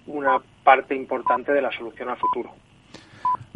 [0.07, 2.51] una parte importante de la solución al futuro.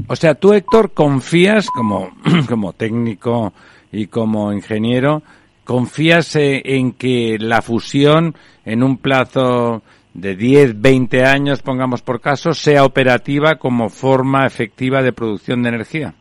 [0.07, 2.11] O sea, tú, Héctor, confías como,
[2.49, 3.53] como técnico
[3.93, 5.23] y como ingeniero,
[5.69, 8.35] confías en que la fusión
[8.65, 9.83] en un plazo
[10.15, 15.69] de 10, 20 años, pongamos por caso, sea operativa como forma efectiva de producción de
[15.69, 16.15] energía?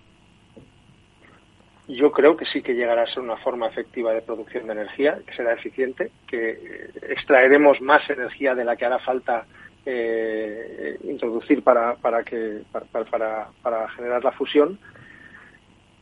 [1.88, 5.18] Yo creo que sí que llegará a ser una forma efectiva de producción de energía,
[5.26, 9.46] que será eficiente, que eh, extraeremos más energía de la que hará falta
[9.86, 12.22] eh, introducir para, para,
[13.64, 14.78] para, generar la fusión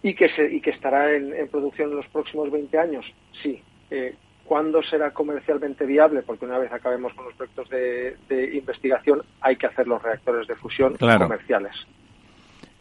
[0.05, 3.03] y que, se, y que estará en, producción en los próximos 20 años.
[3.41, 3.59] Sí.
[3.89, 6.21] Eh, ¿Cuándo será comercialmente viable?
[6.21, 10.55] Porque una vez acabemos con los proyectos de, investigación, hay que hacer los reactores de
[10.57, 11.73] fusión comerciales.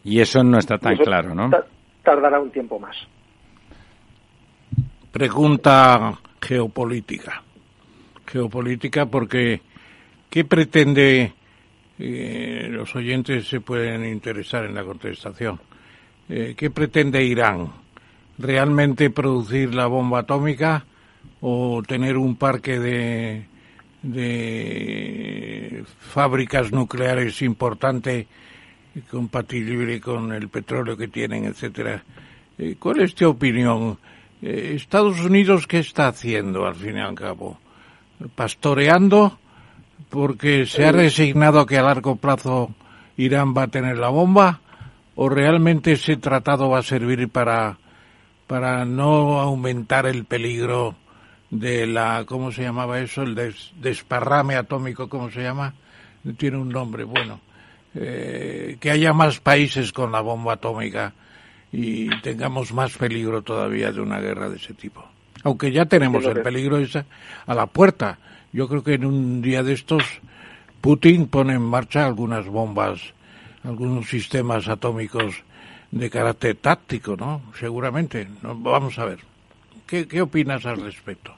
[0.03, 1.49] Y eso no está tan claro, ¿no?
[2.03, 2.95] Tardará un tiempo más.
[5.11, 7.41] Pregunta geopolítica.
[8.27, 9.61] Geopolítica porque
[10.29, 11.33] ¿qué pretende
[11.97, 15.59] eh, los oyentes se pueden interesar en la contestación?
[16.29, 17.71] Eh, ¿Qué pretende Irán?
[18.37, 20.85] ¿Realmente producir la bomba atómica?
[21.41, 23.45] o tener un parque de,
[24.01, 28.27] de fábricas nucleares importante
[29.11, 32.03] compatible con el petróleo que tienen, etcétera.
[32.57, 33.99] Eh, ¿Cuál es tu opinión?
[34.41, 37.59] Eh, Estados Unidos qué está haciendo al fin y al cabo?
[38.33, 39.37] Pastoreando
[40.09, 42.71] porque se ha resignado a que a largo plazo
[43.17, 44.61] Irán va a tener la bomba
[45.15, 47.77] o realmente ese tratado va a servir para
[48.47, 50.95] para no aumentar el peligro
[51.49, 53.23] de la, ¿cómo se llamaba eso?
[53.23, 55.73] El desparrame atómico, ¿cómo se llama?
[56.37, 57.39] Tiene un nombre, bueno.
[57.93, 61.13] Eh, que haya más países con la bomba atómica
[61.71, 65.03] y tengamos más peligro todavía de una guerra de ese tipo.
[65.43, 67.05] Aunque ya tenemos el peligro esa
[67.45, 68.17] a la puerta.
[68.51, 70.03] Yo creo que en un día de estos
[70.81, 73.13] Putin pone en marcha algunas bombas,
[73.65, 75.43] algunos sistemas atómicos
[75.91, 77.41] de carácter táctico, ¿no?
[77.57, 78.27] Seguramente.
[78.41, 79.19] Vamos a ver.
[79.87, 81.33] ¿Qué, qué opinas al respecto?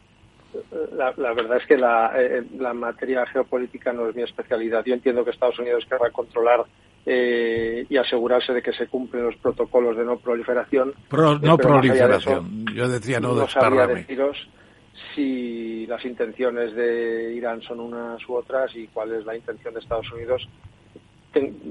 [0.94, 4.84] La, verdad es que eh, la, materia geopolítica no es mi especialidad.
[4.86, 6.66] Yo entiendo que Estados Unidos querrá controlar
[7.06, 10.94] eh, y asegurarse de que se cumplen los protocolos de no proliferación.
[11.12, 12.66] no proliferación.
[12.74, 14.48] Yo decía no, no sabría deciros
[15.14, 19.80] si las intenciones de Irán son unas u otras y cuál es la intención de
[19.80, 20.48] Estados Unidos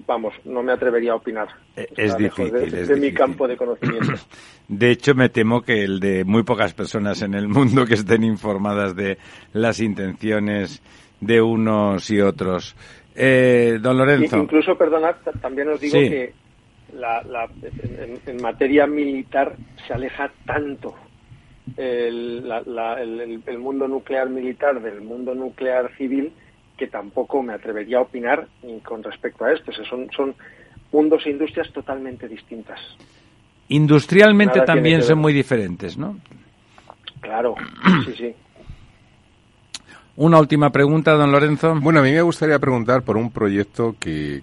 [0.07, 1.49] vamos, no me atrevería a opinar.
[1.77, 2.53] Eh, es difícil.
[2.53, 4.13] De, mi campo de conocimiento.
[4.69, 8.25] De hecho, me temo que el de muy pocas personas en el mundo que estén
[8.25, 9.17] informadas de
[9.53, 10.83] las intenciones
[11.21, 12.75] de unos y otros.
[13.15, 14.39] Eh, don Lorenzo.
[14.39, 16.35] Incluso, perdonad, también os digo que
[18.27, 19.55] en, materia militar
[19.87, 20.95] se aleja tanto
[21.77, 22.45] el,
[23.47, 26.33] el mundo nuclear militar del mundo nuclear civil
[26.77, 28.47] que tampoco me atrevería a opinar
[28.85, 29.73] con respecto a esto.
[29.89, 30.35] son, son
[30.93, 32.81] mundos e industrias totalmente distintas.
[33.69, 36.19] Industrialmente también son muy diferentes, ¿no?
[37.21, 37.55] Claro,
[38.05, 38.35] sí, sí.
[40.19, 41.75] Una última pregunta, don Lorenzo.
[41.79, 44.43] Bueno, a mí me gustaría preguntar por un proyecto que,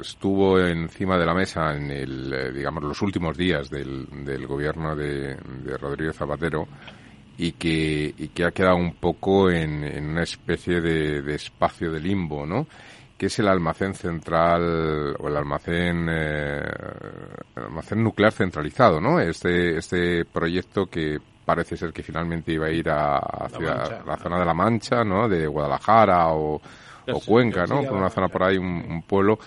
[0.00, 4.94] estuvo encima de la mesa en el, eh, digamos, los últimos días del, del gobierno
[4.94, 6.68] de, de Rodríguez Zapatero,
[7.36, 12.00] y que, y que ha quedado un poco en, en una especie de, espacio de
[12.00, 12.66] limbo, ¿no?
[13.16, 16.62] que es el almacén central o el almacén eh,
[17.54, 19.20] almacén nuclear centralizado, ¿no?
[19.20, 24.40] Este este proyecto que parece ser que finalmente iba a ir a, hacia la, zona
[24.40, 25.28] de la Mancha, ¿no?
[25.28, 27.82] De Guadalajara o, o Cuenca, ¿no?
[27.82, 29.38] Por una zona por ahí, un, pueblo,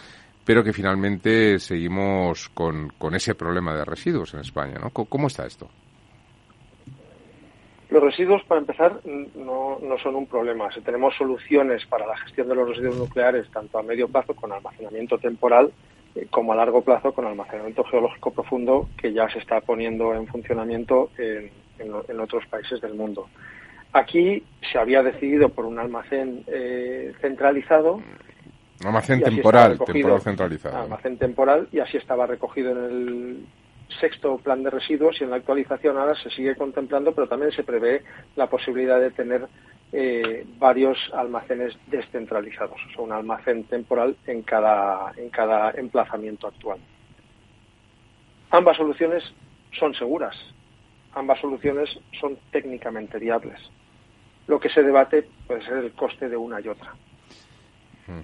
[0.46, 4.92] pero que finalmente seguimos con, con ese problema de residuos en España, ¿no?
[4.92, 5.68] ¿Cómo está esto?
[7.90, 10.70] Los residuos, para empezar, no, no son un problema.
[10.74, 14.52] Si tenemos soluciones para la gestión de los residuos nucleares, tanto a medio plazo con
[14.52, 15.72] almacenamiento temporal,
[16.16, 20.28] eh, como a largo plazo con almacenamiento geológico profundo, que ya se está poniendo en
[20.28, 21.50] funcionamiento en,
[21.80, 23.30] en, otros países del mundo.
[23.94, 28.02] Aquí se había decidido por un almacén eh, centralizado.
[28.84, 30.78] Almacén temporal, temporal centralizado.
[30.78, 33.46] Almacén temporal, y así estaba recogido en el
[34.00, 37.64] sexto plan de residuos y en la actualización ahora se sigue contemplando, pero también se
[37.64, 38.04] prevé
[38.36, 39.48] la posibilidad de tener
[39.92, 46.80] eh, varios almacenes descentralizados, o sea, un almacén temporal en cada, en cada emplazamiento actual.
[48.52, 49.24] Ambas soluciones
[49.78, 50.36] son seguras,
[51.14, 51.90] ambas soluciones
[52.20, 53.60] son técnicamente viables.
[54.48, 56.94] Lo que se debate puede ser el coste de una y otra.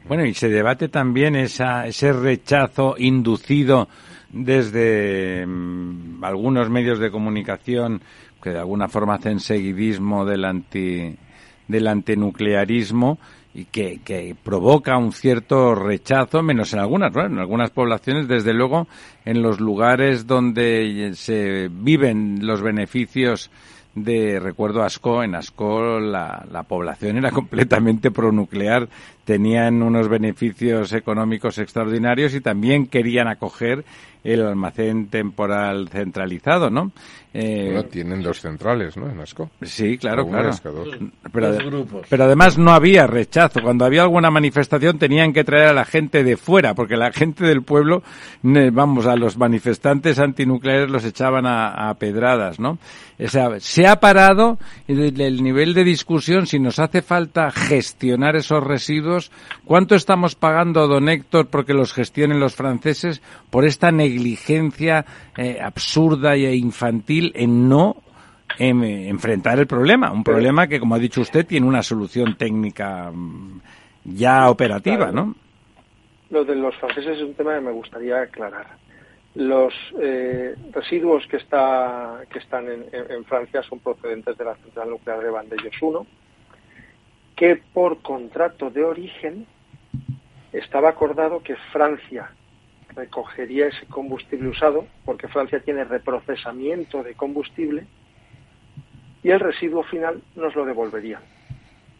[0.06, 3.90] Bueno, y se debate también esa, ese rechazo inducido
[4.34, 8.02] desde mm, algunos medios de comunicación
[8.42, 11.16] que de alguna forma hacen seguidismo del anti
[11.68, 13.20] del antinuclearismo
[13.54, 18.88] y que, que, provoca un cierto rechazo, menos en algunas, en algunas poblaciones, desde luego,
[19.26, 23.52] en los lugares donde se viven los beneficios
[23.96, 28.90] de, recuerdo Asco, en Asco la, la población era completamente pronuclear,
[29.26, 33.86] tenían unos beneficios económicos extraordinarios y también querían acoger
[34.24, 36.92] el almacén temporal centralizado, ¿no?
[37.34, 39.10] Eh, bueno, tienen dos centrales, ¿no?
[39.10, 39.50] En Asco.
[39.64, 40.52] Sí, claro, claro.
[41.32, 43.60] Pero, pero, además no había rechazo.
[43.62, 47.44] Cuando había alguna manifestación tenían que traer a la gente de fuera, porque la gente
[47.44, 48.04] del pueblo,
[48.44, 52.78] vamos, a los manifestantes antinucleares los echaban a, a pedradas, ¿no?
[53.20, 58.36] O sea, se ha parado el, el nivel de discusión si nos hace falta gestionar
[58.36, 59.13] esos residuos.
[59.66, 65.06] ¿Cuánto estamos pagando, don Héctor, porque los gestionen los franceses por esta negligencia
[65.38, 67.98] eh, absurda e infantil en no
[68.60, 70.12] em, enfrentar el problema.
[70.12, 73.62] Un problema que, como ha dicho usted, tiene una solución técnica mm,
[74.06, 75.36] ya operativa, ¿no?
[76.30, 78.68] Lo de los franceses es un tema que me gustaría aclarar.
[79.36, 84.92] Los eh, residuos que, está, que están en, en, Francia son procedentes de la central
[84.92, 86.06] nuclear de Vandellós 1,
[87.36, 89.46] que por contrato de origen
[90.52, 92.32] estaba acordado que Francia
[92.96, 97.86] recogería ese combustible usado, porque Francia tiene reprocesamiento de combustible,
[99.24, 101.20] y el residuo final nos lo devolvería.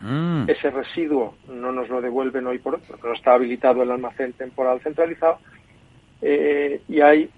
[0.02, 0.50] Mm.
[0.50, 4.34] Ese residuo no nos lo devuelven hoy por hoy, porque no está habilitado el almacén
[4.34, 5.40] temporal centralizado,
[6.22, 7.30] eh, y hay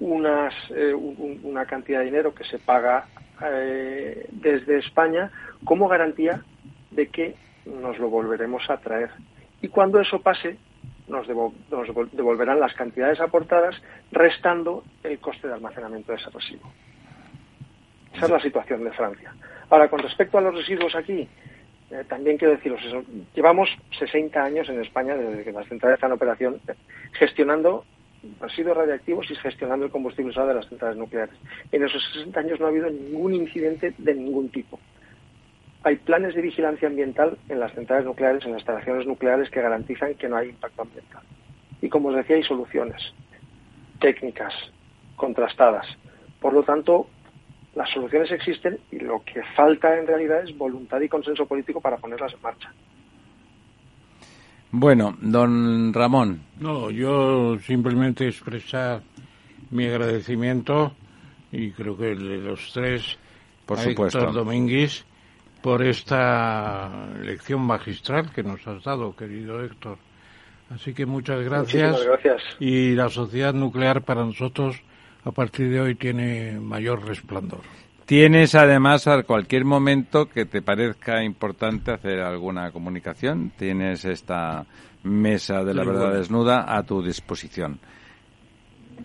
[0.00, 3.06] unas, eh, una cantidad de dinero que se paga
[3.42, 5.30] eh, desde España
[5.64, 6.42] como garantía
[6.90, 7.34] de que
[7.66, 9.10] nos lo volveremos a traer.
[9.62, 10.56] Y cuando eso pase,
[11.08, 11.26] nos,
[12.12, 13.80] devolverán las cantidades aportadas,
[14.12, 16.72] restando el coste de almacenamiento de ese residuo.
[18.14, 19.34] Esa es la situación de Francia.
[19.68, 21.28] Ahora, con respecto a los residuos aquí,
[21.90, 22.80] eh, también quiero deciros.
[23.34, 23.68] Llevamos
[23.98, 26.60] 60 años en España, desde que las centrales están en operación,
[27.12, 27.84] gestionando
[28.40, 31.34] residuos radiactivos y gestionando el combustible usado de las centrales nucleares.
[31.72, 34.78] En esos 60 años no ha habido ningún incidente de ningún tipo
[35.82, 40.14] hay planes de vigilancia ambiental en las centrales nucleares, en las instalaciones nucleares que garantizan
[40.14, 41.22] que no hay impacto ambiental.
[41.80, 43.00] Y como os decía, hay soluciones
[43.98, 44.52] técnicas,
[45.16, 45.86] contrastadas.
[46.40, 47.06] Por lo tanto,
[47.74, 51.96] las soluciones existen y lo que falta en realidad es voluntad y consenso político para
[51.96, 52.72] ponerlas en marcha.
[54.72, 56.42] Bueno, don Ramón.
[56.60, 59.02] No, yo simplemente expresar
[59.70, 60.92] mi agradecimiento
[61.50, 63.18] y creo que el de los tres,
[63.66, 65.04] por supuesto, Domínguez
[65.62, 69.98] por esta lección magistral que nos has dado, querido Héctor.
[70.70, 72.04] Así que muchas gracias.
[72.04, 72.42] gracias.
[72.60, 74.80] Y la sociedad nuclear para nosotros
[75.24, 77.60] a partir de hoy tiene mayor resplandor.
[78.06, 84.66] Tienes además a cualquier momento que te parezca importante hacer alguna comunicación, tienes esta
[85.04, 87.78] mesa de la verdad desnuda a tu disposición.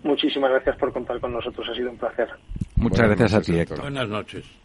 [0.03, 2.29] Muchísimas gracias por contar con nosotros, ha sido un placer.
[2.75, 3.81] Muchas gracias a ti, Héctor.
[3.81, 4.64] Buenas noches.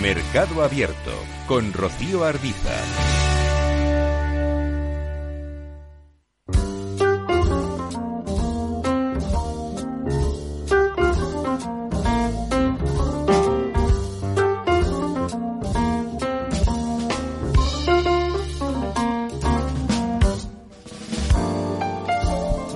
[0.00, 1.12] Mercado Abierto
[1.48, 2.70] con Rocío Arbiza.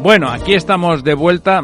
[0.03, 1.63] Bueno, aquí estamos de vuelta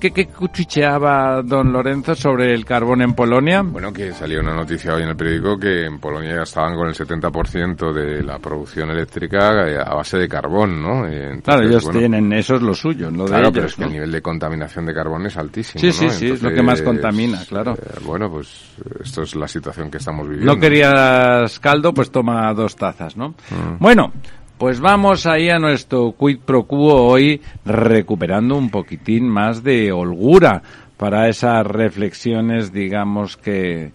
[0.00, 3.62] qué, qué cuchicheaba don Lorenzo sobre el carbón en Polonia?
[3.62, 6.88] Bueno, que salió una noticia hoy en el periódico que en Polonia ya estaban con
[6.88, 11.06] el 70% de la producción eléctrica eh, a base de carbón, ¿no?
[11.06, 13.66] Eh, entonces, claro, ellos bueno, tienen, eso es lo suyo, lo de Claro, ellos, pero
[13.66, 13.86] es que ¿no?
[13.88, 15.80] el nivel de contaminación de carbón es altísimo.
[15.80, 15.92] Sí, ¿no?
[15.92, 17.74] sí, sí, es lo que más contamina, claro.
[17.74, 18.74] eh, bueno, pues
[19.04, 20.54] esto es la situación que estamos viviendo.
[20.54, 23.28] No querías caldo, pues toma dos tazas, ¿no?
[23.50, 23.78] Mm.
[23.78, 24.12] Bueno,
[24.60, 30.60] pues vamos ahí a nuestro quid pro quo hoy recuperando un poquitín más de holgura
[30.98, 33.90] para esas reflexiones, digamos que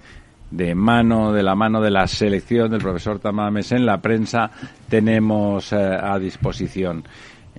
[0.50, 4.50] de mano, de la mano de la selección del profesor Tamames en la prensa
[4.90, 7.04] tenemos eh, a disposición.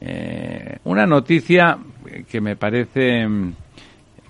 [0.00, 1.78] Eh, una noticia
[2.28, 3.52] que me parece mm,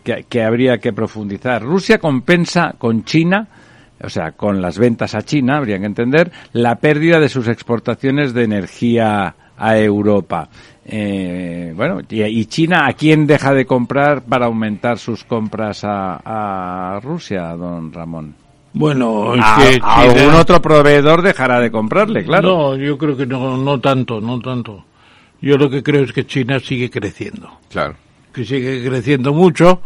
[0.05, 1.63] que, que habría que profundizar.
[1.63, 3.49] Rusia compensa con China,
[4.03, 8.35] o sea, con las ventas a China, habría que entender, la pérdida de sus exportaciones
[8.35, 10.49] de energía a Europa.
[10.85, 16.21] Eh, bueno, y, y China a quién deja de comprar para aumentar sus compras a,
[16.97, 18.35] a Rusia, don Ramón?
[18.73, 22.49] Bueno, es A- que a China- algún otro proveedor dejará de comprarle, claro.
[22.49, 24.85] No, yo creo que no, no tanto, no tanto.
[25.41, 27.51] Yo lo que creo es que China sigue creciendo.
[27.71, 27.95] Claro.
[28.37, 29.81] Que sigue creciendo mucho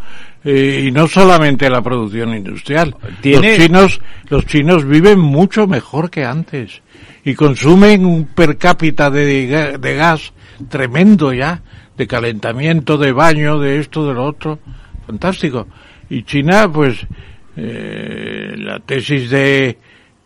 [0.44, 2.94] eh, y no solamente la producción industrial.
[3.22, 6.82] Tiene- Los chinos, los chinos viven mucho mejor que antes
[7.24, 10.32] y consumen un per cápita de, de gas
[10.68, 11.62] tremendo ya,
[11.96, 14.58] de calentamiento, de baño, de esto, de lo otro.
[15.06, 15.68] Fantástico.
[16.08, 17.06] Y China, pues,
[17.56, 19.78] eh, la tesis de,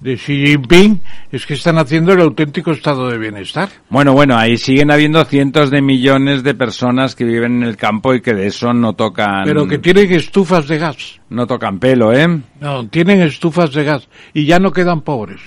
[0.05, 1.01] de Xi Jinping
[1.33, 3.71] es que están haciendo el auténtico estado de bienestar.
[3.89, 8.13] Bueno, bueno, ahí siguen habiendo cientos de millones de personas que viven en el campo
[8.13, 9.45] y que de eso no tocan.
[9.47, 11.21] Pero que tienen estufas de gas.
[11.31, 12.29] No tocan pelo, ¿eh?
[12.61, 15.41] No, tienen estufas de gas y ya no quedan pobres.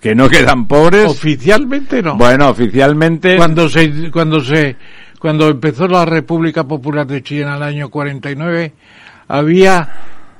[0.00, 1.04] Que no quedan pobres.
[1.06, 2.16] Oficialmente no.
[2.16, 3.36] Bueno, oficialmente.
[3.36, 4.76] Cuando se, cuando se,
[5.18, 8.72] cuando empezó la República Popular de China en el año 49,
[9.28, 9.88] había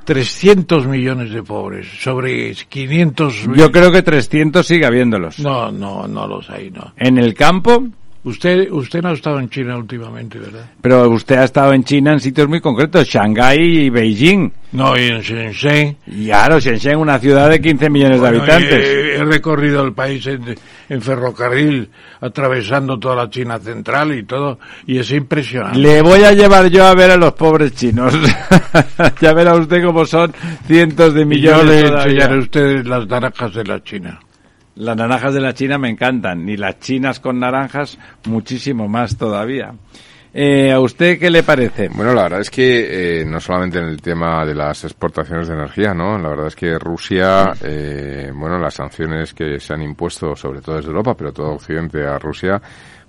[0.04, 5.38] 300 millones de pobres, sobre 500 Yo creo que 300 sigue habiéndolos.
[5.38, 6.92] No, no, no los hay, no.
[6.96, 7.86] En el campo,
[8.22, 10.66] Usted, usted no ha estado en China últimamente, ¿verdad?
[10.82, 14.50] pero usted ha estado en China en sitios muy concretos, Shanghái y Beijing.
[14.72, 15.96] No, y en Shenzhen.
[16.06, 18.88] Y claro, Shenzhen, una ciudad de 15 millones Bueno, de habitantes.
[18.88, 20.54] He, he recorrido el país en,
[20.90, 21.88] en ferrocarril,
[22.20, 25.78] atravesando toda la China central y todo, y es impresionante.
[25.78, 28.14] Le voy a llevar yo a ver a los pobres chinos.
[29.22, 30.32] ya verá usted cómo son
[30.66, 31.66] cientos de Y yo millones.
[31.66, 32.04] le todavía.
[32.24, 34.20] enseñaré a usted las naranjas de la China.
[34.80, 39.74] Las naranjas de la China me encantan, y las chinas con naranjas muchísimo más todavía.
[40.32, 41.90] Eh, ¿A usted qué le parece?
[41.90, 45.54] Bueno, la verdad es que eh, no solamente en el tema de las exportaciones de
[45.54, 46.18] energía, ¿no?
[46.18, 50.76] La verdad es que Rusia, eh, bueno, las sanciones que se han impuesto, sobre todo
[50.76, 52.58] desde Europa, pero todo Occidente a Rusia,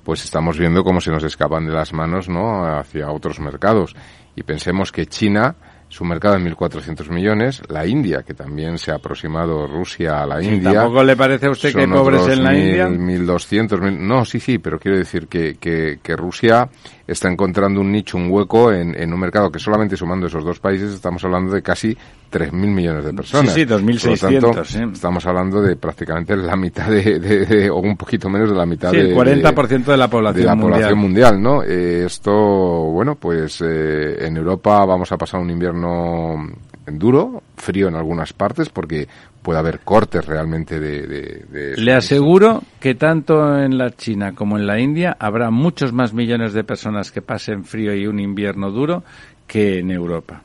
[0.03, 2.65] pues estamos viendo cómo se nos escapan de las manos, ¿no?
[2.65, 3.95] Hacia otros mercados.
[4.35, 5.55] Y pensemos que China,
[5.91, 10.39] su mercado es 1.400 millones, la India, que también se ha aproximado Rusia a la
[10.39, 10.71] Sí, India.
[10.73, 12.87] ¿Tampoco le parece a usted que hay pobres en la mil- India?
[12.87, 16.69] 1200, mil- no, sí, sí, pero quiero decir que, que, que Rusia
[17.05, 20.59] está encontrando un nicho, un hueco en, en un mercado que solamente sumando esos dos
[20.59, 21.97] países estamos hablando de casi
[22.31, 23.53] 3.000 millones de personas.
[23.53, 24.79] Sí, sí, 2.600, Por lo tanto, sí.
[24.93, 28.65] Estamos hablando de prácticamente la mitad de, de- de- o un poquito menos de la
[28.65, 30.73] mitad Sí, de, el 40% de la población de la mundial.
[30.73, 31.63] población mundial, ¿no?
[31.63, 36.47] Eh, esto, bueno, pues eh, en Europa vamos a pasar un invierno
[36.87, 39.07] duro, frío en algunas partes, porque
[39.41, 41.07] puede haber cortes realmente de...
[41.07, 45.93] de- de- Le aseguro que tanto en la China como en la India habrá muchos
[45.93, 49.03] más millones de personas que pasen frío y un invierno duro
[49.47, 50.43] que en Europa.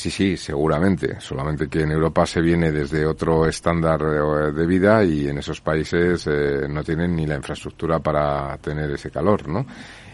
[0.00, 1.20] Sí, sí, seguramente.
[1.20, 5.60] Solamente que en Europa se viene desde otro estándar eh, de vida y en esos
[5.60, 9.66] países eh, no tienen ni la infraestructura para tener ese calor, ¿no?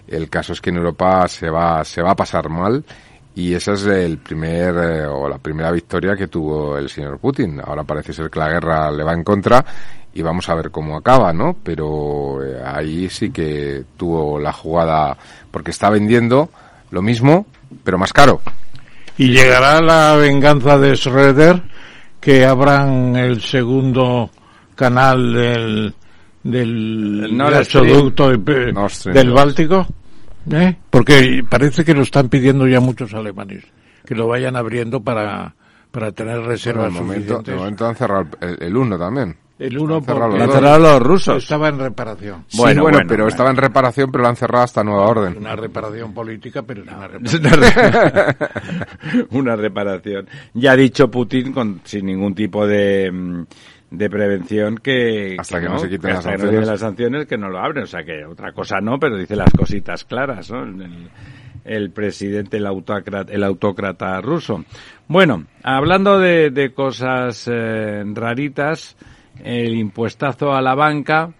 [0.08, 2.84] El caso es que en Europa se va, se va a pasar mal
[3.36, 7.60] y esa es el primer eh, o la primera victoria que tuvo el señor Putin.
[7.64, 9.64] Ahora parece ser que la guerra le va en contra
[10.12, 11.54] y vamos a ver cómo acaba, ¿no?
[11.62, 15.16] Pero ahí sí que tuvo la jugada
[15.52, 16.50] porque está vendiendo
[16.90, 17.46] lo mismo,
[17.84, 18.40] pero más caro.
[19.18, 21.62] Y llegará la venganza de Schroeder,
[22.20, 24.30] que abran el segundo
[24.74, 25.94] canal del,
[26.42, 28.72] del gasoducto de-
[29.12, 29.30] del.
[29.32, 29.86] Báltico.
[30.52, 30.76] ¿eh?
[30.90, 33.64] Porque parece que lo están pidiendo ya muchos alemanes,
[34.04, 35.54] que lo vayan abriendo para,
[35.90, 39.36] para tener Bueno, reservas de momento, de momento han cerrado el, el uno también.
[39.58, 41.42] El uno porque Han cerrado los rusos.
[41.42, 42.44] estaba en reparación.
[42.46, 43.28] Sí, Bueno, bueno, pero bueno.
[43.28, 45.38] estaba en reparación, pero lo han cerrado hasta nueva orden.
[45.38, 47.42] Una reparación política, pero es una reparación.
[47.46, 47.56] una
[48.32, 50.28] re- una reparación.
[50.54, 53.42] Ya ha dicho Putin con, sin ningún tipo de, mm,
[53.92, 56.60] de prevención que Hasta que no se quiten las hasta que no sanciones.
[56.60, 57.84] quiten las sanciones que no lo abren.
[57.84, 60.50] O sea que otra cosa no, pero dice las cositas claras.
[60.50, 60.66] ¿no?
[61.64, 64.64] El presidente, el autócrata, el autócrata ruso.
[65.08, 68.96] Bueno, hablando de, de cosas eh, raritas,
[69.44, 71.30] el impuestazo a la banca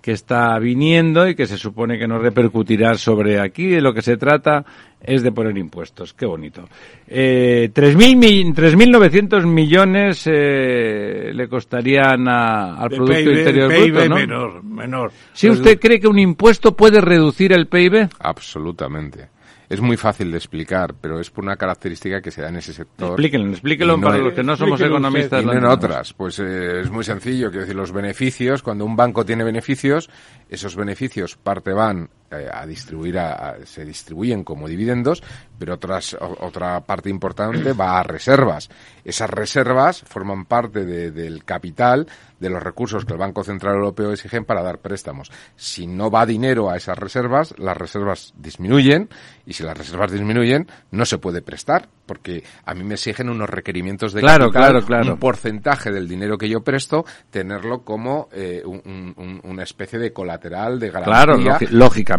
[0.00, 3.68] que está viniendo y que se supone que no repercutirá sobre aquí.
[3.68, 4.64] De lo que se trata
[5.00, 6.12] es de poner impuestos.
[6.12, 6.68] Qué bonito.
[7.06, 14.14] Eh, 3.900 millones eh, le costarían a- al De Producto PIB, Interior PIB Bruto, ¿no?
[14.16, 15.12] menor, menor.
[15.32, 18.08] ¿Si usted cree que un impuesto puede reducir el PIB?
[18.18, 19.28] Absolutamente.
[19.72, 22.74] Es muy fácil de explicar, pero es por una característica que se da en ese
[22.74, 23.18] sector.
[23.18, 25.42] Explíquenlo, no para los que no somos economistas.
[25.42, 26.12] y no en otras.
[26.12, 27.48] Pues eh, es muy sencillo.
[27.48, 30.10] Quiero decir, los beneficios, cuando un banco tiene beneficios,
[30.50, 35.22] esos beneficios parte van a distribuir, a, a- se distribuyen como dividendos,
[35.58, 38.68] pero otras, o- otra parte importante va a reservas.
[39.04, 42.06] Esas reservas forman parte de- del capital,
[42.40, 45.30] de los recursos que el Banco Central Europeo exigen para dar préstamos.
[45.54, 49.08] Si no va dinero a esas reservas, las reservas disminuyen
[49.46, 53.48] y si las reservas disminuyen, no se puede prestar porque a mí me exigen unos
[53.48, 55.12] requerimientos de Claro, capital, claro, claro.
[55.14, 60.00] un porcentaje del dinero que yo presto, tenerlo como eh, un- un- un- una especie
[60.00, 61.68] de colateral de garantía Claro, lógi-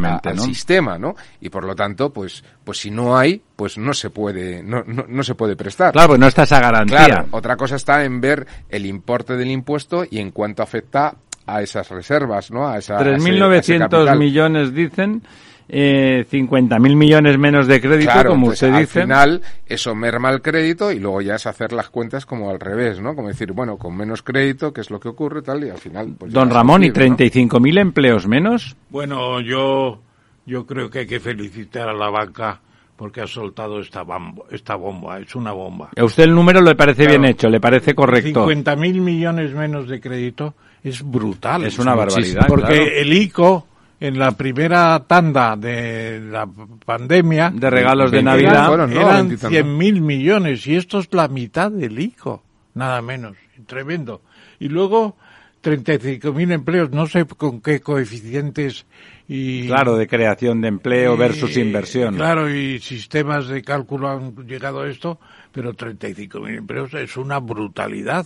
[0.03, 0.43] lógicamente, a- al ¿no?
[0.43, 1.15] sistema, ¿no?
[1.41, 5.05] Y por lo tanto, pues, pues si no hay, pues no se puede, no, no,
[5.07, 5.93] no se puede prestar.
[5.93, 7.05] Claro, pues no está esa garantía.
[7.05, 11.15] Claro, otra cosa está en ver el importe del impuesto y en cuánto afecta
[11.45, 12.67] a esas reservas, ¿no?
[12.67, 14.19] A esa, a ese- a ese 3.900 capital.
[14.19, 15.23] millones dicen,
[15.69, 19.02] eh, 50.000 millones menos de crédito, Claro, como entonces, usted al dice.
[19.02, 22.99] final eso merma el crédito y luego ya es hacer las cuentas como al revés,
[22.99, 23.15] ¿no?
[23.15, 25.64] Como decir, bueno, con menos crédito, ¿qué es lo que ocurre tal?
[25.64, 27.18] Y al final, pues Don Ramón, ¿y posible, ¿no?
[27.18, 28.76] 35.000 empleos menos?
[28.90, 30.02] Bueno, yo,
[30.45, 32.60] yo creo que hay que felicitar a la banca
[32.95, 35.19] porque ha soltado esta, bambo- esta bomba.
[35.19, 35.90] Es una bomba.
[35.98, 37.19] A usted el número le parece Claro.
[37.19, 38.45] bien hecho, le parece correcto.
[38.48, 40.53] 50.000 millones menos de crédito
[40.84, 41.64] es brutal.
[41.65, 42.91] Es una barbaridad, Porque claro.
[42.95, 43.68] el ICO,
[43.99, 46.48] en la primera tanda de la
[46.86, 47.52] pandemia...
[47.53, 48.74] De regalos de Navidad.
[48.91, 49.52] Eran Veintitantos.
[49.52, 52.44] 100.000 millones y esto es la mitad del ICO,
[52.74, 53.38] nada menos.
[53.65, 54.22] Tremendo.
[54.60, 55.15] Y luego
[55.64, 58.86] 35.000 empleos, no sé con qué coeficientes
[59.28, 59.68] y...
[59.68, 62.15] Claro, de creación de empleo y- versus inversión.
[62.15, 65.20] Claro, y sistemas de cálculo han llegado a esto,
[65.53, 68.26] pero 35.000 empleos es una brutalidad.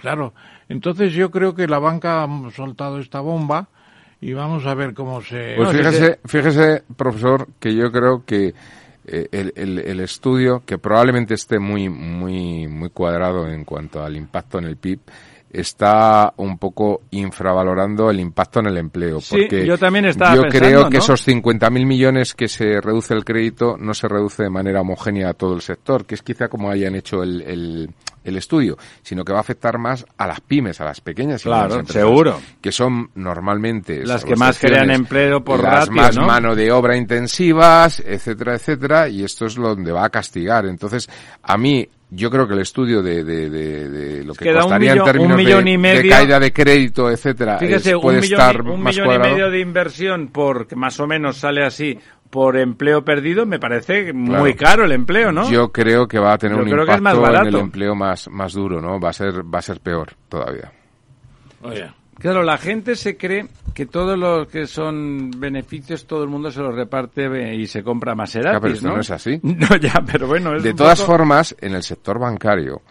[0.00, 0.32] Claro.
[0.68, 3.68] Entonces yo creo que la banca ha soltado esta bomba
[4.20, 5.54] y vamos a ver cómo se...
[5.56, 8.54] Pues fíjese, fíjese, profesor, que yo creo que
[9.06, 14.16] eh, el, el- el estudio, que probablemente esté muy, muy, muy cuadrado en cuanto al
[14.16, 14.98] impacto en el PIB,
[15.50, 19.20] está un poco infravalorando el impacto en el empleo.
[19.20, 21.02] Sí, porque yo también estaba Yo pensando, creo que ¿no?
[21.04, 25.34] esos 50.000 millones que se reduce el crédito no se reduce de manera homogénea a
[25.34, 27.90] todo el sector, que es quizá como hayan hecho el, el,
[28.24, 31.44] el estudio, sino que va a afectar más a las pymes, a las pequeñas y
[31.44, 32.40] Claro, empresas, seguro.
[32.60, 36.26] que son normalmente Las que más crean empleo por las ratio, más ¿no?
[36.26, 40.66] mano de obra intensivas, etcétera, etcétera, y esto es donde va a castigar.
[40.66, 41.08] Entonces,
[41.42, 44.92] a mí, yo creo que el estudio de, de, de, de lo que Queda costaría
[44.94, 46.10] millón- en términos un millón de, y de medio.
[46.10, 49.18] caída de crédito, etcétera, Fíjese, es- un puede millón, estar y- un más millón y
[49.18, 51.98] medio de inversión por, que más o menos sale así,
[52.30, 55.50] por empleo perdido, me parece muy caro el empleo, ¿no?
[55.50, 57.54] Yo creo que va a tener Yo un creo que es más impacto en el
[57.60, 59.00] empleo más, más duro, ¿no?
[59.00, 60.70] Va a ser, va a ser peor todavía.
[61.62, 66.50] Oye, Claro, la gente se cree que todos los que son beneficios todo el mundo
[66.50, 68.94] se los reparte y se compra Maserati, Ya, pero esto ¿no?
[68.96, 69.38] no es así.
[69.42, 72.82] No, ya, pero bueno, es De todas poco- formas, en el sector bancario,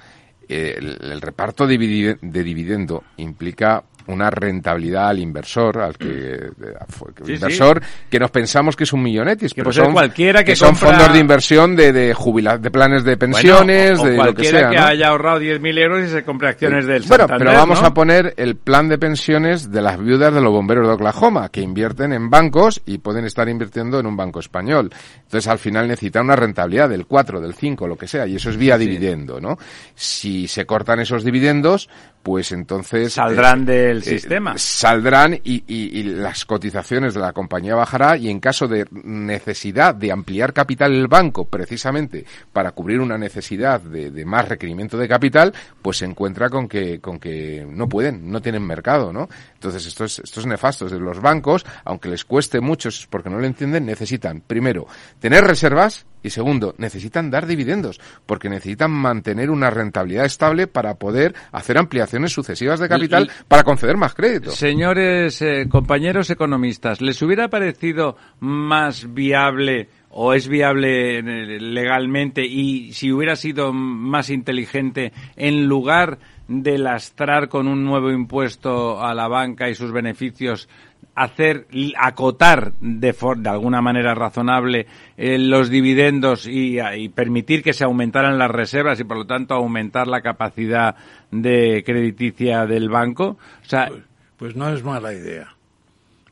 [0.48, 7.34] eh, el, el reparto de dividendo implica una rentabilidad al inversor, al que, que- Sí,
[7.34, 10.90] inversor, que nos pensamos que es un millonetis, Que pero son, cualquiera que son compra-
[10.92, 14.24] fondos de inversión de, de jubila- de planes de Bueno, pensiones, o- o de lo
[14.24, 14.70] que cualquiera sea.
[14.70, 14.84] que ¿no?
[14.86, 17.88] haya ahorrado 10.000 euros y se compre acciones del Bueno, Santander, pero vamos ¿no?
[17.88, 21.62] a poner el plan de pensiones de las viudas de los bomberos de Oklahoma, que
[21.62, 24.90] invierten en bancos y pueden estar invirtiendo en un banco español.
[25.24, 28.50] Entonces, al final necesitan una rentabilidad del 4, del 5, lo que sea, y eso
[28.50, 29.58] es vía dividendo, ¿no?
[29.96, 31.90] Si se cortan esos dividendos,
[32.28, 33.14] pues entonces...
[33.14, 34.58] Saldrán eh, del eh, sistema.
[34.58, 39.96] Saldrán y, y- y las cotizaciones de la compañía bajará y en caso de necesidad
[39.96, 45.08] de ampliar capital el banco precisamente para cubrir una necesidad de, de más requerimiento de
[45.08, 49.30] capital, pues se encuentra con que, con que no pueden, no tienen mercado, ¿no?
[49.58, 50.88] Entonces esto es, esto es nefasto.
[50.88, 54.86] Los bancos, aunque les cueste mucho, es porque no lo entienden, necesitan, primero,
[55.20, 61.34] tener reservas y segundo, necesitan dar dividendos, porque necesitan mantener una rentabilidad estable para poder
[61.52, 64.52] hacer ampliaciones sucesivas de capital L- para conceder más crédito.
[64.52, 72.92] Señores eh, compañeros economistas, ¿les hubiera parecido más viable o es viable eh, legalmente y
[72.94, 76.18] si hubiera sido más inteligente en lugar
[76.48, 80.70] de lastrar con un nuevo impuesto a la banca y sus beneficios
[81.16, 81.68] hacer
[81.98, 84.86] acotar de, de alguna manera razonable
[85.18, 89.56] eh, los dividendos y, y, permitir que se aumentaran las reservas y por lo tanto
[89.56, 90.96] aumentar la capacidad
[91.32, 93.38] de crediticia del banco?
[93.68, 94.04] Pues,
[94.38, 95.56] pues no es mala idea.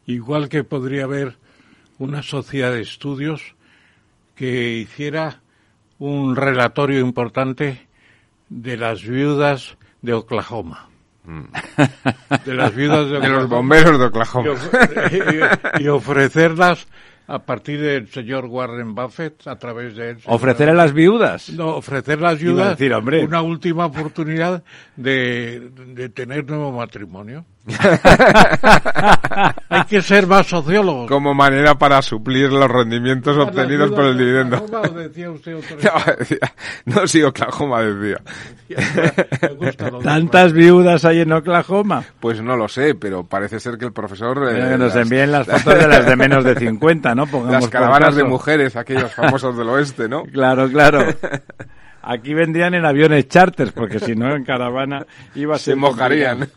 [0.06, 1.36] Igual que podría haber
[1.98, 3.56] una sociedad de estudios
[4.36, 5.42] que hiciera
[5.98, 7.88] un relatorio importante
[8.50, 10.90] de las viudas de Oklahoma.
[12.46, 14.54] De las viudas de, los bomberos de Oklahoma.
[15.80, 16.88] Y, y, ofrecerlas
[17.28, 20.18] a partir del señor Warren Buffett a través de él.
[20.26, 21.50] ¿Ofrecer a las viudas?
[21.50, 23.26] No, ofrecer a las viudas decir, hombre.
[23.26, 24.64] una última oportunidad
[24.96, 27.44] de, de tener nuevo matrimonio.
[29.70, 31.10] Hay que ser más sociólogos.
[31.10, 34.58] Como manera para suplir los rendimientos obtenidos por el dividendo.
[34.58, 36.38] Oklahoma, decía usted otro no, decía,
[36.86, 38.22] no, sí, Oklahoma decía.
[40.04, 42.04] ¿Tantas viudas hay en Oklahoma?
[42.20, 44.48] Pues no lo sé, pero parece ser que el profesor...
[44.48, 47.26] Eh, que nos las, envíen las fotos de las de menos de 50, ¿no?
[47.26, 50.24] Pongamos las caravanas de mujeres, aquellos famosos del oeste, ¿no?
[50.26, 51.00] Claro, claro.
[52.04, 55.74] Aquí vendrían en aviones charters, porque si no en caravana iba a ser...
[55.74, 56.48] Se mojarían.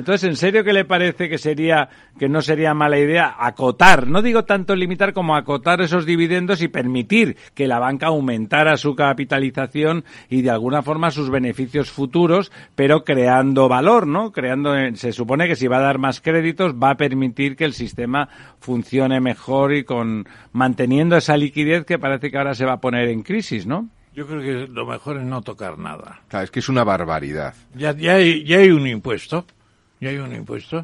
[0.00, 4.22] Entonces, ¿en serio que le parece que sería que no sería mala idea acotar, no
[4.22, 10.04] digo tanto limitar como acotar esos dividendos y permitir que la banca aumentara su capitalización
[10.30, 14.32] y de alguna forma sus beneficios futuros, pero creando valor, ¿no?
[14.32, 17.74] Creando se supone que si va a dar más créditos va a permitir que el
[17.74, 22.80] sistema funcione mejor y con manteniendo esa liquidez que parece que ahora se va a
[22.80, 23.90] poner en crisis, ¿no?
[24.14, 26.22] Yo creo que lo mejor es no tocar nada.
[26.28, 27.54] Claro, es que es una barbaridad.
[27.74, 29.44] Ya, ya, hay, ya hay un impuesto.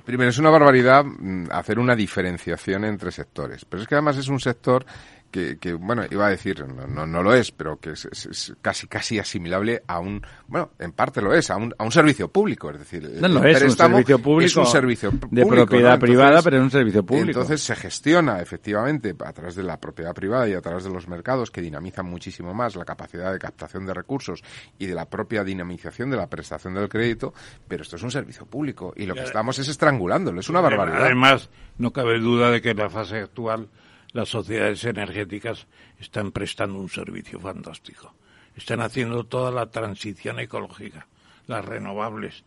[0.05, 1.05] Primero, es una barbaridad
[1.51, 3.65] hacer una diferenciación entre sectores.
[3.65, 4.85] Pero es que además es un sector
[5.31, 8.27] que, que, bueno, iba a decir, no, no, no lo es, pero que es, es,
[8.27, 11.93] es, casi casi asimilable a un, bueno, en parte lo es, a un, a un
[11.93, 15.49] servicio público, es decir, no, no es un servicio público, es un servicio de público,
[15.49, 15.95] propiedad ¿no?
[15.95, 17.41] entonces, privada, pero es un servicio público.
[17.41, 21.09] Entonces se gestiona efectivamente a través de la propiedad privada y a través de los
[21.09, 24.43] mercados que dinamizan muchísimo más la capacidad de captación de recursos
[24.79, 27.35] y de la propia dinamización de la prestación del crédito,
[27.69, 31.05] pero esto es un servicio público y lo que estamos es estrangulándolo, es una barbaridad.
[31.05, 33.69] Además, no cabe duda de que en la fase actual
[34.17, 35.67] las sociedades energéticas
[36.01, 38.15] están prestando un servicio fantástico.
[38.57, 41.07] Están haciendo toda la transición ecológica,
[41.47, 42.43] las renovables,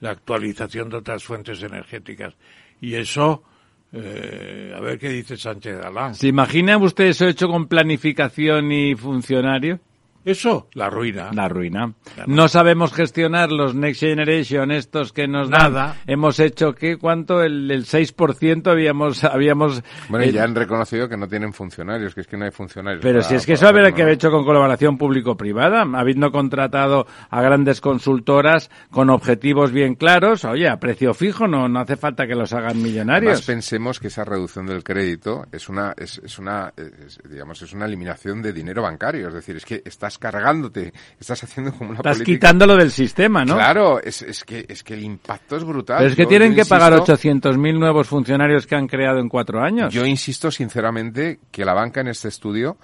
[0.00, 2.34] la actualización de otras fuentes energéticas.
[2.78, 3.42] Y eso,
[3.90, 6.14] eh, a ver qué dice Sánchez Galán.
[6.14, 9.80] ¿Se imagina usted eso hecho con planificación y funcionario?
[10.24, 11.30] Eso, la ruina.
[11.32, 11.92] La ruina.
[12.26, 15.72] No sabemos gestionar los Next Generation, estos que nos dan.
[15.72, 15.96] Nada.
[16.06, 16.96] Hemos hecho, ¿qué?
[16.96, 17.42] ¿Cuánto?
[17.42, 19.22] El, el 6% habíamos...
[19.24, 22.44] habíamos Bueno, y eh, ya han reconocido que no tienen funcionarios, que es que no
[22.46, 23.02] hay funcionarios.
[23.02, 27.06] Pero para- si es que eso habrá que haber hecho con colaboración público-privada, habiendo contratado
[27.30, 32.26] a grandes consultoras con objetivos bien claros, oye, a precio fijo no, no hace falta
[32.26, 33.42] que los hagan Además, millonarios.
[33.42, 37.84] pensemos que esa reducción del crédito es una, es, es una, es, digamos, es una
[37.86, 39.28] eliminación de dinero bancario.
[39.28, 43.44] Es decir, es que estás cargándote, estás haciendo como una Estás política- quitándolo del sistema,
[43.44, 43.54] ¿no?
[43.54, 45.98] Claro, es, es que, es que el impacto es brutal.
[45.98, 49.18] Pero es que Yo- tienen yo que pagar insisto- 800.000 nuevos funcionarios que han creado
[49.18, 49.92] en cuatro años.
[49.92, 52.76] Yo insisto sinceramente que la banca en este estudio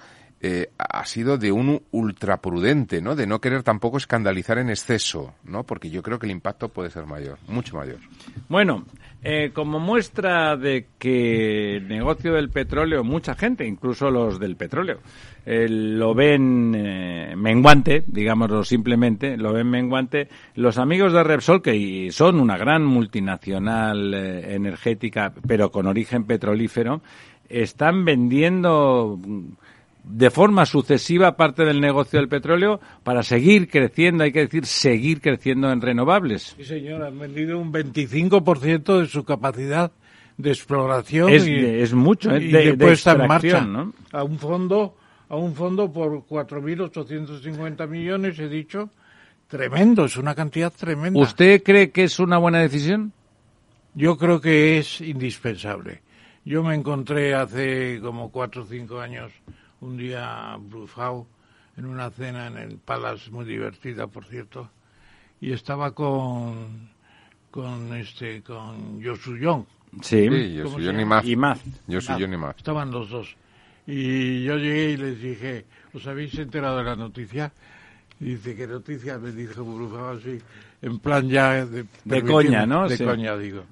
[0.43, 3.15] eh, ha sido de un ultraprudente, ¿no?
[3.15, 5.63] De no querer tampoco escandalizar en exceso, ¿no?
[5.63, 7.97] Porque yo creo que el impacto puede ser mayor, mucho mayor.
[8.49, 8.85] Bueno,
[9.23, 14.99] eh, como muestra de que el negocio del petróleo, mucha gente, incluso los del petróleo,
[15.45, 22.09] eh, lo ven eh, menguante, digámoslo simplemente, lo ven menguante, los amigos de Repsol, que
[22.11, 27.01] son una gran multinacional eh, energética, pero con origen petrolífero,
[27.49, 29.19] están vendiendo
[30.03, 35.21] de forma sucesiva parte del negocio del petróleo para seguir creciendo, hay que decir, seguir
[35.21, 36.55] creciendo en renovables.
[36.57, 39.91] Sí, señor, han vendido un 25% de su capacidad
[40.37, 42.43] de exploración Es- y, es mucho, ¿eh?
[42.43, 43.93] y de- de, puesta en marcha ¿no?
[44.11, 44.95] a un fondo
[45.29, 46.25] a un fondo por
[46.89, 48.89] 4.850 millones, he dicho,
[49.47, 51.17] tremendo, es una cantidad tremenda.
[51.19, 53.13] ¿Usted cree que es una buena decisión?
[53.93, 56.01] Yo creo que es indispensable.
[56.43, 59.31] Yo me encontré hace como cuatro o cinco años
[59.81, 61.27] un día Brufau
[61.77, 64.69] en una cena en el Palace, muy divertida, por cierto,
[65.39, 66.89] y estaba con
[67.49, 69.65] con este con Josu Young.
[70.01, 70.29] Sí.
[70.29, 71.15] Sí, yo ¿Cómo soy se Johnny llama?
[71.17, 71.25] Maz.
[71.25, 71.61] Y más.
[71.87, 72.55] Yo soy Johnny Maz.
[72.57, 73.35] Estaban los dos.
[73.87, 77.51] Y yo llegué y les dije, ¿os habéis enterado de la noticia?
[78.19, 79.17] Y dice, ¿qué noticia?
[79.17, 80.39] Me dijo Brufau así,
[80.81, 82.87] en plan ya de, permitirme- coña, ¿no?
[82.87, 83.03] De Sí.
[83.03, 83.63] coña, digo.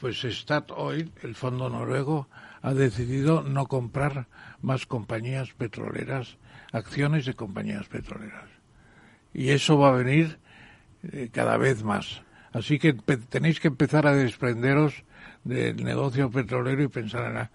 [0.00, 2.26] Pues Statoil, el fondo noruego,
[2.64, 4.26] ha decidido no comprar
[4.62, 6.38] más compañías petroleras,
[6.72, 8.48] acciones de compañías petroleras.
[9.34, 10.38] Y eso va a venir
[11.12, 12.22] eh, cada vez más.
[12.54, 15.04] Así que tenéis que empezar a desprenderos
[15.44, 17.50] del negocio petrolero y pensarán,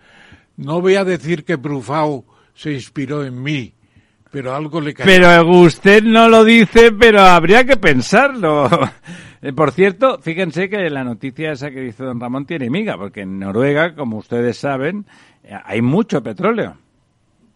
[0.58, 2.24] no voy a decir que Brufau
[2.54, 3.74] se inspiró en mí,
[4.30, 5.10] pero algo le cayó.
[5.10, 8.70] Pero usted no lo dice, pero habría que pensarlo.
[9.42, 13.22] Eh, Por cierto, fíjense que la noticia esa que dice don Ramón tiene miga, porque
[13.22, 15.06] en Noruega, como ustedes saben,
[15.44, 16.76] eh, hay mucho petróleo.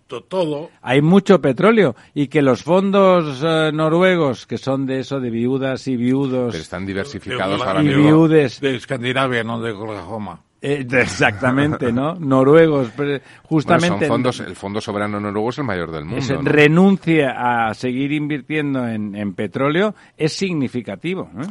[0.08, 0.70] To- todo.
[0.82, 5.88] Hay mucho petróleo y que los fondos eh, noruegos, que son de eso, de viudas
[5.88, 8.04] y viudos, Pero están diversificados de- ahora y mismo.
[8.04, 10.40] viudes, De Escandinavia, no de Oklahoma.
[10.62, 12.16] eh, exactamente, ¿no?
[12.20, 16.20] Noruegos, pero Bueno, justamente son fondos, el fondo soberano noruego es el mayor del mundo.
[16.20, 16.42] ese ¿no?
[16.44, 21.30] renuncia a seguir invirtiendo en, en petróleo es significativo.
[21.42, 21.48] ¿eh?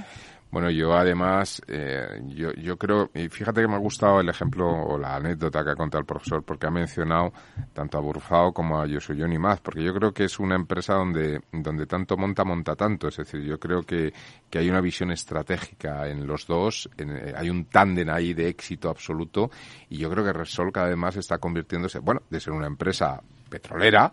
[0.52, 4.68] Bueno, yo además, eh, yo, yo creo, y fíjate que me ha gustado el ejemplo
[4.70, 7.32] o la anécdota que ha contado el profesor, porque ha mencionado
[7.72, 11.40] tanto a Burfao como a Yosuyo Maz, porque yo creo que es una empresa donde,
[11.52, 13.08] donde tanto monta, monta tanto.
[13.08, 14.12] Es decir, yo creo que,
[14.50, 18.48] que hay una visión estratégica en los dos, en- eh, hay un tándem ahí de
[18.48, 19.50] éxito absoluto,
[19.88, 23.22] y yo creo que Repsol cada vez más está convirtiéndose, bueno, de ser una empresa
[23.48, 24.12] petrolera,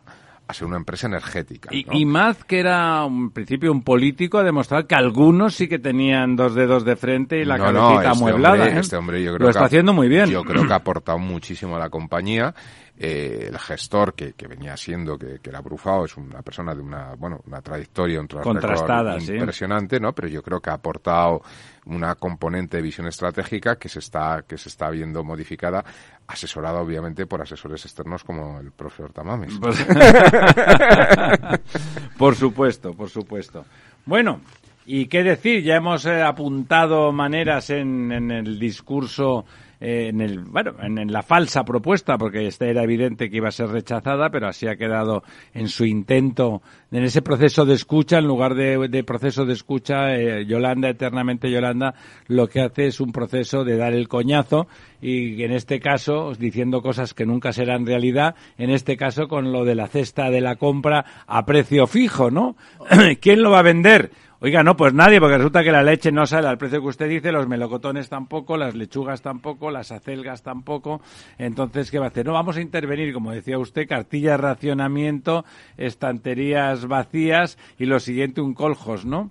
[0.50, 1.70] a ser una empresa energética.
[1.72, 1.94] Y, ¿no?
[1.94, 6.36] y Maz, que era en principio un político, ha demostrado que algunos sí que tenían
[6.36, 8.56] dos dedos de frente y la No, cabecita no, este amueblada.
[8.56, 8.80] hombre- ¿eh?
[8.80, 10.26] este hombre yo creo Lo que está ha- haciendo muy bien.
[10.30, 12.54] Yo creo que ha aportado muchísimo a la compañía.
[13.02, 16.82] Eh, el gestor que, que venía siendo, que, que era Brufao, es una persona de
[16.82, 19.34] una, bueno, una trayectoria, un Contrastada, sí.
[19.36, 20.12] impresionante, ¿no?
[20.14, 21.42] Pero yo creo que ha aportado
[21.90, 25.84] una componente de visión estratégica que se está, que se está viendo modificada,
[26.28, 29.54] asesorada obviamente por asesores externos como el profesor Tamames.
[29.60, 29.86] Pues-
[32.18, 33.66] por supuesto, por supuesto.
[34.06, 34.42] Bueno,
[34.86, 39.46] y qué decir, ya hemos eh, apuntado maneras en, en el discurso,
[39.82, 43.48] eh, en el, bueno, en, en la falsa propuesta, porque esta era evidente que iba
[43.48, 45.24] a ser rechazada, pero así ha quedado
[45.54, 46.62] en su intento,
[46.92, 51.50] en ese proceso de escucha, en lugar de, de proceso de escucha, eh, Yolanda, eternamente
[51.50, 51.96] Yolanda,
[52.28, 54.68] lo que hace es un proceso de dar el coñazo
[55.02, 59.64] y en este caso diciendo cosas que nunca serán realidad, en este caso con lo
[59.64, 62.56] de la cesta de la compra a precio fijo, ¿no?
[63.22, 64.12] ¿Quién lo va a vender?
[64.42, 67.10] Oiga, no, pues nadie, porque resulta que la leche no sale al precio que usted
[67.10, 71.02] dice, los melocotones tampoco, las lechugas tampoco, las acelgas tampoco.
[71.38, 72.26] Entonces, ¿qué va a hacer?
[72.26, 75.44] No, vamos a intervenir, como decía usted, cartilla de racionamiento,
[75.76, 79.30] estanterías vacías y lo siguiente, un coljos, ¿no?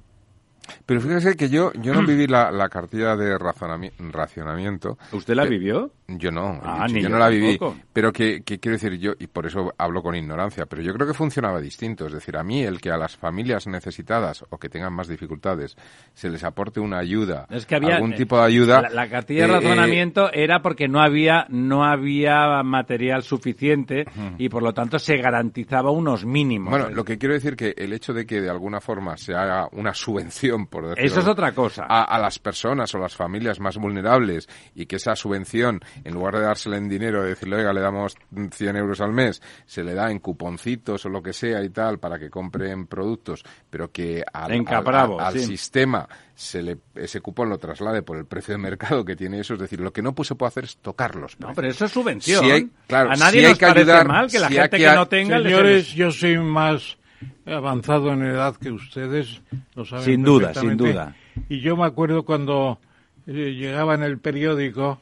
[0.87, 4.99] Pero fíjese que yo, yo no viví la, la cartilla de racionamiento.
[5.13, 5.91] ¿Usted la Que- vivió?
[6.11, 7.59] Yo no, Ah, yo, ni yo yo no la viví.
[7.59, 7.77] tampoco.
[7.93, 11.07] Pero que, que quiero decir yo, y por eso hablo con ignorancia, pero yo creo
[11.07, 12.07] que funcionaba distinto.
[12.07, 15.77] Es decir, a mí el que a las familias necesitadas o que tengan más dificultades
[16.15, 18.81] se les aporte una ayuda, Es que había algún eh, tipo de ayuda.
[18.81, 24.07] La, la cartilla de eh, razonamiento era porque no había no había material suficiente
[24.39, 26.71] y por lo tanto se garantizaba unos mínimos.
[26.71, 29.69] Bueno, lo que quiero decir que el hecho de que de alguna forma se haga
[29.73, 31.87] una subvención, por decirlo Eso es otra cosa.
[31.89, 36.35] a, a las personas o las familias más vulnerables y que esa subvención, en lugar
[36.37, 38.17] de dársela en dinero, de decirle, oiga, le damos
[38.53, 41.99] 100 euros al mes, se le da en cuponcitos o lo que sea y tal
[41.99, 45.47] para que compren productos, pero que al, En al- Capravo, al- al sí.
[45.47, 49.55] sistema se le, ese cupón lo traslade por el precio de mercado que tiene eso.
[49.55, 51.37] Es decir, lo que no se puede hacer es tocarlos.
[51.41, 52.45] No, pero eso es subvención.
[52.45, 54.55] Si hay- claro, a nadie si hay nos que parece ayudar, mal que la si
[54.55, 55.39] hay gente que no tenga...
[55.39, 56.97] les- Señores, yo soy más
[57.47, 59.41] avanzado en edad que ustedes,
[59.75, 61.17] lo saben Sin duda, sin duda.
[61.49, 62.79] Y yo me acuerdo cuando
[63.27, 65.01] eh, llegaba en el periódico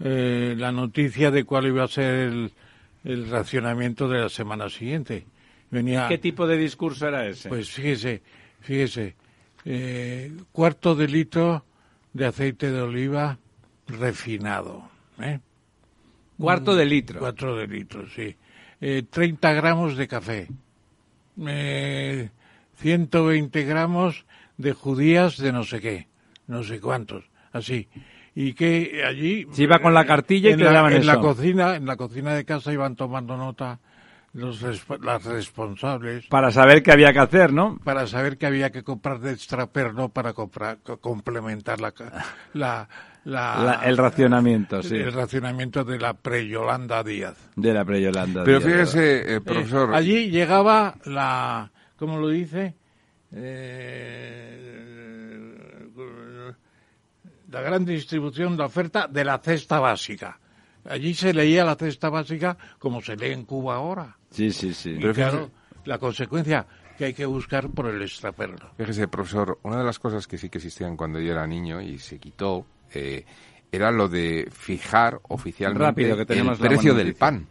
[0.00, 2.52] eh, la noticia de cuál iba a ser el,
[3.04, 5.26] el racionamiento de la semana siguiente.
[5.70, 7.48] Venía, ¿Qué tipo de discurso era ese?
[7.48, 8.22] pues fíjese,
[8.60, 9.16] fíjese,
[9.64, 11.64] eh, cuarto de litro
[12.12, 13.38] de aceite de oliva
[13.88, 14.88] refinado.
[15.20, 15.40] ¿eh?
[16.38, 17.18] Cuarto de litro.
[17.20, 18.36] Cuatro de litro, sí.
[18.80, 20.48] Eh, 30 gramos de café.
[21.46, 22.30] Eh,
[22.76, 24.24] 120 gramos
[24.56, 26.08] de judías de no sé qué,
[26.46, 27.88] no sé cuántos, así.
[28.34, 29.46] Y que allí...
[29.52, 31.86] Se iba con la cartilla y en que la, le daban en la cocina, en
[31.86, 33.80] la cocina de casa iban tomando nota
[34.34, 34.60] los
[35.00, 37.78] las responsables Para saber qué había que hacer, ¿no?
[37.82, 41.94] para saber que había que comprar de extraperno para comprar, co- complementar la,
[42.52, 42.86] la,
[43.26, 44.96] la- La- el racionamiento, sí.
[44.96, 47.36] el racionamiento de la pre-Yolanda Díaz.
[47.56, 48.44] De la pre-Yolanda.
[48.44, 52.74] Pero Díaz, fíjese, eh, Eh, profesor, allí llegaba la, ¿cómo lo dice?
[53.32, 54.62] Eh,
[57.50, 60.38] la gran distribución de oferta de la cesta básica.
[60.88, 64.16] Allí se leía la cesta básica como se lee en Cuba ahora.
[64.30, 64.90] Sí, sí, sí.
[64.90, 65.50] Y claro,
[65.84, 66.66] la consecuencia
[66.96, 68.70] que hay que buscar por el extraperno.
[68.76, 71.98] Fíjese, profesor, una de las cosas que sí que existían cuando yo era niño y
[71.98, 73.24] se quitó eh,
[73.72, 77.46] era lo de fijar oficialmente Rápido, que tenemos el precio del pan.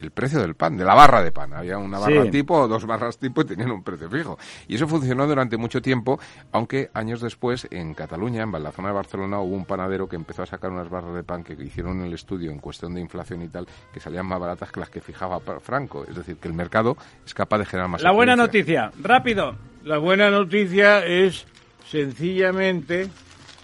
[0.00, 1.52] el precio del pan, de la barra de pan.
[1.52, 2.30] Había una barra Sí.
[2.30, 4.38] tipo o dos barras tipo y tenían un precio fijo.
[4.68, 6.20] Y eso funcionó durante mucho tiempo,
[6.52, 10.44] aunque años después en Cataluña, en la zona de Barcelona, hubo un panadero que empezó
[10.44, 13.42] a sacar unas barras de pan que hicieron en el estudio en cuestión de inflación
[13.42, 16.04] y tal, que salían más baratas que las que fijaba Franco.
[16.08, 16.96] Es decir, que el mercado
[17.26, 19.56] es capaz de generar más La buena noticia, rápido.
[19.84, 21.44] La buena noticia es
[22.12, 23.08] sencillamente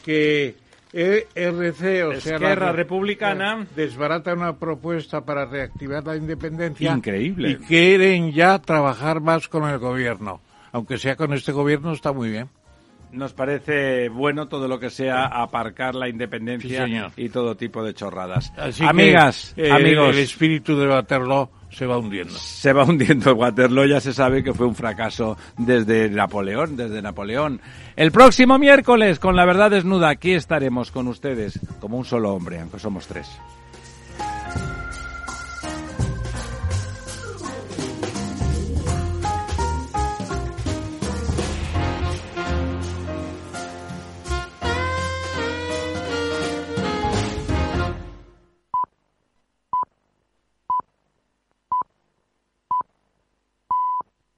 [0.05, 0.57] que
[0.95, 3.67] ERC, o sea, Esquerra la- Republicana.
[3.75, 6.93] desbarata una propuesta para reactivar la independencia.
[6.93, 7.51] Increíble.
[7.51, 10.41] Y quieren ya trabajar más con el gobierno.
[10.73, 12.49] Aunque sea con este gobierno, está muy bien.
[13.13, 17.95] Nos parece bueno todo lo que sea aparcar la independencia Sí, y todo tipo de
[17.95, 18.53] chorradas.
[18.57, 22.35] Así que, Amigas, eh, amigos, El espíritu de Waterloo se va hundiendo.
[22.35, 27.61] se va hundiendo Waterloo, ya se sabe que fue un fracaso desde Napoleón, desde Napoleón.
[27.97, 32.61] El próximo miércoles, con la verdad desnuda, aquí estaremos con ustedes como un solo hombre,
[32.61, 33.29] aunque somos tres.